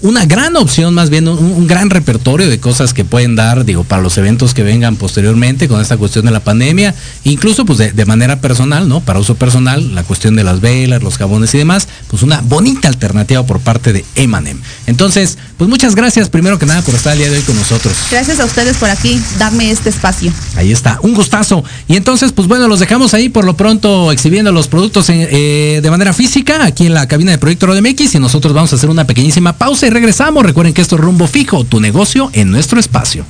una 0.03 0.25
gran 0.25 0.57
opción, 0.57 0.93
más 0.93 1.09
bien 1.09 1.29
un, 1.29 1.65
gran 1.65 1.89
repertorio 1.89 2.49
de 2.49 2.59
cosas 2.59 2.93
que 2.93 3.05
pueden 3.05 3.37
dar, 3.37 3.63
digo, 3.63 3.85
para 3.85 4.01
los 4.01 4.17
eventos 4.17 4.53
que 4.53 4.61
vengan 4.61 4.97
posteriormente 4.97 5.69
con 5.69 5.79
esta 5.79 5.95
cuestión 5.95 6.25
de 6.25 6.31
la 6.31 6.41
pandemia, 6.41 6.93
incluso 7.23 7.65
pues 7.65 7.79
de, 7.79 8.05
manera 8.05 8.41
personal, 8.41 8.89
¿no? 8.89 8.99
Para 8.99 9.19
uso 9.19 9.35
personal, 9.35 9.95
la 9.95 10.03
cuestión 10.03 10.35
de 10.35 10.43
las 10.43 10.59
velas, 10.59 11.01
los 11.01 11.17
jabones 11.17 11.55
y 11.55 11.57
demás, 11.57 11.87
pues 12.09 12.21
una 12.21 12.41
bonita 12.41 12.89
alternativa 12.89 13.45
por 13.45 13.61
parte 13.61 13.93
de 13.93 14.03
Emanem. 14.15 14.59
Entonces, 14.87 15.37
pues 15.63 15.69
muchas 15.69 15.95
gracias 15.95 16.27
primero 16.27 16.59
que 16.59 16.65
nada 16.65 16.81
por 16.81 16.93
estar 16.93 17.13
el 17.13 17.19
día 17.19 17.29
de 17.31 17.37
hoy 17.37 17.43
con 17.43 17.55
nosotros. 17.55 17.93
Gracias 18.11 18.37
a 18.41 18.43
ustedes 18.43 18.75
por 18.75 18.89
aquí, 18.89 19.21
darme 19.39 19.71
este 19.71 19.87
espacio. 19.87 20.29
Ahí 20.57 20.73
está, 20.73 20.99
un 21.03 21.13
gustazo. 21.13 21.63
Y 21.87 21.95
entonces, 21.95 22.33
pues 22.33 22.49
bueno, 22.49 22.67
los 22.67 22.81
dejamos 22.81 23.13
ahí 23.13 23.29
por 23.29 23.45
lo 23.45 23.55
pronto 23.55 24.11
exhibiendo 24.11 24.51
los 24.51 24.67
productos 24.67 25.09
eh, 25.09 25.79
de 25.81 25.89
manera 25.89 26.11
física 26.11 26.65
aquí 26.65 26.85
en 26.85 26.93
la 26.93 27.07
cabina 27.07 27.31
de 27.31 27.37
Proyecto 27.37 27.67
MX 27.67 28.15
y 28.15 28.19
nosotros 28.19 28.53
vamos 28.53 28.73
a 28.73 28.75
hacer 28.75 28.89
una 28.89 29.07
pequeñísima 29.07 29.53
pausa 29.53 29.87
regresamos. 29.89 30.43
Recuerden 30.43 30.73
que 30.73 30.81
esto 30.81 30.97
es 30.97 31.01
rumbo 31.01 31.27
fijo, 31.27 31.63
tu 31.63 31.79
negocio 31.79 32.29
en 32.33 32.51
nuestro 32.51 32.77
espacio. 32.77 33.25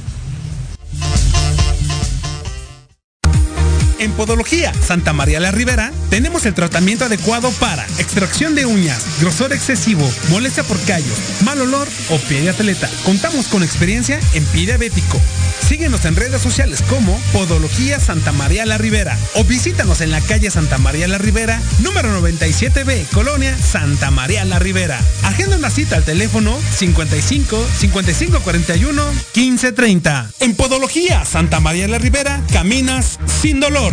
En 4.04 4.12
Podología 4.12 4.74
Santa 4.86 5.14
María 5.14 5.40
la 5.40 5.52
Ribera 5.52 5.94
tenemos 6.10 6.46
el 6.46 6.54
tratamiento 6.54 7.06
adecuado 7.06 7.50
para 7.52 7.86
extracción 8.00 8.54
de 8.54 8.66
uñas, 8.66 9.02
grosor 9.22 9.54
excesivo, 9.54 10.06
molestia 10.30 10.66
por 10.66 10.78
callos, 10.82 11.18
mal 11.46 11.62
olor 11.62 11.88
o 12.10 12.18
pie 12.18 12.42
de 12.42 12.50
atleta. 12.50 12.90
Contamos 13.06 13.48
con 13.48 13.64
experiencia 13.64 14.20
en 14.34 14.44
pie 14.48 14.66
diabético. 14.66 15.22
Síguenos 15.66 16.04
en 16.04 16.18
redes 16.18 16.42
sociales 16.42 16.84
como 16.90 17.18
Podología 17.32 17.98
Santa 17.98 18.34
María 18.34 18.66
la 18.66 18.78
Ribera 18.78 19.18
o 19.36 19.46
visítanos 19.46 20.02
en 20.02 20.12
la 20.12 20.20
calle 20.20 20.52
Santa 20.52 20.78
María 20.78 21.08
la 21.08 21.18
Ribera, 21.18 21.62
número 21.80 22.10
97B, 22.22 23.08
Colonia 23.14 23.58
Santa 23.58 24.12
María 24.12 24.44
la 24.44 24.60
Ribera. 24.60 25.00
Agenda 25.24 25.56
una 25.56 25.70
cita 25.70 25.96
al 25.96 26.04
teléfono 26.04 26.60
55 26.76 27.66
55 27.80 28.40
41 28.42 29.04
15 29.32 29.72
30. 29.72 30.30
En 30.42 30.56
Podología 30.56 31.24
Santa 31.24 31.62
María 31.62 31.88
la 31.88 32.00
Ribera 32.00 32.42
caminas 32.52 33.18
sin 33.42 33.62
dolor. 33.62 33.93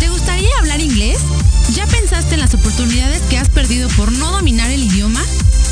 ¿Te 0.00 0.08
gustaría 0.08 0.56
hablar 0.58 0.80
inglés? 0.80 1.18
¿Ya 1.74 1.86
pensaste 1.86 2.34
en 2.34 2.40
las 2.40 2.54
oportunidades 2.54 3.22
que 3.22 3.38
has 3.38 3.48
perdido 3.48 3.88
por 3.90 4.12
no 4.12 4.32
dominar 4.32 4.70
el 4.70 4.82
idioma? 4.82 5.22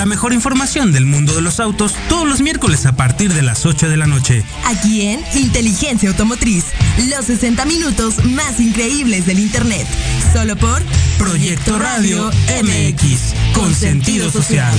La 0.00 0.06
mejor 0.06 0.32
información 0.32 0.92
del 0.92 1.04
mundo 1.04 1.34
de 1.34 1.42
los 1.42 1.60
autos 1.60 1.94
todos 2.08 2.26
los 2.26 2.40
miércoles 2.40 2.86
a 2.86 2.92
partir 2.92 3.34
de 3.34 3.42
las 3.42 3.66
8 3.66 3.86
de 3.90 3.98
la 3.98 4.06
noche. 4.06 4.46
Aquí 4.64 5.02
en 5.02 5.22
Inteligencia 5.34 6.08
Automotriz, 6.08 6.64
los 7.10 7.26
60 7.26 7.66
minutos 7.66 8.24
más 8.24 8.60
increíbles 8.60 9.26
del 9.26 9.38
Internet. 9.38 9.86
Solo 10.32 10.56
por 10.56 10.82
Proyecto 11.18 11.78
Radio 11.78 12.30
MX, 12.62 13.34
con 13.52 13.74
sentido 13.74 14.30
social. 14.30 14.72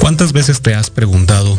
¿Cuántas 0.00 0.34
veces 0.34 0.60
te 0.60 0.74
has 0.74 0.90
preguntado, 0.90 1.58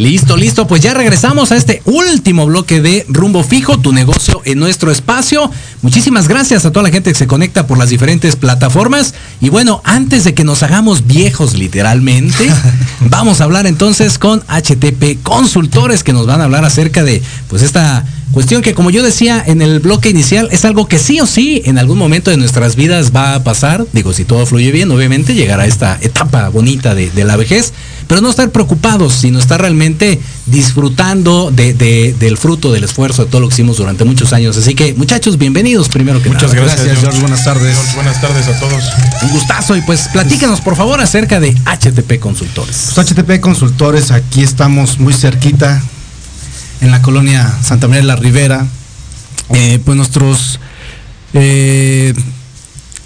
Listo, 0.00 0.34
listo, 0.34 0.66
pues 0.66 0.80
ya 0.80 0.94
regresamos 0.94 1.52
a 1.52 1.56
este 1.56 1.82
último 1.84 2.46
bloque 2.46 2.80
de 2.80 3.04
Rumbo 3.06 3.44
Fijo, 3.44 3.78
tu 3.80 3.92
negocio 3.92 4.40
en 4.46 4.58
nuestro 4.58 4.90
espacio. 4.90 5.50
Muchísimas 5.82 6.26
gracias 6.26 6.64
a 6.64 6.72
toda 6.72 6.84
la 6.84 6.90
gente 6.90 7.12
que 7.12 7.18
se 7.18 7.26
conecta 7.26 7.66
por 7.66 7.76
las 7.76 7.90
diferentes 7.90 8.34
plataformas. 8.34 9.12
Y 9.42 9.50
bueno, 9.50 9.82
antes 9.84 10.24
de 10.24 10.32
que 10.32 10.42
nos 10.42 10.62
hagamos 10.62 11.06
viejos 11.06 11.52
literalmente, 11.52 12.48
vamos 13.10 13.42
a 13.42 13.44
hablar 13.44 13.66
entonces 13.66 14.18
con 14.18 14.40
HTP 14.48 15.22
Consultores 15.22 16.02
que 16.02 16.14
nos 16.14 16.26
van 16.26 16.40
a 16.40 16.44
hablar 16.44 16.64
acerca 16.64 17.04
de 17.04 17.20
pues 17.50 17.60
esta 17.60 18.06
Cuestión 18.32 18.62
que 18.62 18.74
como 18.74 18.90
yo 18.90 19.02
decía 19.02 19.42
en 19.44 19.60
el 19.60 19.80
bloque 19.80 20.08
inicial, 20.08 20.48
es 20.52 20.64
algo 20.64 20.86
que 20.86 21.00
sí 21.00 21.20
o 21.20 21.26
sí 21.26 21.62
en 21.64 21.78
algún 21.78 21.98
momento 21.98 22.30
de 22.30 22.36
nuestras 22.36 22.76
vidas 22.76 23.10
va 23.14 23.34
a 23.34 23.42
pasar. 23.42 23.84
Digo, 23.92 24.12
si 24.12 24.24
todo 24.24 24.46
fluye 24.46 24.70
bien, 24.70 24.88
obviamente 24.92 25.34
llegará 25.34 25.66
esta 25.66 25.98
etapa 26.00 26.48
bonita 26.48 26.94
de, 26.94 27.10
la 27.24 27.36
vejez, 27.36 27.72
pero 28.10 28.22
no 28.22 28.28
estar 28.28 28.50
preocupados, 28.50 29.14
sino 29.14 29.38
estar 29.38 29.60
realmente 29.60 30.20
disfrutando 30.46 31.52
del 31.52 32.36
fruto 32.36 32.72
del 32.72 32.82
esfuerzo 32.82 33.24
de 33.24 33.30
todo 33.30 33.40
lo 33.40 33.46
que 33.48 33.54
hicimos 33.54 33.76
durante 33.76 34.04
muchos 34.04 34.32
años. 34.32 34.56
Así 34.56 34.74
que 34.74 34.94
muchachos, 34.94 35.38
bienvenidos 35.38 35.88
primero 35.88 36.20
que 36.20 36.28
Muchas 36.28 36.52
nada. 36.52 36.64
Muchas 36.64 36.82
gracias, 36.82 36.98
George. 37.02 37.20
Buenas 37.20 37.44
tardes. 37.44 37.76
buenas 37.94 38.20
tardes 38.20 38.48
a 38.48 38.58
todos. 38.58 38.82
Un 39.22 39.28
gustazo 39.28 39.76
y 39.76 39.82
pues 39.82 40.08
platícanos 40.12 40.60
por 40.60 40.74
favor 40.74 41.00
acerca 41.00 41.38
de 41.38 41.52
HTP 41.52 42.18
Consultores. 42.18 42.90
Pues 42.96 43.12
HTP 43.12 43.38
Consultores, 43.38 44.10
aquí 44.10 44.42
estamos 44.42 44.98
muy 44.98 45.12
cerquita 45.12 45.80
en 46.80 46.90
la 46.90 47.02
colonia 47.02 47.48
Santa 47.62 47.86
María 47.86 48.00
de 48.00 48.08
la 48.08 48.16
Ribera. 48.16 48.66
Eh, 49.54 49.78
pues 49.84 49.96
nuestros 49.96 50.58
eh, 51.32 52.12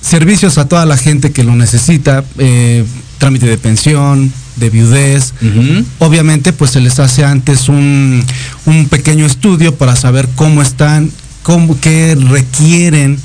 servicios 0.01 0.57
a 0.57 0.67
toda 0.67 0.87
la 0.87 0.97
gente 0.97 1.31
que 1.31 1.45
lo 1.45 1.55
necesita, 1.55 2.25
eh, 2.39 2.87
trámite 3.19 3.45
de 3.45 3.59
pensión, 3.59 4.33
de 4.57 4.71
viudez. 4.71 5.35
Obviamente, 5.99 6.53
pues 6.53 6.73
se 6.73 6.81
les 6.81 6.99
hace 6.99 7.25
antes 7.25 7.69
un, 7.69 8.25
pequeño 8.91 9.27
estudio 9.27 9.75
para 9.75 9.97
saber 9.97 10.29
cómo 10.35 10.63
están, 10.63 11.11
cómo, 11.43 11.79
qué 11.81 12.15
requieren 12.15 13.19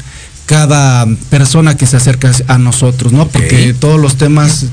cada 0.46 1.06
persona 1.30 1.78
que 1.78 1.86
se 1.86 1.98
acerca 1.98 2.32
a 2.48 2.58
nosotros, 2.58 3.14
¿no? 3.14 3.28
Porque 3.28 3.76
todos 3.78 4.00
los 4.00 4.16
temas 4.16 4.66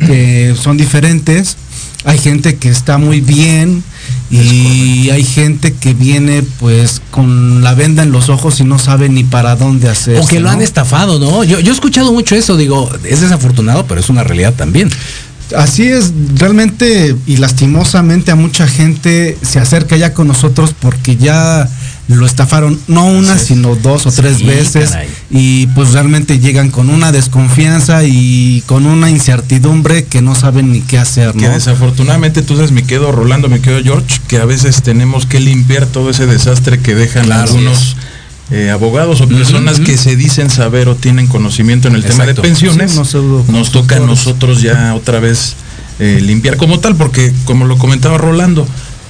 son 0.60 0.76
diferentes. 0.76 1.56
Hay 2.04 2.18
gente 2.18 2.56
que 2.56 2.68
está 2.68 2.98
muy 2.98 3.20
bien 3.20 3.82
y 4.30 5.10
hay 5.10 5.24
gente 5.24 5.72
que 5.72 5.92
viene 5.92 6.44
pues 6.60 7.02
con 7.10 7.62
la 7.62 7.74
venda 7.74 8.04
en 8.04 8.12
los 8.12 8.28
ojos 8.28 8.60
y 8.60 8.64
no 8.64 8.78
sabe 8.78 9.08
ni 9.08 9.24
para 9.24 9.56
dónde 9.56 9.88
hacer. 9.88 10.18
O 10.18 10.26
que 10.26 10.40
lo 10.40 10.48
han 10.48 10.62
estafado, 10.62 11.18
¿no? 11.18 11.44
Yo, 11.44 11.60
yo 11.60 11.72
he 11.72 11.74
escuchado 11.74 12.12
mucho 12.12 12.36
eso, 12.36 12.56
digo, 12.56 12.90
es 13.04 13.20
desafortunado, 13.20 13.86
pero 13.86 14.00
es 14.00 14.08
una 14.08 14.24
realidad 14.24 14.54
también. 14.54 14.88
Así 15.54 15.84
es, 15.84 16.12
realmente 16.34 17.14
y 17.26 17.36
lastimosamente 17.36 18.30
a 18.30 18.34
mucha 18.34 18.66
gente 18.66 19.38
se 19.42 19.60
acerca 19.60 19.96
ya 19.96 20.12
con 20.12 20.26
nosotros 20.26 20.74
porque 20.78 21.16
ya 21.16 21.68
lo 22.08 22.24
estafaron 22.24 22.78
no 22.86 23.06
una, 23.06 23.36
sino 23.36 23.74
dos 23.74 24.06
o 24.06 24.12
tres 24.12 24.44
veces 24.44 24.92
y 25.30 25.66
pues 25.68 25.92
realmente 25.92 26.38
llegan 26.38 26.70
con 26.70 26.88
una 26.88 27.10
desconfianza 27.10 28.04
y 28.04 28.62
con 28.66 28.86
una 28.86 29.10
incertidumbre 29.10 30.04
que 30.04 30.22
no 30.22 30.34
saben 30.34 30.72
ni 30.72 30.80
qué 30.82 30.98
hacer. 30.98 31.32
Que 31.32 31.48
desafortunadamente 31.48 32.40
entonces 32.40 32.70
me 32.70 32.84
quedo 32.84 33.10
Rolando, 33.10 33.48
me 33.48 33.60
quedo 33.60 33.82
George, 33.82 34.20
que 34.28 34.38
a 34.38 34.44
veces 34.44 34.82
tenemos 34.82 35.26
que 35.26 35.40
limpiar 35.40 35.86
todo 35.86 36.10
ese 36.10 36.26
desastre 36.26 36.78
que 36.78 36.94
dejan 36.94 37.32
algunos 37.32 37.96
eh, 38.50 38.70
abogados 38.70 39.20
o 39.20 39.28
personas 39.28 39.80
que 39.80 39.96
se 39.96 40.14
dicen 40.14 40.50
saber 40.50 40.88
o 40.88 40.94
tienen 40.94 41.26
conocimiento 41.26 41.88
en 41.88 41.96
el 41.96 42.04
tema 42.04 42.26
de 42.26 42.34
pensiones. 42.34 42.94
nos 43.48 43.72
toca 43.72 43.96
a 43.96 44.00
nosotros 44.00 44.62
ya 44.62 44.94
otra 44.94 45.18
vez 45.18 45.56
eh, 45.98 46.20
limpiar 46.22 46.56
como 46.56 46.78
tal, 46.78 46.94
porque 46.94 47.32
como 47.44 47.64
lo 47.64 47.76
comentaba 47.78 48.18
Rolando, 48.18 48.66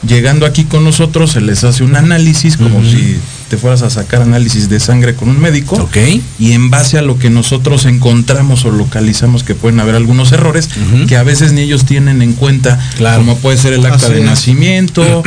llegando 0.07 0.47
aquí 0.47 0.65
con 0.65 0.85
nosotros 0.85 1.33
se 1.33 1.41
les 1.41 1.65
hace 1.65 1.85
un 1.85 1.97
análisis 1.97 2.57
como 2.57 2.83
si 2.83 3.19
te 3.49 3.57
fueras 3.57 3.83
a 3.83 3.91
sacar 3.91 4.23
análisis 4.23 4.69
de 4.69 4.81
sangre 4.81 5.15
con 5.15 5.29
un 5.29 5.41
médico. 5.41 5.77
Ok. 5.77 5.97
Y 6.39 6.53
en 6.53 6.71
base 6.71 6.99
a 6.99 7.03
lo 7.03 7.19
que 7.19 7.31
nosotros 7.31 7.85
encontramos 7.85 8.65
o 8.65 8.71
localizamos 8.71 9.45
que 9.45 9.55
pueden 9.55 9.81
haber 9.81 9.95
algunos 9.95 10.33
errores, 10.33 10.69
que 11.09 11.17
a 11.17 11.23
veces 11.23 11.53
ni 11.53 11.61
ellos 11.63 11.85
tienen 11.85 12.23
en 12.23 12.33
cuenta, 12.33 12.79
como 13.17 13.37
puede 13.39 13.59
ser 13.59 13.73
el 13.73 13.85
acta 13.85 14.09
de 14.09 14.23
nacimiento, 14.23 15.23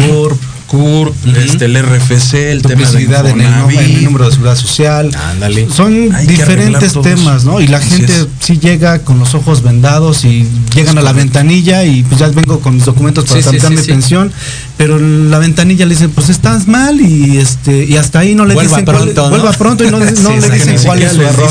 CURP, 0.69 1.15
este, 1.35 1.65
el 1.65 1.83
RFC, 1.83 2.33
el 2.51 2.61
tema 2.61 2.89
de 2.91 3.01
en 3.01 3.41
el, 3.41 4.03
número 4.03 4.25
de 4.25 4.31
seguridad 4.31 4.55
social. 4.55 5.09
Ándale. 5.15 5.67
Son 5.69 6.09
diferentes 6.27 6.93
temas, 7.01 7.43
¿no? 7.43 7.59
Y 7.59 7.67
la 7.67 7.79
gente 7.81 8.13
sí 8.39 8.59
llega 8.59 8.99
con 8.99 9.17
los 9.17 9.33
ojos 9.33 9.63
vendados 9.63 10.25
y 10.25 10.47
llegan 10.75 10.97
a 10.99 11.01
la 11.01 11.11
ventanilla 11.11 11.83
y 11.85 12.03
pues 12.03 12.19
ya 12.19 12.27
vengo 12.29 12.59
con 12.59 12.75
mis 12.75 12.85
documentos 12.85 13.25
para 13.25 13.41
tramitar 13.41 13.71
mi 13.71 13.81
pensión, 13.81 14.31
pero 14.77 14.99
la 14.99 15.39
ventanilla 15.39 15.85
le 15.85 15.95
dicen, 15.95 16.11
pues 16.11 16.29
estás 16.29 16.67
mal 16.67 17.01
y 17.01 17.37
este 17.37 17.85
y 17.85 17.97
hasta 17.97 18.19
ahí 18.19 18.35
no 18.35 18.45
le 18.45 18.53
vuelva 18.53 18.77
dicen 18.77 18.85
pronto, 18.85 19.21
cuál, 19.21 19.29
vuelva 19.31 19.51
pronto 19.53 19.83
y 19.83 19.89
no, 19.89 19.99
le 19.99 20.05
dicen 20.51 20.77
cuál 20.85 21.01
es 21.01 21.13
su 21.13 21.21
error. 21.23 21.49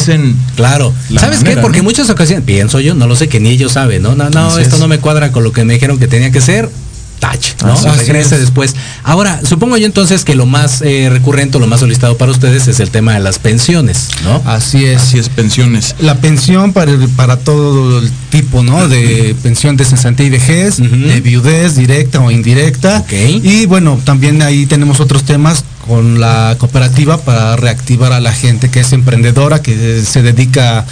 claro. 0.55 0.95
¿Sabes 1.19 1.43
qué? 1.43 1.57
Porque 1.57 1.83
muchas 1.83 2.09
ocasiones, 2.09 2.45
pienso 2.45 2.79
yo, 2.79 2.95
no 2.95 3.09
lo 3.09 3.17
sé 3.17 3.29
que 3.29 3.41
ni 3.41 3.51
ellos 3.51 3.73
saben, 3.73 4.03
¿no? 4.03 4.15
No, 4.15 4.31
no, 4.31 4.59
esto 4.59 4.79
no 4.79 4.87
me 4.87 5.01
cuadra 5.01 5.33
con 5.33 5.43
lo 5.43 5.51
que 5.51 5.65
me 5.65 5.75
dijeron 5.75 5.99
que 5.99 6.07
tenía 6.07 6.31
que 6.31 6.41
ser 6.41 6.71
touch, 7.19 7.61
¿no? 7.63 7.75
Regrese 7.97 8.39
después. 8.39 8.75
Ahora, 9.03 9.41
supongo 9.45 9.77
yo 9.77 9.87
entonces 9.87 10.25
que 10.25 10.35
lo 10.35 10.47
más 10.47 10.83
eh, 10.83 11.09
recurrente, 11.11 11.59
lo 11.59 11.67
más 11.67 11.81
solicitado 11.81 12.17
para 12.17 12.33
ustedes 12.33 12.69
es 12.69 12.81
el 12.81 12.91
tema 12.91 13.15
de 13.15 13.21
las 13.21 13.39
pensiones, 13.39 14.09
¿no? 14.25 14.43
Así 14.45 14.85
es. 14.85 15.03
Así 15.03 15.19
es, 15.19 15.29
pensiones. 15.29 15.95
La 16.01 16.17
pensión 16.17 16.73
para, 16.73 16.93
para 17.17 17.39
todo 17.39 18.01
el 18.01 18.11
tipo, 18.31 18.63
¿no? 18.63 18.89
De 18.89 19.35
pensión 19.43 19.77
de 19.77 19.85
cesantía 19.85 20.27
y 20.27 20.31
vejez, 20.31 20.79
de 20.79 21.21
viudez 21.21 21.77
directa 21.77 22.21
o 22.21 22.31
indirecta. 22.31 23.05
Y 23.11 23.67
bueno, 23.67 23.99
también 24.05 24.43
ahí 24.43 24.67
tenemos 24.67 25.01
otros 25.01 25.25
temas 25.25 25.65
con 25.87 26.21
la 26.21 26.57
cooperativa 26.59 27.19
para 27.19 27.57
reactivar 27.57 28.13
a 28.13 28.21
la 28.21 28.33
gente 28.33 28.71
que 28.71 28.81
es 28.81 28.93
emprendedora, 28.93 29.63
que 29.63 30.03
se 30.03 30.23
dedica 30.23 30.85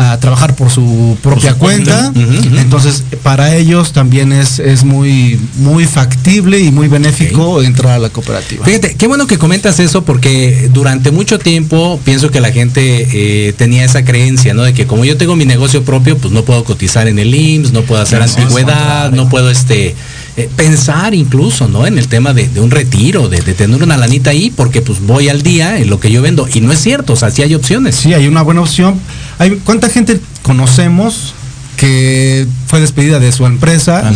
a 0.00 0.16
trabajar 0.20 0.54
por 0.54 0.70
su 0.70 1.18
propia 1.20 1.54
cuenta. 1.54 2.12
Entonces, 2.14 3.02
para 3.24 3.56
ellos 3.56 3.92
también 3.92 4.32
es, 4.32 4.60
es 4.60 4.84
muy, 4.84 5.40
muy 5.56 5.86
factible 5.86 6.60
y 6.60 6.70
muy 6.70 6.86
benéfico 6.86 7.62
entrar 7.62 7.94
a 7.94 7.98
la 7.98 8.08
cooperativa. 8.08 8.64
Fíjate, 8.64 8.94
qué 8.94 9.08
bueno 9.08 9.26
que 9.26 9.38
comentas 9.38 9.80
eso 9.80 10.04
porque 10.04 10.70
durante 10.72 11.10
mucho 11.10 11.40
tiempo 11.40 11.98
pienso 12.04 12.30
que 12.30 12.40
la 12.40 12.52
gente 12.52 13.08
eh, 13.12 13.52
tenía 13.54 13.84
esa 13.84 14.04
creencia, 14.04 14.54
¿no? 14.54 14.62
De 14.62 14.72
que 14.72 14.86
como 14.86 15.04
yo 15.04 15.16
tengo 15.16 15.34
mi 15.34 15.46
negocio 15.46 15.82
propio, 15.82 16.16
pues 16.16 16.32
no 16.32 16.44
puedo 16.44 16.62
cotizar 16.62 17.08
en 17.08 17.18
el 17.18 17.34
IMSS, 17.34 17.72
no 17.72 17.82
puedo 17.82 18.00
hacer 18.00 18.22
antigüedad, 18.22 19.10
no 19.10 19.28
puedo 19.28 19.50
este 19.50 19.96
eh, 20.36 20.48
pensar 20.54 21.12
incluso, 21.12 21.66
¿no? 21.66 21.88
En 21.88 21.98
el 21.98 22.06
tema 22.06 22.32
de, 22.32 22.48
un 22.60 22.70
retiro, 22.70 23.28
de, 23.28 23.40
de, 23.40 23.54
tener 23.54 23.82
una 23.82 23.96
lanita 23.96 24.30
ahí, 24.30 24.52
porque 24.54 24.80
pues 24.80 25.00
voy 25.00 25.28
al 25.28 25.42
día 25.42 25.78
en 25.78 25.90
lo 25.90 25.98
que 25.98 26.12
yo 26.12 26.22
vendo. 26.22 26.46
Y 26.54 26.60
no 26.60 26.70
es 26.70 26.78
cierto, 26.78 27.14
o 27.14 27.16
sea, 27.16 27.32
sí 27.32 27.42
hay 27.42 27.56
opciones. 27.56 27.96
Sí, 27.96 28.14
hay 28.14 28.28
una 28.28 28.42
buena 28.42 28.60
opción. 28.60 29.00
Hay, 29.38 29.60
¿Cuánta 29.64 29.88
gente 29.88 30.20
conocemos 30.42 31.34
que 31.78 32.44
fue 32.66 32.80
despedida 32.80 33.20
de 33.20 33.30
su 33.30 33.46
empresa 33.46 34.12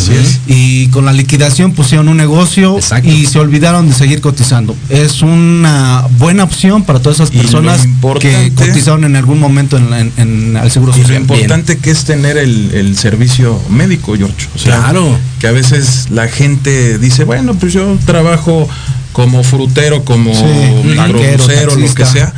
y 0.48 0.88
con 0.88 1.04
la 1.04 1.12
liquidación 1.12 1.72
pusieron 1.72 2.08
un 2.08 2.16
negocio 2.16 2.76
y 3.04 3.26
se 3.26 3.38
olvidaron 3.38 3.88
de 3.88 3.94
seguir 3.94 4.20
cotizando. 4.20 4.74
Es 4.88 5.22
una 5.22 6.04
buena 6.18 6.42
opción 6.42 6.82
para 6.82 6.98
todas 6.98 7.20
esas 7.20 7.30
personas 7.30 7.86
que 8.18 8.52
cotizaron 8.54 9.04
en 9.04 9.14
algún 9.14 9.38
momento 9.38 9.78
en, 9.78 10.56
el 10.56 10.70
seguro 10.72 10.92
social. 10.92 11.08
lo 11.12 11.20
importante 11.20 11.78
que 11.78 11.92
es 11.92 12.04
tener 12.04 12.36
el, 12.36 12.96
servicio 12.96 13.58
médico, 13.70 14.16
George. 14.16 14.48
claro. 14.64 15.16
Que 15.38 15.46
a 15.46 15.52
veces 15.52 16.08
la 16.10 16.28
gente 16.28 16.98
dice, 16.98 17.24
bueno, 17.24 17.54
pues 17.54 17.72
yo 17.72 17.96
trabajo 18.04 18.68
como 19.12 19.44
frutero, 19.44 20.04
como 20.04 20.34
sí, 20.34 20.44
lo 21.78 21.94
que 21.94 22.06
sea 22.06 22.34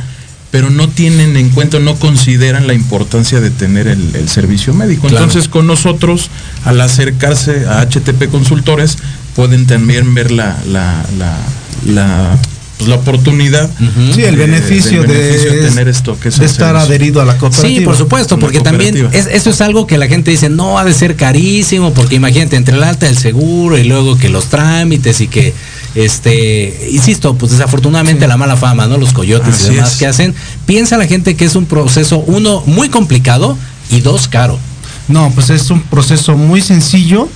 pero 0.55 0.69
no 0.69 0.87
tienen 0.87 1.35
en 1.35 1.49
cuenta, 1.49 1.79
no 1.79 1.95
consideran 1.95 2.65
la 2.65 2.73
importancia 2.73 3.41
de 3.41 3.49
tener 3.49 3.87
el, 3.89 4.29
servicio 4.29 4.73
médico. 4.73 5.09
Entonces 5.09 5.49
con 5.49 5.67
nosotros, 5.67 6.29
al 6.63 6.79
acercarse 6.79 7.65
a 7.67 7.81
HTP 7.81 8.29
Consultores, 8.31 8.97
pueden 9.35 9.67
también 9.67 10.13
ver 10.13 10.31
la, 10.31 10.55
la, 10.65 11.03
la, 11.85 12.37
pues, 12.77 12.89
oportunidad. 12.91 13.69
Sí, 14.13 14.23
el 14.23 14.35
beneficio, 14.35 15.03
de, 15.03 15.67
tener 15.67 15.87
esto, 15.87 16.17
que 16.19 16.29
de 16.29 16.45
estar 16.45 16.75
adherido 16.75 17.21
a 17.21 17.25
la 17.25 17.37
cooperativa. 17.37 17.79
Sí, 17.79 17.85
por 17.85 17.95
supuesto, 17.95 18.37
porque 18.37 18.59
también 18.59 19.09
es, 19.11 19.27
eso 19.27 19.49
es 19.49 19.61
algo 19.61 19.87
que 19.87 19.97
la 19.97 20.07
gente 20.07 20.31
dice, 20.31 20.49
no 20.49 20.77
ha 20.77 20.83
de 20.83 20.93
ser 20.93 21.15
carísimo, 21.15 21.93
porque 21.93 22.15
imagínate, 22.15 22.55
entre 22.55 22.75
el 22.75 22.83
alta 22.83 23.05
del 23.05 23.17
seguro 23.17 23.77
y 23.77 23.83
luego 23.83 24.17
que 24.17 24.29
los 24.29 24.45
trámites 24.45 25.21
y 25.21 25.27
que 25.27 25.53
este, 25.95 26.89
insisto, 26.91 27.35
pues 27.35 27.53
desafortunadamente 27.53 28.27
la 28.27 28.37
mala 28.37 28.57
fama, 28.57 28.87
¿no? 28.87 28.97
Los 28.97 29.13
coyotes 29.13 29.61
y 29.61 29.75
demás 29.75 29.95
que 29.95 30.05
hacen, 30.05 30.35
piensa 30.65 30.97
la 30.97 31.07
gente 31.07 31.35
que 31.35 31.45
es 31.45 31.55
un 31.55 31.65
proceso, 31.65 32.19
uno, 32.19 32.61
muy 32.65 32.89
complicado 32.89 33.57
y 33.89 34.01
dos, 34.01 34.27
caro. 34.27 34.59
No, 35.07 35.31
pues 35.33 35.49
es 35.49 35.69
un 35.69 35.81
proceso 35.81 36.35
muy 36.35 36.61
sencillo 36.61 37.29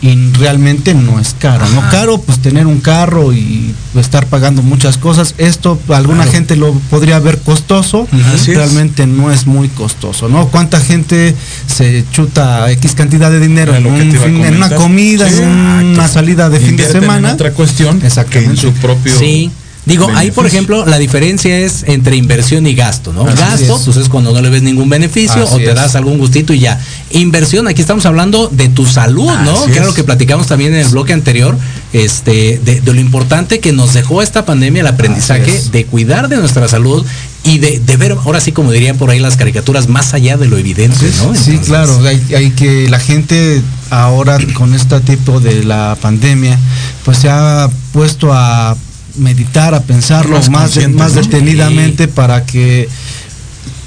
y 0.00 0.14
realmente 0.34 0.94
no 0.94 1.18
es 1.18 1.34
caro. 1.38 1.68
No 1.70 1.80
caro, 1.90 2.18
pues 2.18 2.38
tener 2.38 2.66
un 2.66 2.80
carro 2.80 3.32
y 3.32 3.74
estar 3.96 4.26
pagando 4.26 4.62
muchas 4.62 4.96
cosas. 4.96 5.34
Esto 5.38 5.78
alguna 5.88 6.24
gente 6.24 6.56
lo 6.56 6.72
podría 6.90 7.18
ver 7.18 7.38
costoso, 7.38 8.06
realmente 8.46 9.06
no 9.06 9.32
es 9.32 9.46
muy 9.46 9.68
costoso, 9.68 10.28
¿no? 10.28 10.48
¿Cuánta 10.48 10.80
gente 10.80 11.34
se 11.66 12.04
chuta 12.12 12.70
X 12.72 12.92
cantidad 12.94 13.30
de 13.30 13.40
dinero 13.40 13.74
en, 13.74 13.86
una 13.86 14.70
comida, 14.76 15.28
en 15.28 15.48
una 15.48 16.08
salida 16.08 16.48
de 16.48 16.60
fin 16.60 16.76
de 16.76 16.90
semana? 16.90 17.32
otra 17.32 17.52
cuestión 17.52 18.00
que 18.00 18.38
en 18.38 18.56
su 18.56 18.72
propio 18.74 19.16
sí. 19.18 19.50
Digo, 19.88 20.08
ahí 20.14 20.30
por 20.30 20.46
ejemplo 20.46 20.84
la 20.84 20.98
diferencia 20.98 21.58
es 21.58 21.82
entre 21.86 22.16
inversión 22.16 22.66
y 22.66 22.74
gasto, 22.74 23.12
¿no? 23.12 23.24
gasto, 23.24 23.80
pues 23.84 23.96
es 23.96 24.08
cuando 24.08 24.32
no 24.32 24.40
le 24.42 24.50
ves 24.50 24.62
ningún 24.62 24.90
beneficio 24.90 25.44
o 25.44 25.56
te 25.56 25.72
das 25.72 25.96
algún 25.96 26.18
gustito 26.18 26.52
y 26.52 26.60
ya. 26.60 26.78
Inversión, 27.10 27.66
aquí 27.68 27.80
estamos 27.80 28.04
hablando 28.04 28.48
de 28.48 28.68
tu 28.68 28.84
salud, 28.84 29.30
¿no? 29.44 29.64
que 29.64 29.78
era 29.78 29.86
lo 29.86 29.94
que 29.94 30.04
platicamos 30.04 30.46
también 30.46 30.74
en 30.74 30.80
el 30.80 30.88
bloque 30.88 31.14
anterior, 31.14 31.56
este, 31.94 32.60
de, 32.62 32.82
lo 32.84 33.00
importante 33.00 33.60
que 33.60 33.72
nos 33.72 33.94
dejó 33.94 34.20
esta 34.22 34.44
pandemia, 34.44 34.82
el 34.82 34.88
aprendizaje 34.88 35.58
de 35.72 35.86
cuidar 35.86 36.28
de 36.28 36.36
nuestra 36.36 36.68
salud 36.68 37.04
y 37.44 37.58
de, 37.58 37.96
ver, 37.96 38.12
ahora 38.12 38.40
sí 38.40 38.52
como 38.52 38.72
dirían 38.72 38.98
por 38.98 39.08
ahí 39.08 39.20
las 39.20 39.38
caricaturas, 39.38 39.88
más 39.88 40.12
allá 40.12 40.36
de 40.36 40.46
lo 40.46 40.58
evidente, 40.58 41.10
¿no? 41.24 41.34
sí, 41.34 41.58
claro, 41.58 41.98
hay, 42.04 42.22
hay, 42.36 42.50
que 42.50 42.90
la 42.90 42.98
gente 42.98 43.62
ahora 43.88 44.38
con 44.52 44.74
este 44.74 45.00
tipo 45.00 45.40
de 45.40 45.64
la 45.64 45.96
pandemia, 46.00 46.58
pues 47.04 47.18
se 47.18 47.30
ha 47.30 47.70
puesto 47.92 48.34
a 48.34 48.76
meditar, 49.18 49.74
a 49.74 49.80
pensarlo 49.80 50.40
más, 50.50 50.78
más, 50.88 51.14
detenidamente 51.14 52.08
para 52.08 52.44
que 52.44 52.88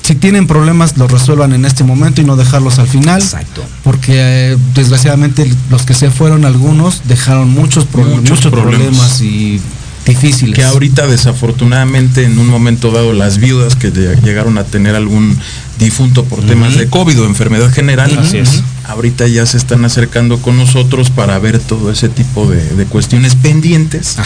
si 0.01 0.15
tienen 0.15 0.47
problemas 0.47 0.97
los 0.97 1.11
resuelvan 1.11 1.53
en 1.53 1.65
este 1.65 1.83
momento 1.83 2.21
y 2.21 2.25
no 2.25 2.35
dejarlos 2.35 2.79
al 2.79 2.87
final. 2.87 3.21
Exacto. 3.21 3.63
Porque 3.83 4.13
eh, 4.53 4.57
desgraciadamente 4.73 5.51
los 5.69 5.85
que 5.85 5.93
se 5.93 6.09
fueron 6.09 6.45
algunos 6.45 7.03
dejaron 7.07 7.49
muchos, 7.49 7.87
muchos, 7.93 8.39
problemas. 8.51 9.21
y 9.21 9.61
difíciles. 10.05 10.55
Que 10.55 10.63
ahorita 10.63 11.07
desafortunadamente 11.07 12.23
en 12.23 12.37
un 12.39 12.47
momento 12.47 12.91
dado 12.91 13.13
las 13.13 13.37
viudas 13.37 13.75
que 13.75 13.91
llegaron 13.91 14.57
a 14.57 14.63
tener 14.63 14.95
algún 14.95 15.37
difunto 15.79 16.23
por 16.25 16.45
temas 16.45 16.77
de 16.77 16.87
COVID 16.87 17.21
o 17.21 17.25
enfermedad 17.25 17.71
general, 17.71 18.15
Así 18.19 18.37
es. 18.37 18.61
ahorita 18.85 19.25
ya 19.27 19.45
se 19.47 19.57
están 19.57 19.83
acercando 19.83 20.37
con 20.37 20.55
nosotros 20.55 21.09
para 21.09 21.39
ver 21.39 21.57
todo 21.57 21.91
ese 21.91 22.07
tipo 22.07 22.47
de, 22.47 22.85
cuestiones 22.85 23.35
pendientes 23.35 24.17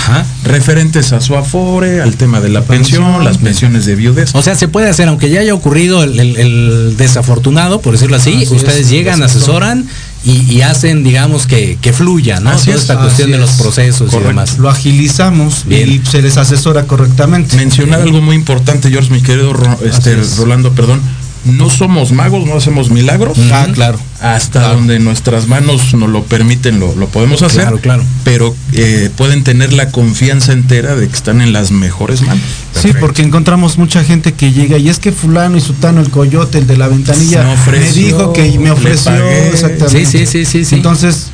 referentes 0.43 1.13
a 1.13 1.21
su 1.21 1.35
afore, 1.37 2.01
al 2.01 2.15
tema 2.15 2.41
de 2.41 2.49
la, 2.49 2.61
pensión, 2.63 3.23
las 3.23 3.37
pensiones 3.37 3.85
de 3.85 3.95
viudes. 3.95 4.35
O 4.35 4.41
sea, 4.41 4.55
se 4.55 4.67
puede 4.67 4.89
hacer, 4.89 5.07
aunque 5.07 5.29
ya 5.29 5.39
haya 5.39 5.53
ocurrido 5.53 6.03
el, 6.03 6.95
desafortunado, 6.97 7.79
por 7.79 7.93
decirlo 7.93 8.17
así, 8.17 8.45
ustedes 8.51 8.89
llegan, 8.89 9.23
asesoran 9.23 9.87
y, 10.25 10.61
hacen, 10.61 11.03
digamos, 11.03 11.45
que, 11.45 11.77
que 11.79 11.93
fluya, 11.93 12.39
¿no? 12.39 12.51
Toda 12.51 12.75
esta 12.75 12.99
cuestión 12.99 13.31
de 13.31 13.37
los 13.37 13.51
procesos 13.51 14.11
y 14.13 14.19
demás. 14.19 14.57
Lo 14.57 14.69
agilizamos 14.69 15.65
y 15.69 16.01
se 16.09 16.21
les 16.21 16.37
asesora 16.37 16.87
correctamente. 16.87 17.55
Mencionar 17.57 18.01
algo 18.01 18.21
muy 18.21 18.35
importante, 18.35 18.89
George, 18.89 19.11
mi 19.11 19.21
querido 19.21 19.53
este, 19.83 20.17
Rolando, 20.37 20.71
perdón 20.71 21.01
no 21.45 21.69
somos 21.69 22.11
magos, 22.11 22.45
no 22.47 22.57
hacemos 22.57 22.89
milagros. 22.89 23.37
Ah, 23.51 23.67
claro. 23.73 23.99
Hasta 24.19 24.73
donde 24.73 24.99
nuestras 24.99 25.47
manos 25.47 25.93
nos 25.93 26.09
lo 26.09 26.23
permiten, 26.23 26.79
lo, 26.79 26.93
podemos 27.07 27.41
hacer. 27.41 27.61
Claro, 27.61 27.79
claro. 27.79 28.03
Pero 28.23 28.55
eh, 28.73 29.09
pueden 29.15 29.43
tener 29.43 29.71
la 29.73 29.91
confianza 29.91 30.53
entera 30.53 30.95
de 30.95 31.07
que 31.07 31.15
están 31.15 31.41
en 31.41 31.53
las 31.53 31.71
mejores 31.71 32.21
manos. 32.23 32.43
Sí, 32.73 32.91
porque 32.99 33.21
encontramos 33.21 33.77
mucha 33.77 34.03
gente 34.03 34.33
que 34.33 34.51
llega 34.51 34.77
y 34.77 34.89
es 34.89 34.99
que 34.99 35.11
fulano 35.11 35.57
y 35.57 35.61
sutano, 35.61 36.01
el 36.01 36.09
coyote, 36.09 36.57
el 36.57 36.67
de 36.67 36.77
la 36.77 36.87
ventanilla, 36.87 37.45
me, 37.71 37.91
dijo 37.91 38.33
que 38.33 38.57
me 38.59 38.71
ofreció 38.71 39.13
exactamente. 39.51 40.05
Sí, 40.05 40.25
sí, 40.25 40.45
sí, 40.45 40.65
sí. 40.65 40.75
Entonces 40.75 41.27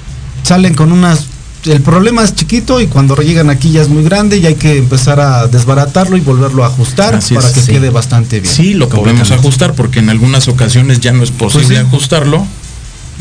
salen 0.44 0.74
con 0.74 0.92
unas 0.92 1.28
el 1.66 1.82
problema 1.82 2.24
es 2.24 2.36
chiquito 2.36 2.82
y 2.82 2.88
cuando 2.88 3.16
llegan 3.18 3.50
aquí 3.50 3.72
ya 3.72 3.82
es 3.82 3.90
muy 3.90 4.04
grande 4.04 4.38
y 4.38 4.46
hay 4.46 4.56
que 4.56 4.78
empezar 4.78 5.20
a 5.20 5.48
desbaratarlo 5.48 6.18
y 6.18 6.22
volverlo 6.22 6.64
a 6.64 6.68
ajustar 6.68 7.20
para 7.34 7.54
que 7.54 7.62
quede 7.62 7.90
bastante 7.90 8.40
bien. 8.40 8.54
Sí, 8.54 8.74
lo 8.74 8.90
podemos 8.90 9.32
ajustar 9.32 9.74
porque 9.74 10.00
en 10.00 10.10
algunas 10.10 10.48
ocasiones 10.48 11.00
ya 11.00 11.12
no 11.12 11.24
es 11.24 11.32
posible 11.32 11.68
pues 11.68 11.80
ajustarlo 11.80 12.46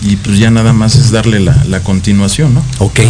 y 0.03 0.16
pues 0.16 0.38
ya 0.38 0.51
nada 0.51 0.72
más 0.72 0.97
es 0.97 1.11
darle 1.11 1.41
la, 1.41 1.80
continuación, 1.80 2.55
¿no? 2.55 2.64
Ok. 2.78 3.01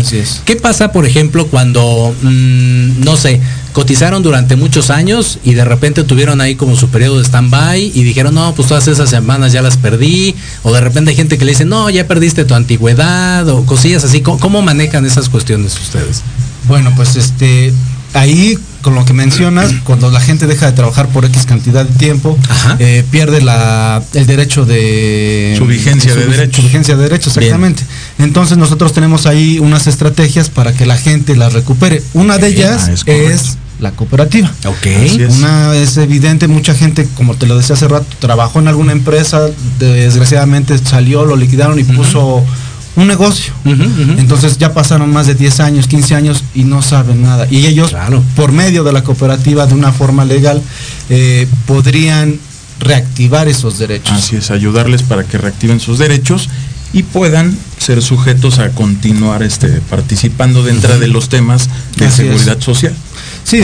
¿Qué 0.45 0.57
pasa, 0.57 0.93
por 0.93 1.07
ejemplo, 1.07 1.47
cuando, 1.47 2.15
mm, 2.23 3.05
no 3.05 3.17
sé, 3.17 3.41
cotizaron 3.73 4.23
durante 4.23 4.57
muchos 4.57 4.91
años 4.91 5.39
y 5.45 5.55
de 5.55 5.65
repente 5.65 6.05
tuvieron 6.05 6.41
ahí 6.41 6.55
como 6.55 6.77
su 6.77 6.89
periodo 6.89 7.19
de 7.19 7.25
stand-by 7.25 7.93
y 7.95 8.03
dijeron, 8.03 8.35
no, 8.35 8.55
pues 8.55 8.69
todas 8.69 8.89
esas 8.89 9.11
semanas 9.11 9.53
ya 9.53 9.63
las 9.63 9.77
perdí, 9.77 10.35
o 10.63 10.73
de 10.73 10.81
repente 10.81 11.11
hay 11.11 11.17
gente 11.17 11.39
que 11.39 11.45
le 11.45 11.53
dice, 11.53 11.65
no, 11.65 11.91
ya 11.91 12.07
perdiste 12.07 12.45
tu 12.45 12.55
antigüedad, 12.55 13.49
o 13.49 13.65
cosillas 13.65 14.05
así. 14.05 14.21
¿Cómo, 14.21 14.63
manejan 14.63 15.07
esas 15.07 15.29
cuestiones 15.29 15.79
ustedes? 15.81 16.23
Bueno, 16.69 16.93
pues 16.97 17.17
este, 17.17 17.73
ahí 18.15 18.59
con 18.83 18.95
lo 18.95 19.05
que 19.05 19.13
mencionas, 19.13 19.73
cuando 19.85 20.11
la 20.11 20.21
gente 20.21 20.47
deja 20.47 20.67
de 20.67 20.73
trabajar 20.73 21.09
por 21.09 21.25
X 21.25 21.47
cantidad 21.47 21.85
de 21.85 21.95
tiempo, 21.99 22.39
eh, 22.79 23.05
pierde 23.11 23.41
la, 23.41 24.03
el 24.15 24.27
derecho 24.27 24.65
de... 24.65 25.55
Su 25.57 25.67
vigencia 25.67 26.15
de, 26.15 26.27
derecho. 26.27 26.61
Su 26.61 26.67
vigencia 26.67 26.97
de 26.97 27.03
derecho, 27.03 27.31
exactamente. 27.31 27.85
Entonces 28.21 28.59
nosotros 28.59 28.93
tenemos 28.93 29.27
ahí 29.27 29.59
unas 29.59 29.87
estrategias 29.87 30.51
para 30.51 30.73
que 30.73 30.87
la 30.87 30.97
gente 30.97 31.37
la 31.37 31.49
recupere. 31.49 32.03
Una 32.15 32.39
de 32.39 32.49
ellas 32.49 32.89
ah, 32.89 33.11
es, 33.11 33.57
la 33.81 33.93
cooperativa. 33.93 34.53
Ok. 34.67 34.87
Una 35.39 35.75
es 35.75 35.97
evidente, 35.97 36.47
mucha 36.49 36.75
gente, 36.75 37.09
como 37.17 37.35
te 37.35 37.47
lo 37.47 37.57
decía 37.57 37.75
hace 37.75 37.89
rato, 37.89 38.07
trabajó 38.19 38.61
en 38.61 38.69
alguna 38.69 38.93
empresa, 38.93 39.49
desgraciadamente 39.79 40.77
salió, 40.79 41.25
lo 41.25 41.37
liquidaron 41.37 41.79
y 41.79 41.85
puso 41.85 42.45
un 42.97 43.07
negocio. 43.07 43.53
Entonces 43.65 44.59
ya 44.59 44.75
pasaron 44.75 45.11
más 45.11 45.27
de 45.27 45.35
10 45.35 45.61
años, 45.61 45.87
15 45.87 46.15
años 46.15 46.45
y 46.55 46.65
no 46.65 46.83
saben 46.83 47.23
nada. 47.23 47.47
Y 47.51 47.67
ellos, 47.67 47.95
por 48.37 48.53
medio 48.53 48.85
de 48.85 48.93
la 48.93 49.03
cooperativa, 49.03 49.67
de 49.67 49.75
una 49.75 49.93
forma 49.93 50.25
legal, 50.25 50.63
eh, 51.09 51.47
podrían 51.67 52.39
reactivar 52.79 53.49
esos 53.49 53.79
derechos. 53.79 54.13
Así 54.13 54.37
es, 54.37 54.51
ayudarles 54.51 55.03
para 55.03 55.25
que 55.25 55.39
reactiven 55.39 55.81
sus 55.81 55.99
derechos 55.99 56.49
y 56.93 57.05
puedan 57.05 57.57
ser 57.79 58.03
sujetos 58.03 58.59
a 58.59 58.71
continuar 58.71 59.43
este, 59.43 59.69
participando 59.89 60.63
dentro 60.63 60.99
de 60.99 61.09
los 61.09 61.29
temas 61.29 61.69
de 61.97 62.11
seguridad 62.11 62.61
social. 62.61 62.95
Sí, 63.45 63.63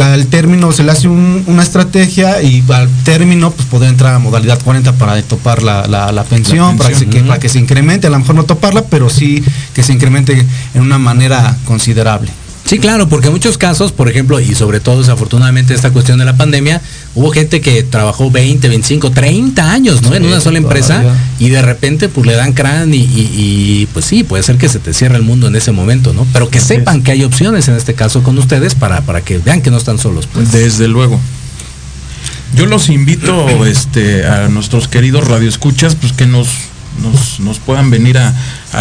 al 0.00 0.26
término 0.26 0.72
se 0.72 0.82
le 0.82 0.92
hace 0.92 1.08
una 1.08 1.62
estrategia 1.62 2.42
y 2.42 2.64
al 2.72 2.88
término 3.04 3.50
pues 3.50 3.66
podrá 3.68 3.88
entrar 3.88 4.14
a 4.14 4.18
modalidad 4.18 4.60
40 4.62 4.92
para 4.94 5.20
topar 5.22 5.62
la, 5.62 6.24
pensión, 6.28 6.76
Para, 6.76 6.96
que 6.96 7.20
para 7.20 7.40
que 7.40 7.48
se 7.48 7.58
incremente, 7.58 8.06
a 8.06 8.10
lo 8.10 8.18
mejor 8.18 8.34
no 8.34 8.44
toparla, 8.44 8.84
pero 8.84 9.10
sí 9.10 9.42
que 9.74 9.82
se 9.82 9.92
incremente 9.92 10.44
en 10.74 10.80
una 10.80 10.98
manera 10.98 11.56
considerable. 11.64 12.30
Sí, 12.70 12.78
claro, 12.78 13.08
porque 13.08 13.26
en 13.26 13.32
muchos 13.32 13.58
casos, 13.58 13.90
por 13.90 14.08
ejemplo, 14.08 14.38
y 14.38 14.54
sobre 14.54 14.78
todo 14.78 15.00
desafortunadamente 15.00 15.74
esta 15.74 15.90
cuestión 15.90 16.18
de 16.18 16.24
la 16.24 16.36
pandemia, 16.36 16.80
hubo 17.14 17.30
gente 17.30 17.60
que 17.60 17.82
trabajó 17.82 18.30
20, 18.30 18.68
25, 18.68 19.10
30 19.10 19.72
años, 19.72 20.02
¿no? 20.02 20.14
en 20.14 20.24
una 20.24 20.40
sola 20.40 20.58
empresa 20.58 21.02
y 21.38 21.48
de 21.48 21.62
repente 21.62 22.08
pues 22.08 22.26
le 22.26 22.34
dan 22.34 22.52
crán 22.52 22.90
y, 22.92 23.88
pues 23.92 24.04
sí, 24.04 24.22
puede 24.22 24.42
ser 24.42 24.58
que 24.58 24.68
se 24.68 24.78
te 24.78 24.94
cierre 24.94 25.16
el 25.16 25.22
mundo 25.22 25.48
en 25.48 25.56
ese 25.56 25.72
momento, 25.72 26.12
¿no? 26.12 26.26
Pero 26.32 26.48
que 26.48 26.60
sepan 26.60 27.02
que 27.02 27.12
hay 27.12 27.24
opciones 27.24 27.68
en 27.68 27.74
este 27.74 27.94
caso 27.94 28.22
con 28.22 28.38
ustedes 28.38 28.74
para, 28.74 29.00
para 29.02 29.22
que 29.22 29.38
vean 29.38 29.62
que 29.62 29.70
no 29.70 29.76
están 29.76 29.98
solos. 29.98 30.28
Pues. 30.32 30.52
Desde 30.52 30.88
luego. 30.88 31.20
Yo 32.54 32.66
los 32.66 32.88
invito 32.88 33.64
este, 33.64 34.26
a 34.26 34.48
nuestros 34.48 34.88
queridos 34.88 35.28
radioescuchas, 35.28 35.94
pues 35.94 36.12
que 36.12 36.26
nos 36.26 36.48
nos, 37.40 37.58
puedan 37.60 37.90
venir 37.90 38.18
a, 38.18 38.34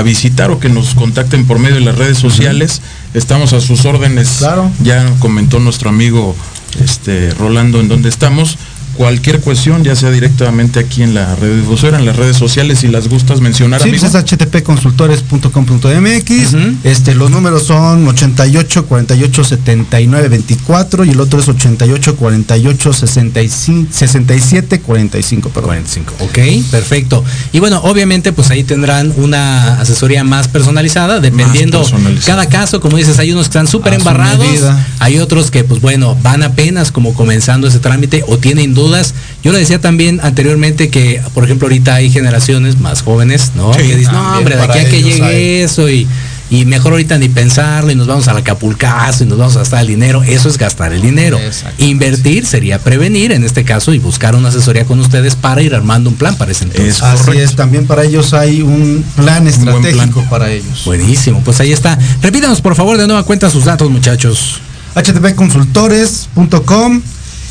visitar 0.03 0.51
o 0.51 0.59
que 0.59 0.69
nos 0.69 0.93
contacten 0.93 1.45
por 1.45 1.59
medio 1.59 1.75
de 1.75 1.81
las 1.81 1.97
redes 1.97 2.17
sociales. 2.17 2.81
Estamos 3.13 3.53
a 3.53 3.61
sus 3.61 3.85
órdenes. 3.85 4.37
Claro. 4.39 4.71
Ya 4.81 5.05
comentó 5.19 5.59
nuestro 5.59 5.89
amigo 5.89 6.35
este, 6.81 7.31
Rolando 7.31 7.79
en 7.79 7.87
dónde 7.87 8.09
estamos 8.09 8.57
cualquier 8.99 9.39
cuestión, 9.39 9.81
ya 9.81 9.95
sea 9.95 10.11
directamente 10.11 10.77
aquí 10.77 11.01
en 11.03 11.13
la 11.13 11.33
red 11.37 11.55
difusora, 11.55 11.99
en 11.99 12.05
las 12.05 12.17
redes 12.17 12.35
sociales, 12.35 12.79
si 12.79 12.89
las 12.89 13.07
gustas 13.07 13.39
mencionar. 13.39 13.81
Sí, 13.81 13.91
pues 13.91 14.03
es 14.03 14.11
httpconsultores.com.mx. 14.11 16.83
este, 16.83 17.15
los 17.15 17.31
números 17.31 17.63
son 17.63 18.05
88 18.05 18.87
48 18.87 19.43
79 19.45 20.27
24 20.27 21.05
y 21.05 21.11
el 21.11 21.21
otro 21.21 21.39
es 21.39 21.47
88 21.47 22.17
48 22.17 22.91
65, 22.91 23.87
67 23.89 24.81
45. 24.81 25.49
Perdón. 25.49 25.69
45. 25.69 26.15
Ok, 26.19 26.39
perfecto. 26.69 27.23
Y 27.53 27.59
bueno, 27.59 27.79
obviamente, 27.85 28.33
pues 28.33 28.51
ahí 28.51 28.65
tendrán 28.65 29.13
una 29.15 29.79
asesoría 29.79 30.25
más 30.25 30.49
personalizada, 30.49 31.21
dependiendo 31.21 31.81
cada 32.25 32.47
caso, 32.47 32.81
como 32.81 32.97
dices, 32.97 33.17
hay 33.17 33.31
unos 33.31 33.45
que 33.45 33.51
están 33.51 33.67
súper 33.67 33.93
embarrados, 33.93 34.45
hay 34.99 35.19
otros 35.19 35.51
que, 35.51 35.63
pues 35.63 35.79
bueno, 35.79 36.17
van 36.21 36.43
apenas 36.43 36.91
como 36.91 37.13
comenzando 37.13 37.69
ese 37.69 37.79
trámite 37.79 38.25
o 38.27 38.37
tienen 38.37 38.73
dudas 38.73 38.88
yo 39.43 39.51
le 39.51 39.59
decía 39.59 39.79
también 39.79 40.19
anteriormente 40.21 40.89
que, 40.89 41.21
por 41.33 41.43
ejemplo, 41.43 41.67
ahorita 41.67 41.95
hay 41.95 42.09
generaciones 42.09 42.79
más 42.79 43.01
jóvenes, 43.01 43.51
¿no? 43.55 43.71
que 43.71 43.95
dicen, 43.95 44.13
no, 44.13 44.37
hombre, 44.37 44.55
de 44.55 44.63
aquí 44.63 44.79
a 44.79 44.89
que 44.89 45.01
llegue 45.01 45.63
eso 45.63 45.89
y, 45.89 46.07
y 46.49 46.65
mejor 46.65 46.93
ahorita 46.93 47.17
ni 47.17 47.29
pensarlo 47.29 47.91
y 47.91 47.95
nos 47.95 48.07
vamos 48.07 48.27
al 48.27 48.37
acapulcazo 48.37 49.23
y 49.23 49.27
nos 49.27 49.37
vamos 49.37 49.55
a 49.55 49.59
gastar 49.59 49.81
el 49.81 49.87
dinero. 49.87 50.23
Eso 50.23 50.49
es 50.49 50.57
gastar 50.57 50.93
el 50.93 51.01
dinero. 51.01 51.39
Invertir 51.77 52.45
sería 52.45 52.79
prevenir 52.79 53.31
en 53.31 53.43
este 53.43 53.63
caso 53.63 53.93
y 53.93 53.99
buscar 53.99 54.35
una 54.35 54.49
asesoría 54.49 54.85
con 54.85 54.99
ustedes 54.99 55.35
para 55.35 55.61
ir 55.61 55.75
armando 55.75 56.09
un 56.09 56.15
plan 56.15 56.35
para 56.35 56.51
ese 56.51 56.65
entonces. 56.65 57.01
Así 57.03 57.37
es, 57.37 57.55
también 57.55 57.85
para 57.85 58.03
ellos 58.03 58.33
hay 58.33 58.61
un 58.61 59.03
plan 59.15 59.47
estratégico 59.47 60.25
para 60.29 60.51
ellos. 60.51 60.83
Buenísimo, 60.85 61.41
pues 61.43 61.59
ahí 61.59 61.71
está. 61.71 61.97
Repítanos 62.21 62.61
por 62.61 62.75
favor 62.75 62.97
de 62.97 63.07
nueva 63.07 63.23
cuenta 63.23 63.49
sus 63.49 63.65
datos 63.65 63.89
muchachos. 63.89 64.61
htpconsultores.com 64.95 67.01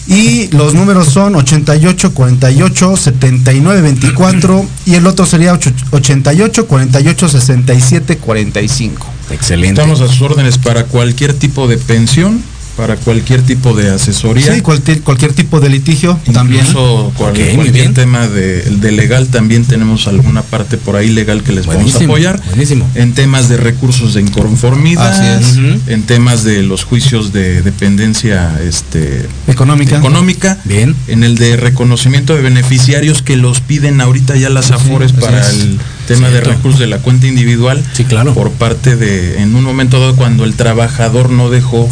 y 0.08 0.48
los 0.48 0.72
números 0.72 1.08
son 1.08 1.36
88 1.36 2.14
48 2.14 2.96
79 2.96 3.82
24 3.82 4.66
y 4.86 4.94
el 4.94 5.06
otro 5.06 5.26
sería 5.26 5.52
88 5.52 6.66
48 6.66 7.28
67 7.28 8.16
45. 8.16 9.06
Excelente. 9.30 9.80
Estamos 9.82 10.00
a 10.00 10.08
sus 10.08 10.22
órdenes 10.22 10.56
para 10.56 10.84
cualquier 10.84 11.34
tipo 11.34 11.68
de 11.68 11.76
pensión 11.76 12.42
para 12.78 12.94
cualquier 12.94 13.42
tipo 13.42 13.74
de 13.74 13.90
asesoría. 13.90 14.54
Sí, 14.54 14.60
cualquier, 14.60 15.00
cualquier 15.00 15.32
tipo 15.32 15.58
de 15.58 15.68
litigio 15.68 16.16
también. 16.32 16.64
Incluso 16.64 17.12
cualquier 17.16 17.92
tema 17.92 18.28
de, 18.28 18.92
legal 18.92 19.26
también 19.26 19.64
tenemos 19.64 20.06
alguna 20.06 20.42
parte 20.42 20.76
por 20.76 20.94
ahí 20.94 21.10
legal 21.10 21.42
que 21.42 21.50
les 21.50 21.66
vamos 21.66 21.96
a 21.96 22.04
apoyar. 22.04 22.40
Buenísimo. 22.46 22.88
En 22.94 23.14
temas 23.14 23.48
de 23.48 23.56
recursos 23.56 24.14
de 24.14 24.20
inconformidad, 24.20 25.42
en 25.88 26.02
temas 26.04 26.44
de 26.44 26.62
los 26.62 26.84
juicios 26.84 27.32
de 27.32 27.62
dependencia 27.62 28.60
este, 28.62 29.26
económica. 29.48 29.98
económica. 29.98 30.58
Bien. 30.64 30.94
En 31.08 31.24
el 31.24 31.36
de 31.36 31.56
reconocimiento 31.56 32.36
de 32.36 32.42
beneficiarios 32.42 33.22
que 33.22 33.36
los 33.36 33.60
piden 33.60 34.00
ahorita 34.00 34.36
ya 34.36 34.50
las 34.50 34.70
afores 34.70 35.12
para 35.12 35.44
el 35.50 35.80
tema 36.06 36.28
de 36.28 36.42
recursos 36.42 36.78
de 36.78 36.86
la 36.86 36.98
cuenta 36.98 37.26
individual. 37.26 37.82
Sí, 37.92 38.04
claro. 38.04 38.34
Por 38.34 38.52
parte 38.52 38.94
de, 38.94 39.42
en 39.42 39.56
un 39.56 39.64
momento 39.64 39.98
dado 39.98 40.14
cuando 40.14 40.44
el 40.44 40.54
trabajador 40.54 41.30
no 41.30 41.50
dejó 41.50 41.88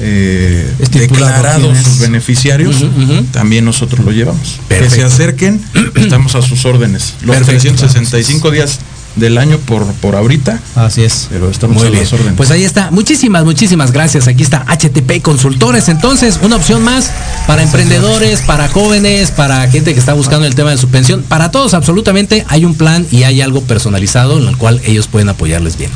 eh, 0.00 0.74
declarados 0.92 1.78
sus 1.78 1.98
beneficiarios, 1.98 2.84
también 3.32 3.64
nosotros 3.64 4.04
lo 4.04 4.12
llevamos. 4.12 4.60
Que 4.68 4.88
se 4.90 5.02
acerquen, 5.02 5.60
estamos 5.94 6.34
a 6.34 6.42
sus 6.42 6.64
órdenes. 6.64 7.14
Los 7.22 7.36
365 7.42 8.50
días 8.50 8.80
del 9.16 9.38
año 9.38 9.58
por, 9.58 9.84
por 9.94 10.16
ahorita. 10.16 10.60
Así 10.74 11.02
es. 11.02 11.26
Pero 11.30 11.50
estamos 11.50 11.82
a 11.82 11.90
las 11.90 12.12
órdenes. 12.12 12.34
Pues 12.36 12.50
ahí 12.50 12.64
está. 12.64 12.90
Muchísimas, 12.90 13.44
muchísimas 13.44 13.92
gracias. 13.92 14.28
Aquí 14.28 14.42
está 14.42 14.64
HTP 14.66 15.20
Consultores. 15.22 15.88
Entonces, 15.88 16.38
una 16.42 16.56
opción 16.56 16.82
más 16.82 17.10
para 17.46 17.62
emprendedores, 17.62 18.40
para 18.42 18.68
jóvenes, 18.68 19.30
para 19.30 19.68
gente 19.70 19.94
que 19.94 20.00
está 20.00 20.12
buscando 20.14 20.46
el 20.46 20.54
tema 20.54 20.70
de 20.70 20.78
su 20.78 20.88
pensión. 20.88 21.22
Para 21.22 21.50
todos, 21.50 21.74
absolutamente, 21.74 22.44
hay 22.48 22.64
un 22.64 22.74
plan 22.74 23.06
y 23.10 23.24
hay 23.24 23.40
algo 23.40 23.62
personalizado 23.62 24.38
en 24.40 24.48
el 24.48 24.56
cual 24.56 24.80
ellos 24.84 25.08
pueden 25.08 25.28
apoyarles 25.28 25.76
bien. 25.76 25.90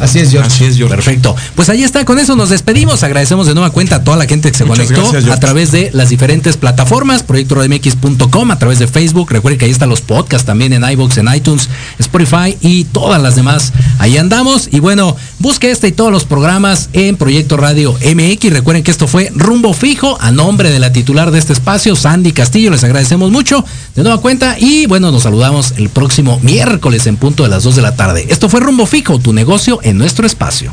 Así 0.00 0.18
es, 0.18 0.30
George. 0.30 0.46
Así 0.46 0.64
es, 0.64 0.76
George. 0.76 0.94
Perfecto. 0.94 1.34
Pues 1.54 1.68
ahí 1.68 1.82
está, 1.82 2.04
con 2.04 2.18
eso 2.18 2.36
nos 2.36 2.50
despedimos. 2.50 3.02
Agradecemos 3.02 3.46
de 3.46 3.54
nueva 3.54 3.70
cuenta 3.70 3.96
a 3.96 4.04
toda 4.04 4.16
la 4.16 4.26
gente 4.26 4.50
que 4.50 4.56
se 4.56 4.64
Muchas 4.64 4.86
conectó 4.86 5.12
gracias, 5.12 5.36
a 5.36 5.40
través 5.40 5.72
de 5.72 5.90
las 5.92 6.08
diferentes 6.08 6.56
plataformas, 6.56 7.22
proyectorodmx.com, 7.22 8.50
a 8.50 8.58
través 8.58 8.78
de 8.78 8.86
Facebook. 8.86 9.30
Recuerden 9.30 9.58
que 9.58 9.64
ahí 9.64 9.70
están 9.70 9.88
los 9.88 10.00
podcasts 10.00 10.46
también 10.46 10.72
en 10.72 10.88
iBox, 10.88 11.18
en 11.18 11.34
iTunes, 11.34 11.68
Spotify 11.98 12.56
y 12.60 12.84
todas 12.84 13.20
las 13.20 13.36
demás. 13.36 13.72
Ahí 13.98 14.16
andamos. 14.16 14.68
Y 14.72 14.80
bueno, 14.80 15.16
busque 15.38 15.70
este 15.70 15.88
y 15.88 15.92
todos 15.92 16.12
los 16.12 16.24
programas 16.24 16.90
en 16.92 17.16
Proyecto 17.16 17.56
Radio 17.56 17.92
MX. 17.92 18.52
Recuerden 18.52 18.82
que 18.82 18.90
esto 18.90 19.06
fue 19.06 19.32
Rumbo 19.34 19.72
Fijo 19.72 20.18
a 20.20 20.30
nombre 20.30 20.70
de 20.70 20.78
la 20.78 20.92
titular 20.92 21.30
de 21.30 21.38
este 21.38 21.52
espacio, 21.52 21.96
Sandy 21.96 22.32
Castillo. 22.32 22.70
Les 22.70 22.84
agradecemos 22.84 23.30
mucho 23.30 23.64
de 23.94 24.02
nueva 24.02 24.20
cuenta 24.20 24.56
y 24.58 24.86
bueno, 24.86 25.10
nos 25.10 25.22
saludamos 25.22 25.74
el 25.76 25.88
próximo 25.88 26.38
miércoles 26.42 27.06
en 27.06 27.16
punto 27.16 27.42
de 27.42 27.48
las 27.48 27.62
2 27.62 27.76
de 27.76 27.82
la 27.82 27.96
tarde. 27.96 28.26
Esto 28.28 28.48
fue 28.48 28.60
Rumbo 28.60 28.86
Fijo, 28.86 29.18
tu 29.18 29.32
negocio 29.32 29.80
en 29.82 29.87
nuestro 29.94 30.26
espacio. 30.26 30.72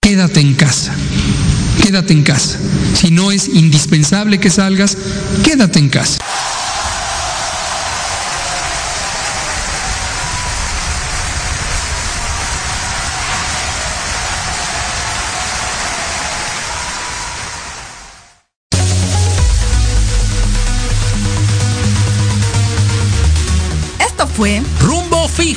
Quédate 0.00 0.40
en 0.40 0.54
casa. 0.54 0.94
Quédate 1.82 2.12
en 2.12 2.22
casa. 2.22 2.58
Si 2.94 3.10
no 3.10 3.32
es 3.32 3.48
indispensable 3.48 4.38
que 4.38 4.50
salgas, 4.50 4.96
quédate 5.44 5.78
en 5.78 5.88
casa. 5.88 6.18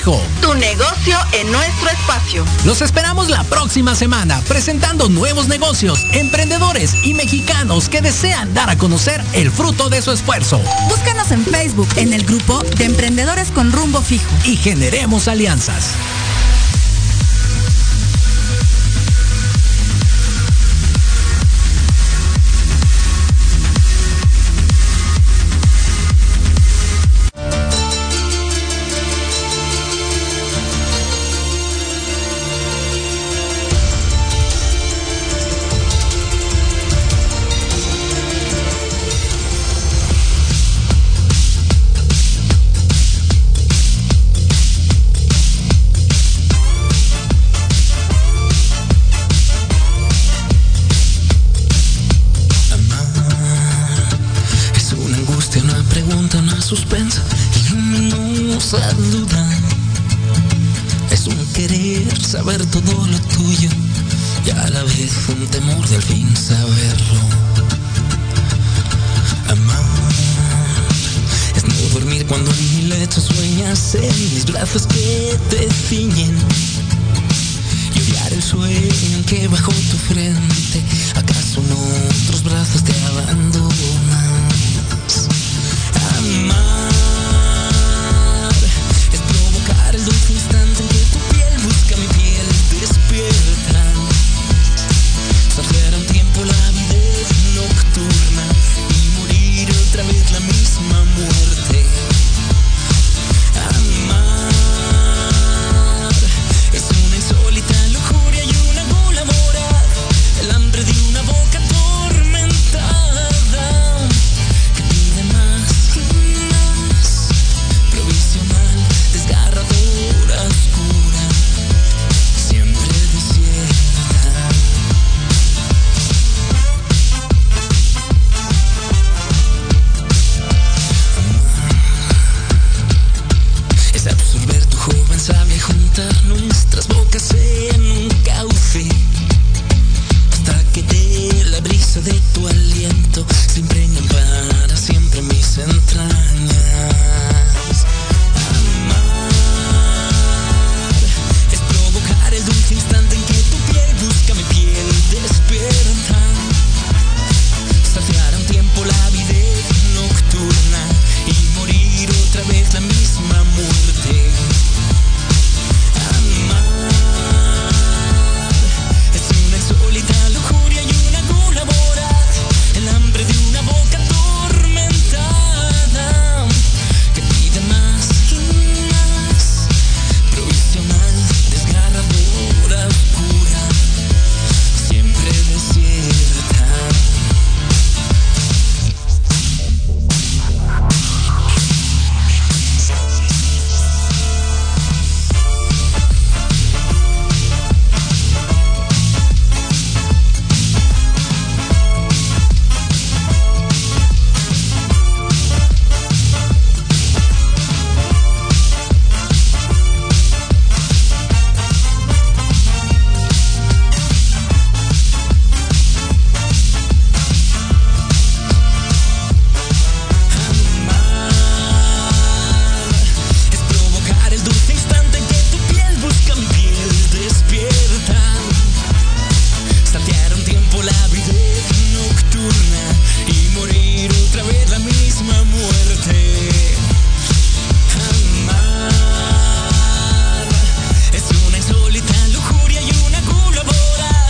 Tu 0.06 0.54
negocio 0.54 1.18
en 1.32 1.52
nuestro 1.52 1.90
espacio. 1.90 2.46
Los 2.64 2.84
esperamos 2.84 3.28
la 3.28 3.44
próxima 3.44 3.96
semana 3.96 4.40
presentando 4.48 5.10
nuevos 5.10 5.48
negocios, 5.48 6.06
emprendedores 6.14 6.94
y 7.04 7.16
mexicanos 7.16 7.90
que 7.90 8.02
desean 8.02 8.54
dar 8.54 8.70
a 8.70 8.78
conocer 8.78 9.24
el 9.34 9.50
fruto 9.50 9.90
de 9.90 10.04
su 10.04 10.12
esfuerzo. 10.12 10.62
Búscanos 10.90 11.32
en 11.32 11.44
Facebook 11.44 11.90
en 11.96 12.14
el 12.14 12.24
grupo 12.24 12.62
de 12.78 12.86
Emprendedores 12.86 13.50
con 13.50 13.72
Rumbo 13.72 14.00
Fijo. 14.00 14.30
Y 14.44 14.58
generemos 14.58 15.28
alianzas. 15.28 15.96